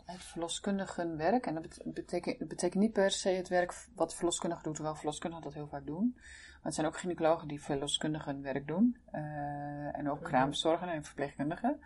het 0.05 0.23
verloskundigenwerk. 0.23 1.45
En 1.45 1.53
dat 1.53 1.61
bet- 1.63 1.81
betekent, 1.93 2.39
dat 2.39 2.47
betekent 2.47 2.83
niet 2.83 2.93
per 2.93 3.11
se 3.11 3.29
het 3.29 3.47
werk 3.47 3.73
wat 3.95 4.15
verloskundigen 4.15 4.63
doet, 4.63 4.73
terwijl 4.75 4.95
verloskundigen 4.95 5.43
dat 5.45 5.53
heel 5.53 5.67
vaak 5.67 5.85
doen. 5.85 6.11
Maar 6.15 6.63
het 6.63 6.73
zijn 6.73 6.87
ook 6.87 6.97
gynaecologen 6.97 7.47
die 7.47 7.61
verloskundigenwerk 7.61 8.67
doen. 8.67 8.97
eh, 9.11 9.97
en 9.97 10.09
ook 10.09 10.19
Mhm. 10.19 10.25
kraamzorgen 10.29 10.87
en 10.89 11.03
verpleegkundigen. 11.03 11.79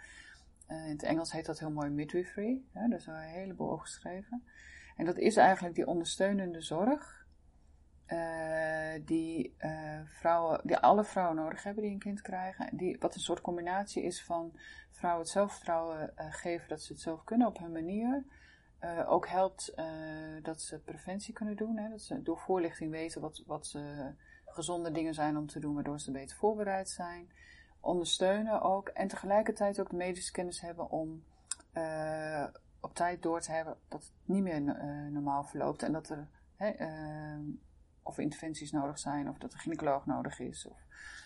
Eh, 0.70 0.86
in 0.86 0.92
het 0.92 1.04
Engels 1.04 1.32
heet 1.32 1.46
dat 1.46 1.60
heel 1.60 1.72
mooi 1.72 1.90
midwifery. 1.90 2.62
Daar 2.74 2.92
is 2.92 3.06
wel 3.06 3.16
een 3.16 3.22
heleboel 3.22 3.72
over 3.72 3.86
geschreven. 3.86 4.44
En 4.96 5.06
dat 5.06 5.18
is 5.18 5.38
eigenlijk 5.38 5.76
die 5.76 5.88
ondersteunende 5.88 6.62
zorg. 6.62 7.18
eh, 8.06 9.06
die, 9.06 9.56
eh, 9.58 10.00
vrouwen, 10.06 10.62
die 10.64 10.78
alle 10.78 11.04
vrouwen 11.04 11.36
nodig 11.36 11.64
hebben 11.64 11.84
die 11.84 11.92
een 11.92 12.00
kind 12.00 12.22
krijgen. 12.22 12.78
Die, 12.78 12.98
wat 13.00 13.16
een 13.16 13.22
soort 13.22 13.42
combinatie 13.42 14.04
is 14.04 14.24
van 14.24 14.60
vrouwen 14.92 15.24
het 15.24 15.32
zelfvertrouwen 15.32 16.14
geven 16.16 16.68
dat 16.68 16.82
ze 16.82 16.94
het 16.94 17.02
zelf 17.02 17.24
kunnen 17.24 17.48
op 17.48 17.58
hun 17.58 17.72
manier. 17.72 18.24
Ook 19.06 19.28
helpt 19.28 19.74
dat 20.42 20.62
ze 20.62 20.80
preventie 20.80 21.34
kunnen 21.34 21.56
doen. 21.56 21.78
Hè? 21.78 21.90
Dat 21.90 22.02
ze 22.02 22.22
door 22.22 22.38
voorlichting 22.38 22.92
weten 22.92 23.22
wat, 23.22 23.44
wat 23.46 23.80
gezonde 24.46 24.92
dingen 24.92 25.14
zijn 25.14 25.38
om 25.38 25.48
te 25.48 25.60
doen, 25.60 25.74
waardoor 25.74 26.00
ze 26.00 26.12
beter 26.12 26.38
voorbereid 26.38 26.90
zijn. 26.90 27.30
Ondersteunen 27.82 28.62
ook. 28.62 28.88
En 28.90 29.08
tegelijkertijd 29.08 29.80
ook 29.80 29.90
de 29.90 29.96
medische 29.96 30.32
kennis 30.32 30.62
hebben 30.62 30.90
om 30.90 31.24
eh, 31.72 32.46
op 32.80 32.94
tijd 32.94 33.22
door 33.22 33.42
te 33.42 33.52
hebben 33.52 33.78
dat 33.88 34.02
het 34.04 34.12
niet 34.26 34.44
meer 34.44 34.68
eh, 34.68 34.88
normaal 35.12 35.44
verloopt. 35.44 35.84
En 35.84 35.92
dat 35.92 36.10
er 36.10 36.28
hè, 36.56 36.68
eh, 36.70 37.40
of 38.04 38.18
interventies 38.18 38.72
nodig 38.72 39.00
zijn, 39.00 39.30
of 39.30 39.38
dat 39.38 39.54
een 39.54 39.60
gynaecoloog 39.60 40.06
nodig 40.06 40.40
is, 40.40 40.68
of 40.68 40.78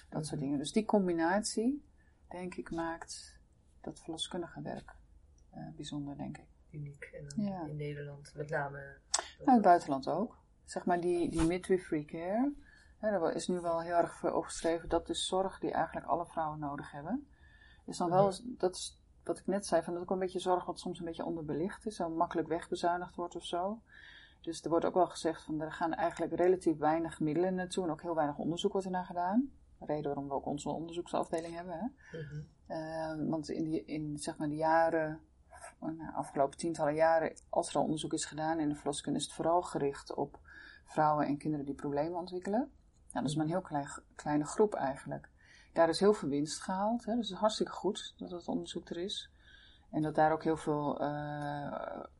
dat 0.09 0.25
soort 0.25 0.35
Mhm. 0.35 0.43
dingen. 0.43 0.57
Dus 0.59 0.71
die 0.71 0.85
combinatie, 0.85 1.85
denk 2.29 2.55
ik, 2.55 2.71
maakt 2.71 3.39
dat 3.81 3.99
verloskundige 3.99 4.61
werk 4.61 4.95
bijzonder, 5.75 6.17
denk 6.17 6.37
ik. 6.37 6.45
uniek. 6.71 7.03
En 7.03 7.27
dan 7.27 7.45
Ja. 7.45 7.65
in 7.65 7.75
Nederland 7.75 8.31
met 8.35 8.49
name. 8.49 8.77
Nou, 8.77 9.45
in 9.45 9.53
het 9.53 9.61
buitenland 9.61 10.07
ook. 10.09 10.37
Zeg 10.65 10.85
maar 10.85 10.99
die, 11.01 11.29
die 11.29 11.43
midwifery 11.43 12.05
care. 12.05 12.53
Daar 13.11 13.33
is 13.33 13.47
nu 13.47 13.59
wel 13.59 13.81
heel 13.81 13.95
erg 13.95 14.13
voor 14.13 14.31
opgeschreven. 14.31 14.89
Dat 14.89 15.09
is 15.09 15.27
zorg 15.27 15.59
die 15.59 15.71
eigenlijk 15.71 16.05
alle 16.05 16.25
vrouwen 16.25 16.59
nodig 16.59 16.91
hebben. 16.91 17.27
Is 17.85 17.97
dan 17.97 18.09
wel, 18.09 18.25
Mhm. 18.25 18.41
dat 18.57 18.75
is 18.75 19.01
wat 19.23 19.37
ik 19.39 19.47
net 19.47 19.65
zei, 19.65 19.81
van 19.83 19.93
dat 19.93 20.01
is 20.01 20.07
ook 20.07 20.13
een 20.13 20.21
beetje 20.23 20.39
zorg 20.39 20.65
wat 20.65 20.79
soms 20.79 20.99
een 20.99 21.05
beetje 21.05 21.25
onderbelicht 21.25 21.85
is. 21.85 21.95
Zo 21.95 22.09
makkelijk 22.09 22.47
wegbezuinigd 22.47 23.15
wordt 23.15 23.35
of 23.35 23.45
zo. 23.45 23.81
Dus 24.41 24.63
er 24.63 24.69
wordt 24.69 24.85
ook 24.85 24.93
wel 24.93 25.07
gezegd 25.07 25.43
van 25.43 25.61
er 25.61 25.71
gaan 25.71 25.93
eigenlijk 25.93 26.33
relatief 26.33 26.77
weinig 26.77 27.19
middelen 27.19 27.55
naartoe. 27.55 27.83
En 27.83 27.91
ook 27.91 28.01
heel 28.01 28.15
weinig 28.15 28.37
onderzoek 28.37 28.71
wordt 28.71 28.87
ernaar 28.87 29.05
gedaan. 29.05 29.51
Reden 29.79 30.03
waarom 30.03 30.27
we 30.27 30.33
ook 30.33 30.45
onze 30.45 30.69
onderzoeksafdeling 30.69 31.55
hebben. 31.55 31.79
Hè? 31.79 32.17
Mhm. 32.19 32.41
Eh, 32.67 33.29
want 33.29 33.49
in, 33.49 33.63
die, 33.63 33.85
in 33.85 34.17
zeg 34.17 34.37
maar 34.37 34.49
de 34.49 34.55
jaren 34.55 35.19
de 35.79 36.11
afgelopen 36.13 36.57
tientallen 36.57 36.93
jaren, 36.95 37.37
als 37.49 37.69
er 37.69 37.75
al 37.75 37.83
onderzoek 37.83 38.13
is 38.13 38.25
gedaan 38.25 38.59
in 38.59 38.69
de 38.69 38.75
verloskunde, 38.75 39.19
is 39.19 39.25
het 39.25 39.33
vooral 39.33 39.61
gericht 39.61 40.13
op 40.13 40.39
vrouwen 40.85 41.27
en 41.27 41.37
kinderen 41.37 41.65
die 41.65 41.75
problemen 41.75 42.19
ontwikkelen. 42.19 42.71
Ja, 43.13 43.21
dat 43.21 43.29
is 43.29 43.35
maar 43.35 43.45
een 43.45 43.51
heel 43.51 43.61
klein, 43.61 43.87
kleine 44.15 44.45
groep 44.45 44.73
eigenlijk. 44.73 45.29
Daar 45.73 45.89
is 45.89 45.99
heel 45.99 46.13
veel 46.13 46.29
winst 46.29 46.61
gehaald. 46.61 47.05
Hè? 47.05 47.15
Dus 47.15 47.25
het 47.25 47.33
is 47.33 47.39
hartstikke 47.41 47.71
goed 47.71 48.13
dat 48.17 48.29
dat 48.29 48.47
onderzoek 48.47 48.89
er 48.89 48.97
is. 48.97 49.29
En 49.91 50.01
dat 50.01 50.15
daar 50.15 50.31
ook 50.31 50.43
heel 50.43 50.57
veel 50.57 51.01
uh, 51.01 51.07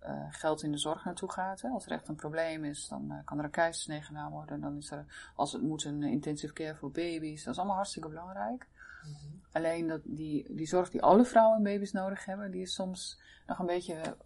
uh, 0.03 0.25
geld 0.29 0.63
in 0.63 0.71
de 0.71 0.77
zorg 0.77 1.05
naartoe 1.05 1.31
gaat. 1.31 1.61
Hè? 1.61 1.69
Als 1.69 1.85
er 1.85 1.91
echt 1.91 2.07
een 2.07 2.15
probleem 2.15 2.63
is, 2.63 2.87
dan 2.87 3.11
uh, 3.11 3.17
kan 3.25 3.37
er 3.37 3.43
een 3.43 3.51
keizersnee 3.51 4.01
gedaan 4.01 4.31
worden. 4.31 4.61
Dan 4.61 4.77
is 4.77 4.91
er, 4.91 5.31
als 5.35 5.51
het 5.51 5.61
moet, 5.61 5.83
een 5.83 6.03
intensive 6.03 6.53
care 6.53 6.75
voor 6.75 6.91
baby's. 6.91 7.43
Dat 7.43 7.53
is 7.53 7.59
allemaal 7.59 7.75
hartstikke 7.75 8.09
belangrijk. 8.09 8.67
Mm 9.03 9.13
-hmm. 9.13 9.41
Alleen 9.51 9.87
dat 9.87 10.01
die, 10.03 10.55
die 10.55 10.67
zorg 10.67 10.89
die 10.89 11.01
alle 11.01 11.25
vrouwen 11.25 11.57
en 11.57 11.63
baby's 11.63 11.91
nodig 11.91 12.25
hebben, 12.25 12.51
die 12.51 12.61
is 12.61 12.73
soms 12.73 13.19
nog 13.47 13.59
een 13.59 13.65
beetje 13.65 14.17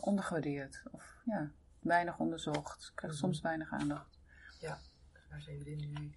ondergewaardeerd. 0.00 0.82
Of 0.90 1.16
ja, 1.24 1.50
weinig 1.80 2.18
onderzocht. 2.18 2.92
Krijgt 2.94 3.16
mm 3.16 3.22
-hmm. 3.22 3.32
soms 3.32 3.40
weinig 3.40 3.72
aandacht. 3.72 4.13
Daar 5.34 5.42
zijn 5.42 5.62
we 5.62 5.70
nu 5.70 6.12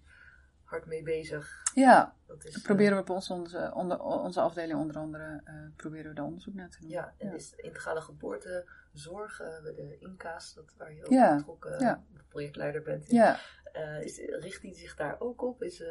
hard 0.63 0.85
mee 0.85 1.03
bezig. 1.03 1.61
Ja, 1.73 2.15
dat 2.27 2.45
is, 2.45 2.61
proberen 2.61 2.95
we 2.95 3.01
op 3.01 3.09
onze, 3.09 3.33
onze, 3.33 3.71
onder, 3.73 3.99
onze 4.01 4.41
afdeling 4.41 4.79
onder 4.79 4.97
andere, 4.97 5.41
uh, 5.45 5.53
proberen 5.75 6.09
we 6.09 6.13
daar 6.13 6.25
onderzoek 6.25 6.53
naar 6.53 6.69
te 6.69 6.79
doen. 6.81 6.89
Ja, 6.89 7.13
en 7.17 7.27
ja. 7.27 7.33
is 7.33 7.53
integrale 7.55 8.01
geboortezorg, 8.01 9.41
uh, 9.41 9.63
de 9.63 9.97
INCA's, 9.99 10.53
dat, 10.53 10.73
waar 10.77 10.93
je 10.93 11.05
ook 11.05 11.11
ja. 11.11 11.35
betrokken 11.35 11.79
ja. 11.79 12.03
projectleider 12.27 12.81
bent. 12.81 13.11
Ja. 13.11 13.39
Uh, 13.73 14.01
is, 14.01 14.17
richt 14.17 14.61
die 14.61 14.75
zich 14.75 14.95
daar 14.95 15.19
ook 15.19 15.41
op? 15.41 15.63
Is, 15.63 15.83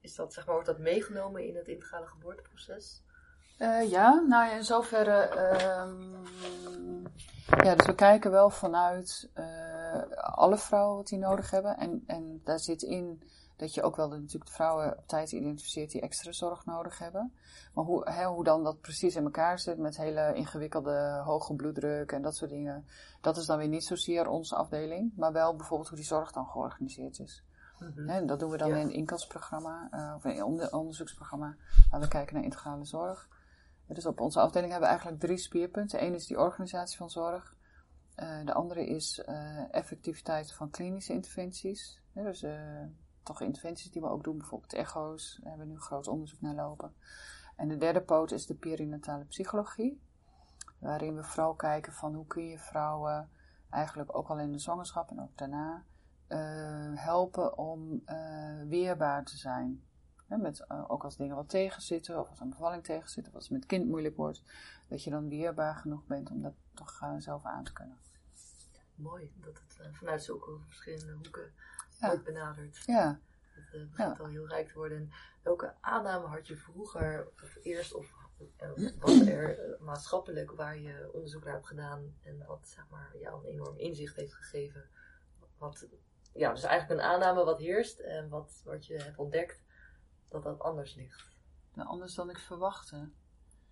is 0.00 0.14
dat, 0.14 0.32
zeg 0.34 0.46
maar, 0.46 0.54
wordt 0.54 0.70
dat 0.70 0.78
meegenomen 0.78 1.46
in 1.46 1.56
het 1.56 1.68
integrale 1.68 2.06
geboorteproces? 2.06 3.02
Ja, 3.88 4.24
nou 4.28 4.48
ja, 4.48 4.52
in 4.52 4.64
zoverre. 4.64 5.30
Um, 5.80 6.16
ja, 7.62 7.74
dus 7.74 7.86
we 7.86 7.94
kijken 7.94 8.30
wel 8.30 8.50
vanuit 8.50 9.30
alle 10.16 10.58
vrouwen 10.58 10.96
wat 10.96 11.06
die 11.06 11.18
nodig 11.18 11.50
hebben. 11.50 11.76
En, 11.76 12.02
en 12.06 12.40
daar 12.44 12.58
zit 12.58 12.82
in 12.82 13.22
dat 13.58 13.74
je 13.74 13.82
ook 13.82 13.96
wel 13.96 14.08
de, 14.08 14.16
natuurlijk 14.16 14.50
de 14.50 14.56
vrouwen 14.56 14.98
op 14.98 15.06
tijd 15.06 15.32
identificeert 15.32 15.90
die 15.90 16.00
extra 16.00 16.32
zorg 16.32 16.64
nodig 16.64 16.98
hebben. 16.98 17.32
Maar 17.74 17.84
hoe, 17.84 18.10
hè, 18.10 18.24
hoe 18.24 18.44
dan 18.44 18.64
dat 18.64 18.80
precies 18.80 19.16
in 19.16 19.24
elkaar 19.24 19.58
zit 19.58 19.78
met 19.78 19.96
hele 19.96 20.34
ingewikkelde 20.34 21.22
hoge 21.24 21.54
bloeddruk 21.54 22.12
en 22.12 22.22
dat 22.22 22.36
soort 22.36 22.50
dingen, 22.50 22.86
dat 23.20 23.36
is 23.36 23.46
dan 23.46 23.58
weer 23.58 23.68
niet 23.68 23.84
zozeer 23.84 24.28
onze 24.28 24.56
afdeling, 24.56 25.12
maar 25.16 25.32
wel 25.32 25.56
bijvoorbeeld 25.56 25.88
hoe 25.88 25.98
die 25.98 26.06
zorg 26.06 26.32
dan 26.32 26.46
georganiseerd 26.46 27.18
is. 27.18 27.42
En 28.06 28.26
dat 28.26 28.40
doen 28.40 28.50
we 28.50 28.56
dan 28.56 28.68
ja. 28.68 28.76
in 28.76 28.86
een 28.86 28.92
inkasprogramma, 28.92 29.88
uh, 29.90 30.12
of 30.16 30.24
een 30.24 30.42
onder, 30.42 30.72
onderzoeksprogramma, 30.72 31.56
waar 31.90 32.00
we 32.00 32.08
kijken 32.08 32.34
naar 32.34 32.44
integrale 32.44 32.84
zorg. 32.84 33.28
Dus 33.88 34.06
op 34.06 34.20
onze 34.20 34.40
afdeling 34.40 34.70
hebben 34.70 34.88
we 34.88 34.94
eigenlijk 34.94 35.24
drie 35.24 35.36
speerpunten. 35.36 36.02
Eén 36.04 36.14
is 36.14 36.26
die 36.26 36.38
organisatie 36.38 36.96
van 36.96 37.10
zorg. 37.10 37.56
Uh, 38.16 38.44
de 38.44 38.54
andere 38.54 38.86
is 38.86 39.22
uh, 39.28 39.74
effectiviteit 39.74 40.52
van 40.52 40.70
klinische 40.70 41.12
interventies. 41.12 42.00
Dus 42.12 42.46
toch 43.22 43.40
interventies 43.40 43.90
die 43.90 44.02
we 44.02 44.08
ook 44.08 44.24
doen, 44.24 44.38
bijvoorbeeld 44.38 44.72
echo's. 44.72 45.38
Daar 45.40 45.48
hebben 45.48 45.66
we 45.66 45.72
nu 45.72 45.80
groot 45.80 46.08
onderzoek 46.08 46.40
naar 46.40 46.54
lopen. 46.54 46.94
En 47.56 47.68
de 47.68 47.76
derde 47.76 48.00
poot 48.00 48.30
is 48.30 48.46
de 48.46 48.54
perinatale 48.54 49.24
psychologie. 49.24 50.00
Waarin 50.78 51.16
we 51.16 51.24
vooral 51.24 51.54
kijken 51.54 51.92
van 51.92 52.14
hoe 52.14 52.26
kun 52.26 52.46
je 52.46 52.58
vrouwen 52.58 53.30
eigenlijk 53.70 54.16
ook 54.16 54.28
al 54.28 54.38
in 54.38 54.52
de 54.52 54.58
zwangerschap 54.58 55.10
en 55.10 55.20
ook 55.22 55.36
daarna 55.36 55.84
helpen 56.94 57.58
om 57.58 58.02
weerbaar 58.68 59.24
te 59.24 59.36
zijn. 59.36 59.82
Met, 60.36 60.64
uh, 60.68 60.84
ook 60.90 61.04
als 61.04 61.16
dingen 61.16 61.36
wat 61.36 61.48
tegenzitten, 61.48 62.20
of 62.20 62.30
als 62.30 62.40
een 62.40 62.50
bevalling 62.50 62.84
tegenzit, 62.84 63.28
of 63.28 63.34
als 63.34 63.44
het 63.44 63.52
met 63.52 63.66
kind 63.66 63.88
moeilijk 63.88 64.16
wordt, 64.16 64.42
dat 64.88 65.04
je 65.04 65.10
dan 65.10 65.28
weerbaar 65.28 65.74
genoeg 65.74 66.06
bent 66.06 66.30
om 66.30 66.42
dat 66.42 66.54
toch 66.74 67.02
zelf 67.18 67.44
aan 67.44 67.64
te 67.64 67.72
kunnen. 67.72 67.98
Mooi 68.94 69.32
dat 69.36 69.62
het 69.66 69.96
vanuit 69.96 70.22
zulke 70.22 70.58
verschillende 70.66 71.12
hoeken 71.12 71.52
ja. 72.00 72.08
wordt 72.08 72.24
benaderd. 72.24 72.82
Ja. 72.86 73.20
Het 73.50 73.74
uh, 73.74 73.88
begint 73.90 74.16
ja. 74.16 74.22
al 74.22 74.30
heel 74.30 74.48
rijk 74.48 74.68
te 74.68 74.74
worden. 74.74 74.98
En 74.98 75.10
welke 75.42 75.74
aanname 75.80 76.26
had 76.26 76.46
je 76.46 76.56
vroeger, 76.56 77.28
of 77.42 77.56
eerst, 77.62 77.94
of 77.94 78.12
uh, 78.62 78.90
was 78.98 79.20
er 79.20 79.68
uh, 79.68 79.80
maatschappelijk 79.80 80.50
waar 80.50 80.78
je 80.78 81.10
onderzoek 81.12 81.44
naar 81.44 81.54
hebt 81.54 81.66
gedaan 81.66 82.14
en 82.22 82.44
wat 82.46 82.68
zeg 82.68 82.86
maar, 82.90 83.16
jou 83.18 83.44
een 83.44 83.52
enorm 83.52 83.76
inzicht 83.76 84.16
heeft 84.16 84.34
gegeven? 84.34 84.88
Wat, 85.58 85.86
ja, 86.32 86.52
dus 86.52 86.62
eigenlijk 86.62 87.00
een 87.00 87.06
aanname 87.06 87.44
wat 87.44 87.58
heerst 87.58 87.98
en 87.98 88.28
wat, 88.28 88.62
wat 88.64 88.86
je 88.86 88.96
hebt 88.96 89.18
ontdekt 89.18 89.60
dat 90.28 90.42
dat 90.42 90.60
anders 90.60 90.94
ligt. 90.94 91.36
Nou, 91.74 91.88
anders 91.88 92.14
dan 92.14 92.30
ik 92.30 92.38
verwachtte. 92.38 93.10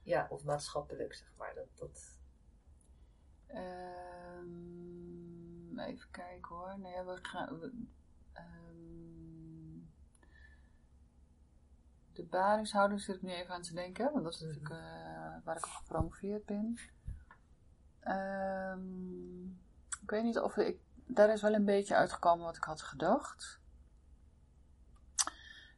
Ja, 0.02 0.26
of 0.30 0.44
maatschappelijk, 0.44 1.14
zeg 1.14 1.32
maar. 1.36 1.54
Dat, 1.54 1.68
dat... 1.74 2.18
Um, 4.38 5.78
even 5.78 6.10
kijken 6.10 6.56
hoor. 6.56 6.78
Nee, 6.78 7.02
we 7.04 7.18
gaan, 7.22 7.58
we, 7.58 7.86
Um, 8.38 9.90
de 12.12 12.24
baringshouding 12.24 13.00
zit 13.00 13.16
ik 13.16 13.22
nu 13.22 13.30
even 13.30 13.54
aan 13.54 13.62
te 13.62 13.74
denken, 13.74 14.12
want 14.12 14.24
dat 14.24 14.32
is 14.32 14.40
natuurlijk 14.40 14.68
uh, 14.70 14.78
waar 15.44 15.56
ik 15.56 15.64
op 15.64 15.70
gepromoveerd 15.70 16.44
ben. 16.44 16.78
Um, 18.08 19.60
ik 20.02 20.10
weet 20.10 20.22
niet 20.22 20.38
of 20.38 20.56
ik. 20.56 20.80
Daar 21.06 21.32
is 21.32 21.42
wel 21.42 21.54
een 21.54 21.64
beetje 21.64 21.94
uitgekomen 21.94 22.44
wat 22.44 22.56
ik 22.56 22.64
had 22.64 22.82
gedacht. 22.82 23.60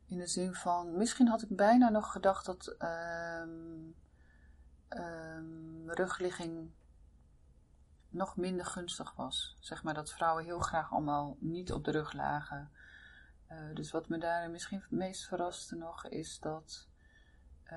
In 0.09 0.19
de 0.19 0.27
zin 0.27 0.55
van, 0.55 0.97
misschien 0.97 1.29
had 1.29 1.43
ik 1.43 1.57
bijna 1.57 1.89
nog 1.89 2.13
gedacht 2.13 2.47
dat 2.47 2.77
um, 2.79 3.95
rugligging 5.87 6.71
nog 8.09 8.37
minder 8.37 8.67
gunstig 8.67 9.15
was. 9.15 9.57
Zeg 9.61 9.83
maar 9.83 9.95
dat 9.95 10.13
vrouwen 10.13 10.45
heel 10.45 10.59
graag 10.59 10.93
allemaal 10.93 11.37
niet 11.41 11.73
op 11.73 11.85
de 11.85 11.91
rug 11.91 12.13
lagen. 12.13 12.71
Uh, 13.51 13.75
dus 13.75 13.91
wat 13.91 14.09
me 14.09 14.19
daar 14.19 14.51
misschien 14.51 14.81
het 14.81 14.91
meest 14.91 15.27
verraste 15.27 15.77
nog 15.77 16.07
is 16.07 16.39
dat 16.41 16.89
uh, 17.65 17.71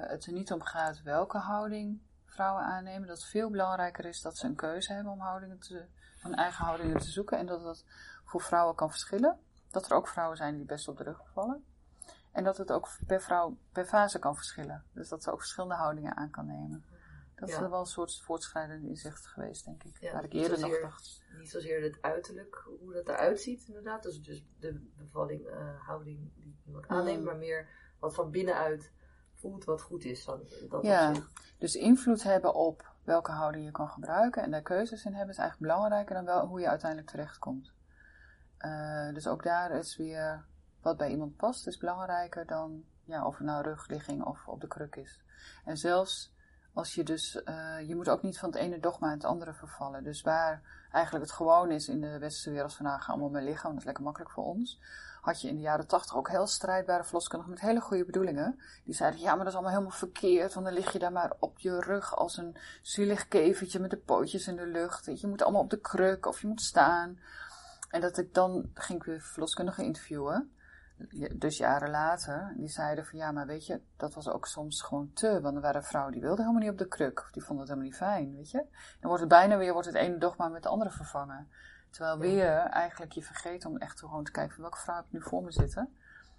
het 0.00 0.26
er 0.26 0.32
niet 0.32 0.52
om 0.52 0.62
gaat 0.62 1.02
welke 1.02 1.38
houding 1.38 2.00
vrouwen 2.24 2.64
aannemen. 2.64 3.08
Dat 3.08 3.24
veel 3.24 3.50
belangrijker 3.50 4.04
is 4.04 4.22
dat 4.22 4.36
ze 4.36 4.46
een 4.46 4.54
keuze 4.54 4.92
hebben 4.92 5.12
om 5.12 5.20
houdingen 5.20 5.58
te, 5.58 5.86
hun 6.18 6.34
eigen 6.34 6.64
houdingen 6.64 6.98
te 6.98 7.10
zoeken. 7.10 7.38
En 7.38 7.46
dat 7.46 7.62
dat 7.62 7.84
voor 8.24 8.40
vrouwen 8.40 8.74
kan 8.74 8.90
verschillen. 8.90 9.38
Dat 9.74 9.90
er 9.90 9.96
ook 9.96 10.08
vrouwen 10.08 10.36
zijn 10.36 10.56
die 10.56 10.64
best 10.64 10.88
op 10.88 10.96
de 10.96 11.04
rug 11.04 11.20
vallen. 11.32 11.64
En 12.32 12.44
dat 12.44 12.56
het 12.56 12.72
ook 12.72 12.88
per 13.06 13.22
vrouw 13.22 13.56
per 13.72 13.84
fase 13.84 14.18
kan 14.18 14.34
verschillen. 14.34 14.84
Dus 14.92 15.08
dat 15.08 15.22
ze 15.22 15.30
ook 15.30 15.38
verschillende 15.38 15.74
houdingen 15.74 16.16
aan 16.16 16.30
kan 16.30 16.46
nemen. 16.46 16.84
Dat 17.34 17.48
ja. 17.48 17.54
is 17.54 17.68
wel 17.68 17.80
een 17.80 17.86
soort 17.86 18.20
voortschrijdende 18.22 18.88
inzicht 18.88 19.26
geweest, 19.26 19.64
denk 19.64 19.82
ik. 19.84 20.00
Ja, 20.00 20.12
waar 20.12 20.24
ik 20.24 20.32
eerder 20.32 20.58
zozeer, 20.58 20.80
nog 20.80 20.90
dacht. 20.90 21.22
Niet 21.38 21.50
zozeer 21.50 21.82
het 21.82 21.98
uiterlijk, 22.00 22.68
hoe 22.80 22.92
dat 22.92 23.08
eruit 23.08 23.40
ziet, 23.40 23.64
inderdaad. 23.66 24.02
Dus, 24.02 24.22
dus 24.22 24.44
de 24.58 24.90
bevalling, 24.96 25.46
uh, 25.46 25.86
houding 25.86 26.32
die 26.34 26.56
iemand 26.66 26.88
aanneemt, 26.88 27.18
mm. 27.18 27.24
maar 27.24 27.36
meer 27.36 27.68
wat 27.98 28.14
van 28.14 28.30
binnenuit 28.30 28.92
voelt 29.34 29.64
wat 29.64 29.82
goed 29.82 30.04
is. 30.04 30.24
Dat 30.24 30.82
ja, 30.82 31.12
dus 31.58 31.76
invloed 31.76 32.22
hebben 32.22 32.54
op 32.54 32.92
welke 33.04 33.30
houding 33.30 33.64
je 33.64 33.70
kan 33.70 33.88
gebruiken 33.88 34.42
en 34.42 34.50
daar 34.50 34.62
keuzes 34.62 35.04
in 35.04 35.14
hebben 35.14 35.34
is 35.34 35.40
eigenlijk 35.40 35.72
belangrijker 35.72 36.14
dan 36.14 36.24
wel 36.24 36.46
hoe 36.46 36.60
je 36.60 36.68
uiteindelijk 36.68 37.10
terechtkomt. 37.10 37.72
Uh, 38.64 39.14
dus 39.14 39.26
ook 39.26 39.42
daar 39.42 39.70
is 39.70 39.96
weer 39.96 40.44
wat 40.82 40.96
bij 40.96 41.10
iemand 41.10 41.36
past, 41.36 41.66
is 41.66 41.76
belangrijker 41.76 42.46
dan 42.46 42.84
ja, 43.04 43.26
of 43.26 43.38
het 43.38 43.46
nou 43.46 43.62
rugligging 43.62 44.24
of 44.24 44.48
op 44.48 44.60
de 44.60 44.66
kruk 44.66 44.96
is. 44.96 45.20
En 45.64 45.76
zelfs 45.76 46.32
als 46.74 46.94
je 46.94 47.02
dus, 47.02 47.42
uh, 47.44 47.88
je 47.88 47.94
moet 47.94 48.08
ook 48.08 48.22
niet 48.22 48.38
van 48.38 48.50
het 48.50 48.58
ene 48.58 48.80
dogma 48.80 49.06
in 49.06 49.12
het 49.12 49.24
andere 49.24 49.52
vervallen. 49.52 50.04
Dus 50.04 50.22
waar 50.22 50.62
eigenlijk 50.92 51.24
het 51.24 51.34
gewoon 51.34 51.70
is 51.70 51.88
in 51.88 52.00
de 52.00 52.18
westerse 52.18 52.50
wereld 52.50 52.74
van 52.74 52.86
nou, 52.86 53.02
allemaal 53.06 53.28
mee 53.28 53.44
liggen, 53.44 53.70
dat 53.70 53.78
is 53.78 53.84
lekker 53.84 54.04
makkelijk 54.04 54.30
voor 54.30 54.44
ons. 54.44 54.80
Had 55.20 55.40
je 55.40 55.48
in 55.48 55.56
de 55.56 55.60
jaren 55.60 55.86
tachtig 55.86 56.16
ook 56.16 56.28
heel 56.28 56.46
strijdbare 56.46 57.04
verloskundigen 57.04 57.54
met 57.54 57.62
hele 57.62 57.80
goede 57.80 58.04
bedoelingen. 58.04 58.60
Die 58.84 58.94
zeiden, 58.94 59.20
ja, 59.20 59.28
maar 59.28 59.38
dat 59.38 59.46
is 59.46 59.54
allemaal 59.54 59.72
helemaal 59.72 59.98
verkeerd, 59.98 60.54
want 60.54 60.66
dan 60.66 60.74
lig 60.74 60.92
je 60.92 60.98
daar 60.98 61.12
maar 61.12 61.32
op 61.38 61.58
je 61.58 61.80
rug 61.80 62.16
als 62.16 62.36
een 62.36 62.56
zielig 62.82 63.28
kevertje 63.28 63.78
met 63.78 63.90
de 63.90 63.96
pootjes 63.96 64.48
in 64.48 64.56
de 64.56 64.66
lucht. 64.66 65.20
Je 65.20 65.26
moet 65.26 65.42
allemaal 65.42 65.62
op 65.62 65.70
de 65.70 65.80
kruk 65.80 66.26
of 66.26 66.40
je 66.40 66.46
moet 66.46 66.60
staan. 66.60 67.18
En 67.94 68.00
dat 68.00 68.18
ik 68.18 68.34
dan 68.34 68.70
ging 68.74 68.98
ik 68.98 69.04
weer 69.04 69.20
verloskundigen 69.20 69.84
interviewen 69.84 70.54
dus 71.34 71.56
jaren 71.56 71.90
later, 71.90 72.54
die 72.56 72.68
zeiden 72.68 73.06
van 73.06 73.18
ja, 73.18 73.32
maar 73.32 73.46
weet 73.46 73.66
je, 73.66 73.80
dat 73.96 74.14
was 74.14 74.28
ook 74.28 74.46
soms 74.46 74.82
gewoon 74.82 75.10
te. 75.12 75.40
Want 75.40 75.56
er 75.56 75.62
waren 75.62 75.84
vrouwen 75.84 76.12
die 76.12 76.20
wilden 76.20 76.40
helemaal 76.40 76.62
niet 76.62 76.72
op 76.72 76.78
de 76.78 76.88
kruk. 76.88 77.20
Of 77.20 77.30
die 77.30 77.42
vonden 77.42 77.66
het 77.66 77.74
helemaal 77.74 77.90
niet 77.90 77.98
fijn, 77.98 78.36
weet 78.36 78.50
je. 78.50 78.58
Dan 79.00 79.08
wordt 79.08 79.20
het 79.20 79.28
bijna 79.28 79.56
weer, 79.56 79.72
wordt 79.72 79.86
het 79.86 79.96
ene 79.96 80.18
dogma 80.18 80.48
met 80.48 80.62
de 80.62 80.68
andere 80.68 80.90
vervangen. 80.90 81.48
Terwijl 81.90 82.18
weer 82.18 82.56
eigenlijk 82.56 83.12
je 83.12 83.22
vergeet 83.22 83.64
om 83.64 83.76
echt 83.76 83.98
gewoon 83.98 84.24
te 84.24 84.30
kijken 84.30 84.54
van 84.54 84.62
welke 84.62 84.78
vrouw 84.78 84.96
heb 84.96 85.04
ik 85.04 85.12
nu 85.12 85.22
voor 85.22 85.42
me 85.42 85.52
zitten. 85.52 85.96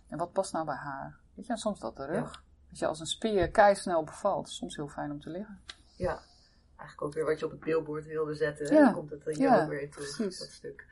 En 0.07 0.17
wat 0.17 0.31
past 0.31 0.53
nou 0.53 0.65
bij 0.65 0.75
haar? 0.75 1.17
Weet 1.33 1.45
je, 1.45 1.51
en 1.51 1.57
soms 1.57 1.79
dat 1.79 1.97
de 1.97 2.05
rug. 2.05 2.33
Ja. 2.33 2.41
Weet 2.69 2.79
je, 2.79 2.87
als 2.87 2.99
een 2.99 3.05
spier 3.05 3.51
keisnel 3.51 4.03
bevalt, 4.03 4.49
soms 4.49 4.75
heel 4.75 4.87
fijn 4.87 5.11
om 5.11 5.21
te 5.21 5.29
liggen. 5.29 5.59
Ja, 5.95 6.19
eigenlijk 6.67 7.01
ook 7.01 7.13
weer 7.13 7.25
wat 7.25 7.39
je 7.39 7.45
op 7.45 7.51
het 7.51 7.59
billboard 7.59 8.05
wilde 8.05 8.33
zetten. 8.33 8.73
Ja. 8.73 8.83
Dan 8.83 8.93
komt 8.93 9.09
het 9.09 9.25
hier 9.25 9.37
ja, 9.37 9.63
ook 9.63 9.69
weer 9.69 9.91
terug, 9.91 10.15
precies. 10.15 10.39
dat 10.39 10.49
stuk. 10.49 10.85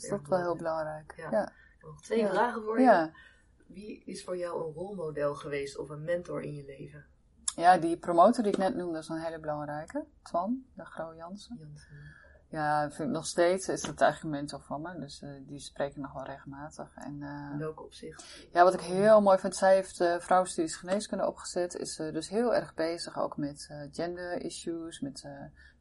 Dat 0.00 0.20
is 0.22 0.28
wel 0.28 0.38
heel 0.38 0.56
belangrijk. 0.56 1.14
ja. 1.16 1.30
ja. 1.30 1.52
Nog 1.80 2.00
twee 2.00 2.26
vragen 2.26 2.62
voor 2.62 2.78
je. 2.78 2.84
Ja. 2.84 3.10
Wie 3.66 4.02
is 4.04 4.24
voor 4.24 4.36
jou 4.36 4.66
een 4.66 4.72
rolmodel 4.74 5.34
geweest 5.34 5.78
of 5.78 5.88
een 5.88 6.04
mentor 6.04 6.42
in 6.42 6.54
je 6.54 6.64
leven? 6.64 7.06
Ja, 7.56 7.78
die 7.78 7.96
promotor 7.96 8.42
die 8.42 8.52
ik 8.52 8.58
net 8.58 8.74
noemde 8.74 8.98
is 8.98 9.08
een 9.08 9.18
hele 9.20 9.40
belangrijke. 9.40 10.04
Twan, 10.22 10.64
de 10.74 10.84
Gro 10.84 11.14
Jansen. 11.14 11.56
Jansen. 11.60 12.16
Ja, 12.50 12.90
vind 12.90 13.08
ik 13.08 13.14
nog 13.14 13.26
steeds 13.26 13.68
is 13.68 13.86
het 13.86 14.00
eigenlijk 14.00 14.22
een 14.34 14.40
mentor 14.40 14.60
van 14.60 14.80
me. 14.80 14.98
Dus 14.98 15.22
eh, 15.22 15.30
die 15.46 15.58
spreken 15.58 16.00
nog 16.00 16.12
wel 16.12 16.24
regelmatig. 16.24 16.94
En, 16.94 17.22
eh, 17.22 17.50
In 17.52 17.58
welk 17.58 17.82
opzicht? 17.82 18.48
ja, 18.52 18.62
wat 18.64 18.74
ik 18.74 18.80
heel 18.80 19.20
mooi 19.20 19.38
vind, 19.38 19.56
zij 19.56 19.74
heeft 19.74 20.00
uh, 20.00 20.18
vrouwenstudies 20.18 20.76
geneeskunde 20.76 21.26
opgezet. 21.26 21.74
Is 21.74 21.98
uh, 21.98 22.12
dus 22.12 22.28
heel 22.28 22.54
erg 22.54 22.74
bezig 22.74 23.18
ook 23.18 23.36
met 23.36 23.68
uh, 23.70 23.82
gender 23.92 24.42
issues, 24.42 25.00
met 25.00 25.22
uh, 25.26 25.32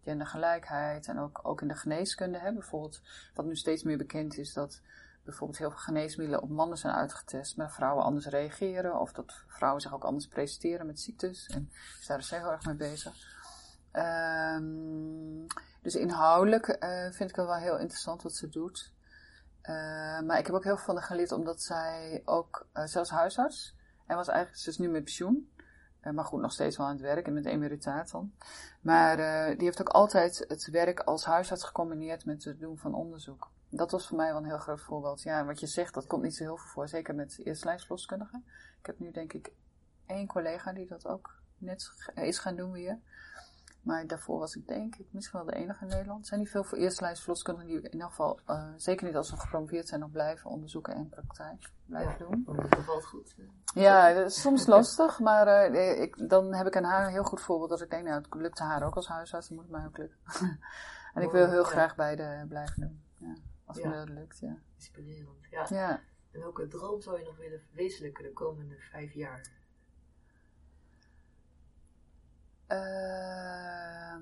gendergelijkheid. 0.07 1.07
En 1.07 1.19
ook, 1.19 1.39
ook 1.43 1.61
in 1.61 1.67
de 1.67 1.75
geneeskunde. 1.75 2.37
Hè, 2.37 2.53
bijvoorbeeld, 2.53 3.01
wat 3.33 3.45
nu 3.45 3.55
steeds 3.55 3.83
meer 3.83 3.97
bekend 3.97 4.37
is, 4.37 4.53
dat 4.53 4.81
bijvoorbeeld 5.23 5.59
heel 5.59 5.69
veel 5.69 5.79
geneesmiddelen 5.79 6.41
op 6.41 6.49
mannen 6.49 6.77
zijn 6.77 6.93
uitgetest, 6.93 7.57
maar 7.57 7.71
vrouwen 7.71 8.03
anders 8.03 8.25
reageren. 8.25 8.99
Of 8.99 9.11
dat 9.13 9.43
vrouwen 9.47 9.81
zich 9.81 9.93
ook 9.93 10.03
anders 10.03 10.27
presenteren 10.27 10.85
met 10.85 10.99
ziektes. 10.99 11.47
En 11.47 11.71
daar 12.07 12.17
is 12.17 12.27
zij 12.27 12.39
heel 12.39 12.51
erg 12.51 12.65
mee 12.65 12.75
bezig. 12.75 13.35
Um, 13.93 15.45
dus 15.81 15.95
inhoudelijk 15.95 16.67
uh, 16.67 17.11
vind 17.11 17.29
ik 17.29 17.35
het 17.35 17.45
wel 17.45 17.55
heel 17.55 17.77
interessant 17.77 18.21
wat 18.21 18.35
ze 18.35 18.49
doet. 18.49 18.91
Uh, 19.63 20.19
maar 20.21 20.37
ik 20.37 20.45
heb 20.45 20.55
ook 20.55 20.63
heel 20.63 20.75
veel 20.75 20.85
van 20.85 20.95
haar 20.95 21.03
geleerd 21.03 21.31
omdat 21.31 21.61
zij 21.61 22.21
ook, 22.25 22.67
uh, 22.73 22.85
zelfs 22.85 23.09
huisarts, 23.09 23.75
en 24.05 24.15
was 24.15 24.27
eigenlijk, 24.27 24.59
ze 24.59 24.69
is 24.69 24.77
nu 24.77 24.89
met 24.89 25.03
pensioen. 25.03 25.51
Maar 26.01 26.25
goed, 26.25 26.41
nog 26.41 26.51
steeds 26.51 26.77
wel 26.77 26.85
aan 26.85 26.91
het 26.91 27.01
werk 27.01 27.27
en 27.27 27.33
met 27.33 27.45
emeritaat 27.45 28.11
dan. 28.11 28.33
Maar 28.81 29.17
die 29.55 29.65
heeft 29.65 29.81
ook 29.81 29.89
altijd 29.89 30.45
het 30.47 30.69
werk 30.69 30.99
als 30.99 31.25
huisarts 31.25 31.63
gecombineerd 31.63 32.25
met 32.25 32.43
het 32.43 32.59
doen 32.59 32.77
van 32.77 32.93
onderzoek. 32.93 33.49
Dat 33.69 33.91
was 33.91 34.07
voor 34.07 34.17
mij 34.17 34.27
wel 34.27 34.37
een 34.37 34.45
heel 34.47 34.57
groot 34.57 34.81
voorbeeld. 34.81 35.21
Ja, 35.21 35.45
wat 35.45 35.59
je 35.59 35.67
zegt, 35.67 35.93
dat 35.93 36.07
komt 36.07 36.23
niet 36.23 36.35
zo 36.35 36.43
heel 36.43 36.57
veel 36.57 36.69
voor. 36.69 36.87
Zeker 36.87 37.15
met 37.15 37.39
eerstlijnsverloskundigen. 37.43 38.45
Ik 38.79 38.85
heb 38.85 38.99
nu 38.99 39.11
denk 39.11 39.33
ik 39.33 39.51
één 40.05 40.27
collega 40.27 40.73
die 40.73 40.87
dat 40.87 41.07
ook 41.07 41.35
net 41.57 41.91
is 42.15 42.39
gaan 42.39 42.55
doen 42.55 42.71
weer. 42.71 42.99
Maar 43.87 44.07
daarvoor 44.07 44.39
was 44.39 44.55
ik 44.55 44.67
denk 44.67 44.95
ik 44.95 45.05
misschien 45.11 45.39
wel 45.39 45.49
de 45.49 45.55
enige 45.55 45.83
in 45.83 45.89
Nederland. 45.89 46.19
Er 46.19 46.25
zijn 46.25 46.39
niet 46.39 46.49
veel 46.49 46.63
voor 46.63 46.77
eerstlijnsverloskundigen 46.77 47.69
die 47.69 47.81
in 47.81 47.91
ieder 47.91 48.07
geval, 48.07 48.39
uh, 48.49 48.73
zeker 48.75 49.05
niet 49.05 49.15
als 49.15 49.29
ze 49.29 49.37
gepromoveerd 49.37 49.87
zijn, 49.87 49.99
nog 49.99 50.11
blijven 50.11 50.49
onderzoeken 50.49 50.93
en 50.93 51.09
praktijk 51.09 51.71
blijven 51.85 52.11
ja, 52.11 52.17
doen. 52.17 52.43
Dat 52.55 52.69
bevalt 52.69 53.05
goed. 53.05 53.35
Ja, 53.73 54.13
dat 54.13 54.29
is 54.29 54.41
soms 54.41 54.65
lastig, 54.65 55.19
maar 55.19 55.71
uh, 55.73 56.01
ik, 56.01 56.29
dan 56.29 56.53
heb 56.53 56.67
ik 56.67 56.75
aan 56.75 56.83
haar 56.83 57.05
een 57.05 57.11
heel 57.11 57.23
goed 57.23 57.41
voorbeeld 57.41 57.69
dat 57.69 57.81
ik 57.81 57.89
denk, 57.89 58.03
nou 58.03 58.21
het 58.21 58.33
lukte 58.33 58.63
haar 58.63 58.83
ook 58.83 58.95
als 58.95 59.07
huisarts, 59.07 59.47
dan 59.47 59.57
moet 59.57 59.65
het 59.65 59.75
mij 59.75 59.85
ook 59.85 59.97
lukken. 59.97 60.17
en 61.13 61.21
ik 61.21 61.31
wil 61.31 61.49
heel 61.49 61.63
ja. 61.63 61.69
graag 61.69 61.95
beide 61.95 62.45
blijven 62.47 62.81
doen. 62.81 63.03
Ja, 63.17 63.35
als 63.65 63.77
ja. 63.77 63.89
me 63.89 63.95
dat 63.95 64.09
lukt, 64.09 64.39
ja. 64.39 64.57
Inspirerend, 64.75 65.47
ja. 65.49 65.65
ja. 65.69 66.01
En 66.31 66.39
welke 66.39 66.67
droom 66.67 67.01
zou 67.01 67.19
je 67.19 67.25
nog 67.25 67.37
willen 67.37 67.59
verwezenlijken 67.59 68.23
de 68.23 68.33
komende 68.33 68.75
vijf 68.91 69.13
jaar? 69.13 69.56
Uh, 72.67 74.17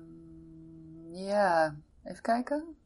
ja, 1.10 1.76
even 2.04 2.22
kijken. 2.22 2.76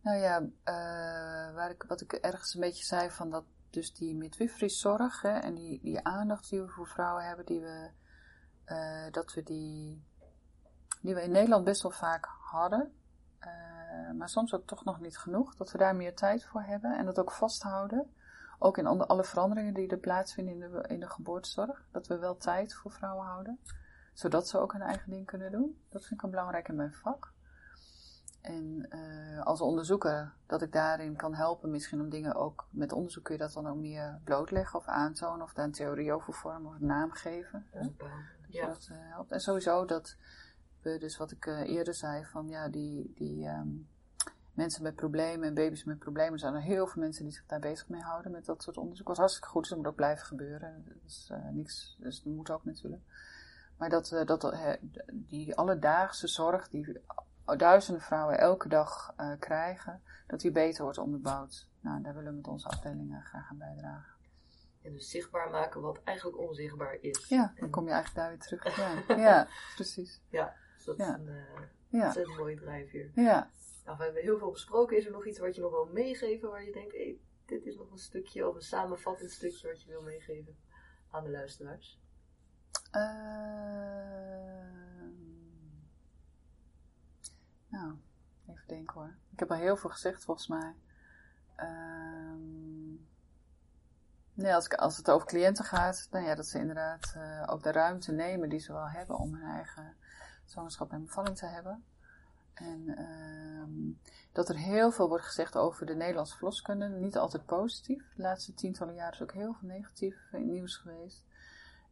Nou 0.00 0.18
ja, 0.18 0.40
uh, 0.40 1.54
waar 1.54 1.70
ik, 1.70 1.84
wat 1.88 2.00
ik 2.00 2.12
ergens 2.12 2.54
een 2.54 2.60
beetje 2.60 2.84
zei 2.84 3.10
van 3.10 3.30
dat 3.30 3.44
dus 3.70 3.94
die 3.94 4.16
midwifery 4.16 4.68
zorg 4.68 5.22
hè, 5.22 5.38
en 5.38 5.54
die, 5.54 5.80
die 5.80 6.04
aandacht 6.04 6.50
die 6.50 6.60
we 6.60 6.68
voor 6.68 6.86
vrouwen 6.86 7.24
hebben, 7.24 7.46
die 7.46 7.60
we, 7.60 7.90
uh, 8.66 9.12
dat 9.12 9.34
we 9.34 9.42
die, 9.42 10.04
die 11.00 11.14
we 11.14 11.22
in 11.22 11.30
Nederland 11.30 11.64
best 11.64 11.82
wel 11.82 11.90
vaak 11.90 12.28
hadden, 12.40 12.92
uh, 13.40 14.12
maar 14.18 14.28
soms 14.28 14.54
ook 14.54 14.66
toch 14.66 14.84
nog 14.84 15.00
niet 15.00 15.18
genoeg, 15.18 15.54
dat 15.54 15.72
we 15.72 15.78
daar 15.78 15.96
meer 15.96 16.14
tijd 16.14 16.44
voor 16.44 16.62
hebben 16.62 16.98
en 16.98 17.04
dat 17.04 17.18
ook 17.18 17.32
vasthouden. 17.32 18.12
Ook 18.58 18.78
in 18.78 18.86
alle 18.86 19.24
veranderingen 19.24 19.74
die 19.74 19.88
er 19.88 19.98
plaatsvinden 19.98 20.54
in 20.54 20.60
de, 20.60 20.84
in 20.88 21.00
de 21.00 21.08
geboortezorg, 21.08 21.88
dat 21.92 22.06
we 22.06 22.18
wel 22.18 22.36
tijd 22.36 22.74
voor 22.74 22.92
vrouwen 22.92 23.26
houden 23.26 23.58
zodat 24.18 24.48
ze 24.48 24.58
ook 24.58 24.72
hun 24.72 24.82
eigen 24.82 25.10
ding 25.10 25.26
kunnen 25.26 25.52
doen. 25.52 25.80
Dat 25.88 26.04
vind 26.04 26.14
ik 26.14 26.22
een 26.22 26.30
belangrijk 26.30 26.68
in 26.68 26.76
mijn 26.76 26.94
vak. 26.94 27.32
En 28.40 28.86
uh, 28.90 29.42
als 29.42 29.60
onderzoeker, 29.60 30.32
dat 30.46 30.62
ik 30.62 30.72
daarin 30.72 31.16
kan 31.16 31.34
helpen, 31.34 31.70
misschien 31.70 32.00
om 32.00 32.08
dingen 32.08 32.34
ook, 32.34 32.66
met 32.70 32.92
onderzoek 32.92 33.24
kun 33.24 33.34
je 33.34 33.40
dat 33.40 33.52
dan 33.52 33.68
ook 33.68 33.76
meer 33.76 34.20
blootleggen 34.24 34.78
of 34.78 34.86
aantonen, 34.86 35.42
of 35.42 35.52
daar 35.52 35.64
een 35.64 35.72
theorie 35.72 36.12
over 36.12 36.32
vormen 36.32 36.70
of 36.70 36.80
een 36.80 36.86
naam 36.86 37.10
geven. 37.10 37.66
Ja. 37.72 37.90
ja. 38.48 38.66
Dat 38.66 38.88
uh, 38.92 38.98
helpt. 39.00 39.32
En 39.32 39.40
sowieso 39.40 39.84
dat 39.84 40.16
we, 40.82 40.98
dus 40.98 41.16
wat 41.16 41.30
ik 41.30 41.46
uh, 41.46 41.60
eerder 41.60 41.94
zei, 41.94 42.24
van 42.24 42.48
ja, 42.48 42.68
die, 42.68 43.12
die 43.14 43.46
um, 43.46 43.88
mensen 44.52 44.82
met 44.82 44.94
problemen 44.94 45.48
en 45.48 45.54
baby's 45.54 45.84
met 45.84 45.98
problemen, 45.98 46.38
zijn 46.38 46.54
er 46.54 46.62
heel 46.62 46.86
veel 46.86 47.02
mensen 47.02 47.24
die 47.24 47.32
zich 47.32 47.46
daar 47.46 47.60
bezig 47.60 47.88
mee 47.88 48.02
houden 48.02 48.32
met 48.32 48.44
dat 48.44 48.62
soort 48.62 48.76
onderzoek. 48.76 49.08
Wat 49.08 49.16
hartstikke 49.16 49.48
goed 49.48 49.62
is, 49.62 49.68
dat 49.68 49.78
moet 49.78 49.88
ook 49.88 49.94
blijven 49.94 50.26
gebeuren. 50.26 50.84
Dat 50.86 50.96
is 51.06 51.32
niks, 51.52 51.96
dus 52.00 52.22
dat 52.22 52.32
moet 52.34 52.50
ook 52.50 52.64
natuurlijk. 52.64 53.02
Maar 53.78 53.88
dat, 53.88 54.10
uh, 54.10 54.24
dat 54.24 54.44
uh, 54.44 54.72
die 55.12 55.56
alledaagse 55.56 56.28
zorg 56.28 56.68
die 56.68 57.00
duizenden 57.56 58.02
vrouwen 58.02 58.38
elke 58.38 58.68
dag 58.68 59.14
uh, 59.20 59.32
krijgen, 59.38 60.02
dat 60.26 60.40
die 60.40 60.50
beter 60.50 60.82
wordt 60.82 60.98
onderbouwd. 60.98 61.68
Nou, 61.80 62.02
daar 62.02 62.14
willen 62.14 62.30
we 62.30 62.36
met 62.36 62.46
onze 62.46 62.68
afdelingen 62.68 63.22
graag 63.22 63.50
aan 63.50 63.58
bijdragen. 63.58 64.16
En 64.82 64.92
dus 64.92 65.10
zichtbaar 65.10 65.50
maken 65.50 65.80
wat 65.80 66.00
eigenlijk 66.04 66.38
onzichtbaar 66.38 66.98
is. 67.00 67.28
Ja, 67.28 67.52
dan 67.54 67.64
en... 67.64 67.70
kom 67.70 67.84
je 67.84 67.90
eigenlijk 67.90 68.20
daar 68.20 68.28
weer 68.28 68.58
terug. 68.58 68.76
Ja, 69.08 69.16
ja 69.16 69.48
precies. 69.74 70.20
Ja, 70.28 70.54
dus 70.76 70.84
dat 70.84 70.96
ja. 70.96 71.04
is 71.04 71.14
een 71.14 71.44
ja. 71.88 72.04
ontzettend 72.04 72.36
mooie 72.36 72.56
drijfveer. 72.56 73.10
Ja. 73.14 73.50
Nou, 73.84 73.96
we 73.98 74.04
hebben 74.04 74.22
heel 74.22 74.38
veel 74.38 74.50
besproken. 74.50 74.96
Is 74.96 75.06
er 75.06 75.12
nog 75.12 75.26
iets 75.26 75.38
wat 75.38 75.54
je 75.54 75.60
nog 75.60 75.70
wil 75.70 75.88
meegeven 75.92 76.50
waar 76.50 76.64
je 76.64 76.72
denkt, 76.72 76.92
hey, 76.92 77.18
dit 77.46 77.66
is 77.66 77.76
nog 77.76 77.90
een 77.90 77.98
stukje 77.98 78.48
of 78.48 78.54
een 78.54 78.62
samenvattend 78.62 79.30
stukje 79.30 79.68
wat 79.68 79.82
je 79.82 79.88
wil 79.88 80.02
meegeven 80.02 80.56
aan 81.10 81.24
de 81.24 81.30
luisteraars? 81.30 81.98
Uh, 82.92 83.00
nou, 87.68 87.96
even 88.46 88.66
denken 88.66 88.94
hoor. 88.94 89.16
Ik 89.32 89.38
heb 89.38 89.50
al 89.50 89.56
heel 89.56 89.76
veel 89.76 89.90
gezegd 89.90 90.24
volgens 90.24 90.46
mij. 90.46 90.74
Uh, 91.56 92.34
nee, 94.32 94.54
als, 94.54 94.64
ik, 94.64 94.74
als 94.74 94.96
het 94.96 95.10
over 95.10 95.26
cliënten 95.26 95.64
gaat, 95.64 96.06
dan 96.10 96.22
ja, 96.22 96.34
dat 96.34 96.46
ze 96.46 96.58
inderdaad 96.58 97.14
uh, 97.16 97.42
ook 97.46 97.62
de 97.62 97.72
ruimte 97.72 98.12
nemen 98.12 98.48
die 98.48 98.58
ze 98.58 98.72
wel 98.72 98.88
hebben 98.88 99.18
om 99.18 99.34
hun 99.34 99.50
eigen 99.50 99.96
zwangerschap 100.44 100.92
en 100.92 101.04
bevalling 101.04 101.36
te 101.36 101.46
hebben. 101.46 101.84
En 102.54 102.84
uh, 102.98 103.94
dat 104.32 104.48
er 104.48 104.56
heel 104.56 104.90
veel 104.90 105.08
wordt 105.08 105.24
gezegd 105.24 105.56
over 105.56 105.86
de 105.86 105.94
Nederlandse 105.94 106.36
verloskunde. 106.36 106.88
Niet 106.88 107.16
altijd 107.16 107.46
positief. 107.46 108.12
De 108.14 108.22
laatste 108.22 108.54
tientallen 108.54 108.94
jaren 108.94 109.12
is 109.12 109.22
ook 109.22 109.32
heel 109.32 109.54
veel 109.54 109.68
negatief 109.68 110.16
nieuws 110.32 110.76
geweest. 110.76 111.22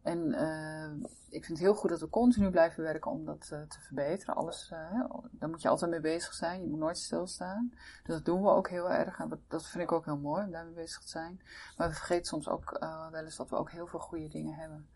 En 0.06 0.18
uh, 0.28 1.08
ik 1.28 1.44
vind 1.44 1.58
het 1.58 1.58
heel 1.58 1.74
goed 1.74 1.90
dat 1.90 2.00
we 2.00 2.08
continu 2.08 2.50
blijven 2.50 2.82
werken 2.82 3.10
om 3.10 3.24
dat 3.24 3.50
uh, 3.52 3.62
te 3.62 3.80
verbeteren. 3.80 4.34
Alles, 4.34 4.70
uh, 4.72 5.00
daar 5.30 5.48
moet 5.48 5.62
je 5.62 5.68
altijd 5.68 5.90
mee 5.90 6.00
bezig 6.00 6.34
zijn. 6.34 6.62
Je 6.62 6.68
moet 6.68 6.78
nooit 6.78 6.98
stilstaan. 6.98 7.70
Dus 8.02 8.14
dat 8.14 8.24
doen 8.24 8.42
we 8.42 8.48
ook 8.48 8.68
heel 8.68 8.90
erg. 8.90 9.18
En 9.18 9.40
dat 9.48 9.66
vind 9.66 9.82
ik 9.82 9.92
ook 9.92 10.04
heel 10.04 10.18
mooi 10.18 10.44
om 10.44 10.50
daarmee 10.50 10.74
bezig 10.74 11.00
te 11.00 11.08
zijn. 11.08 11.40
Maar 11.76 11.88
we 11.88 11.94
vergeten 11.94 12.24
soms 12.24 12.48
ook 12.48 12.76
wel 13.10 13.22
eens 13.22 13.36
dat 13.36 13.50
we 13.50 13.56
ook 13.56 13.70
heel 13.70 13.86
veel 13.86 13.98
goede 13.98 14.28
dingen 14.28 14.54
hebben. 14.54 14.88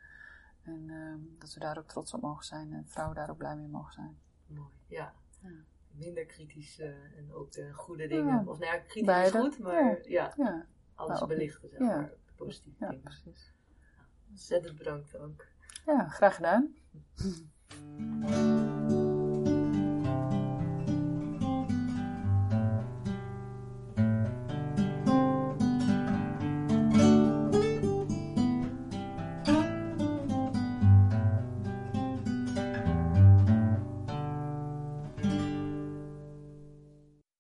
En 0.62 0.86
dat 1.38 1.54
we 1.54 1.60
daar 1.60 1.78
ook 1.78 1.88
trots 1.88 2.14
op 2.14 2.20
mogen 2.20 2.44
zijn. 2.44 2.72
En 2.72 2.84
vrouwen 2.88 3.16
daar 3.16 3.30
ook 3.30 3.38
blij 3.38 3.56
mee 3.56 3.68
mogen 3.68 3.92
zijn. 3.92 4.18
Mooi, 4.46 4.68
ja. 4.86 5.14
ja. 5.42 5.50
Minder 5.90 6.26
kritisch 6.26 6.78
en 6.78 7.32
ook 7.32 7.52
de 7.52 7.72
goede 7.72 8.06
dingen. 8.06 8.34
Ja. 8.34 8.42
Of 8.46 8.58
nou 8.58 8.72
ja, 8.72 8.78
kritisch 8.78 9.04
Beide. 9.04 9.38
is 9.38 9.44
goed, 9.44 9.58
maar 9.58 10.08
ja, 10.08 10.32
ja. 10.36 10.66
alles 10.94 11.26
belichten, 11.26 11.68
zeg 11.68 11.78
ja. 11.78 11.86
maar. 11.86 12.12
Positieve 12.36 12.76
Ja, 12.84 12.88
dingen. 12.88 13.02
precies. 13.02 13.52
Ontzettend 14.30 14.78
bedankt 14.78 15.18
ook. 15.18 15.46
Ja, 15.86 16.08
graag 16.08 16.34
gedaan. 16.34 16.74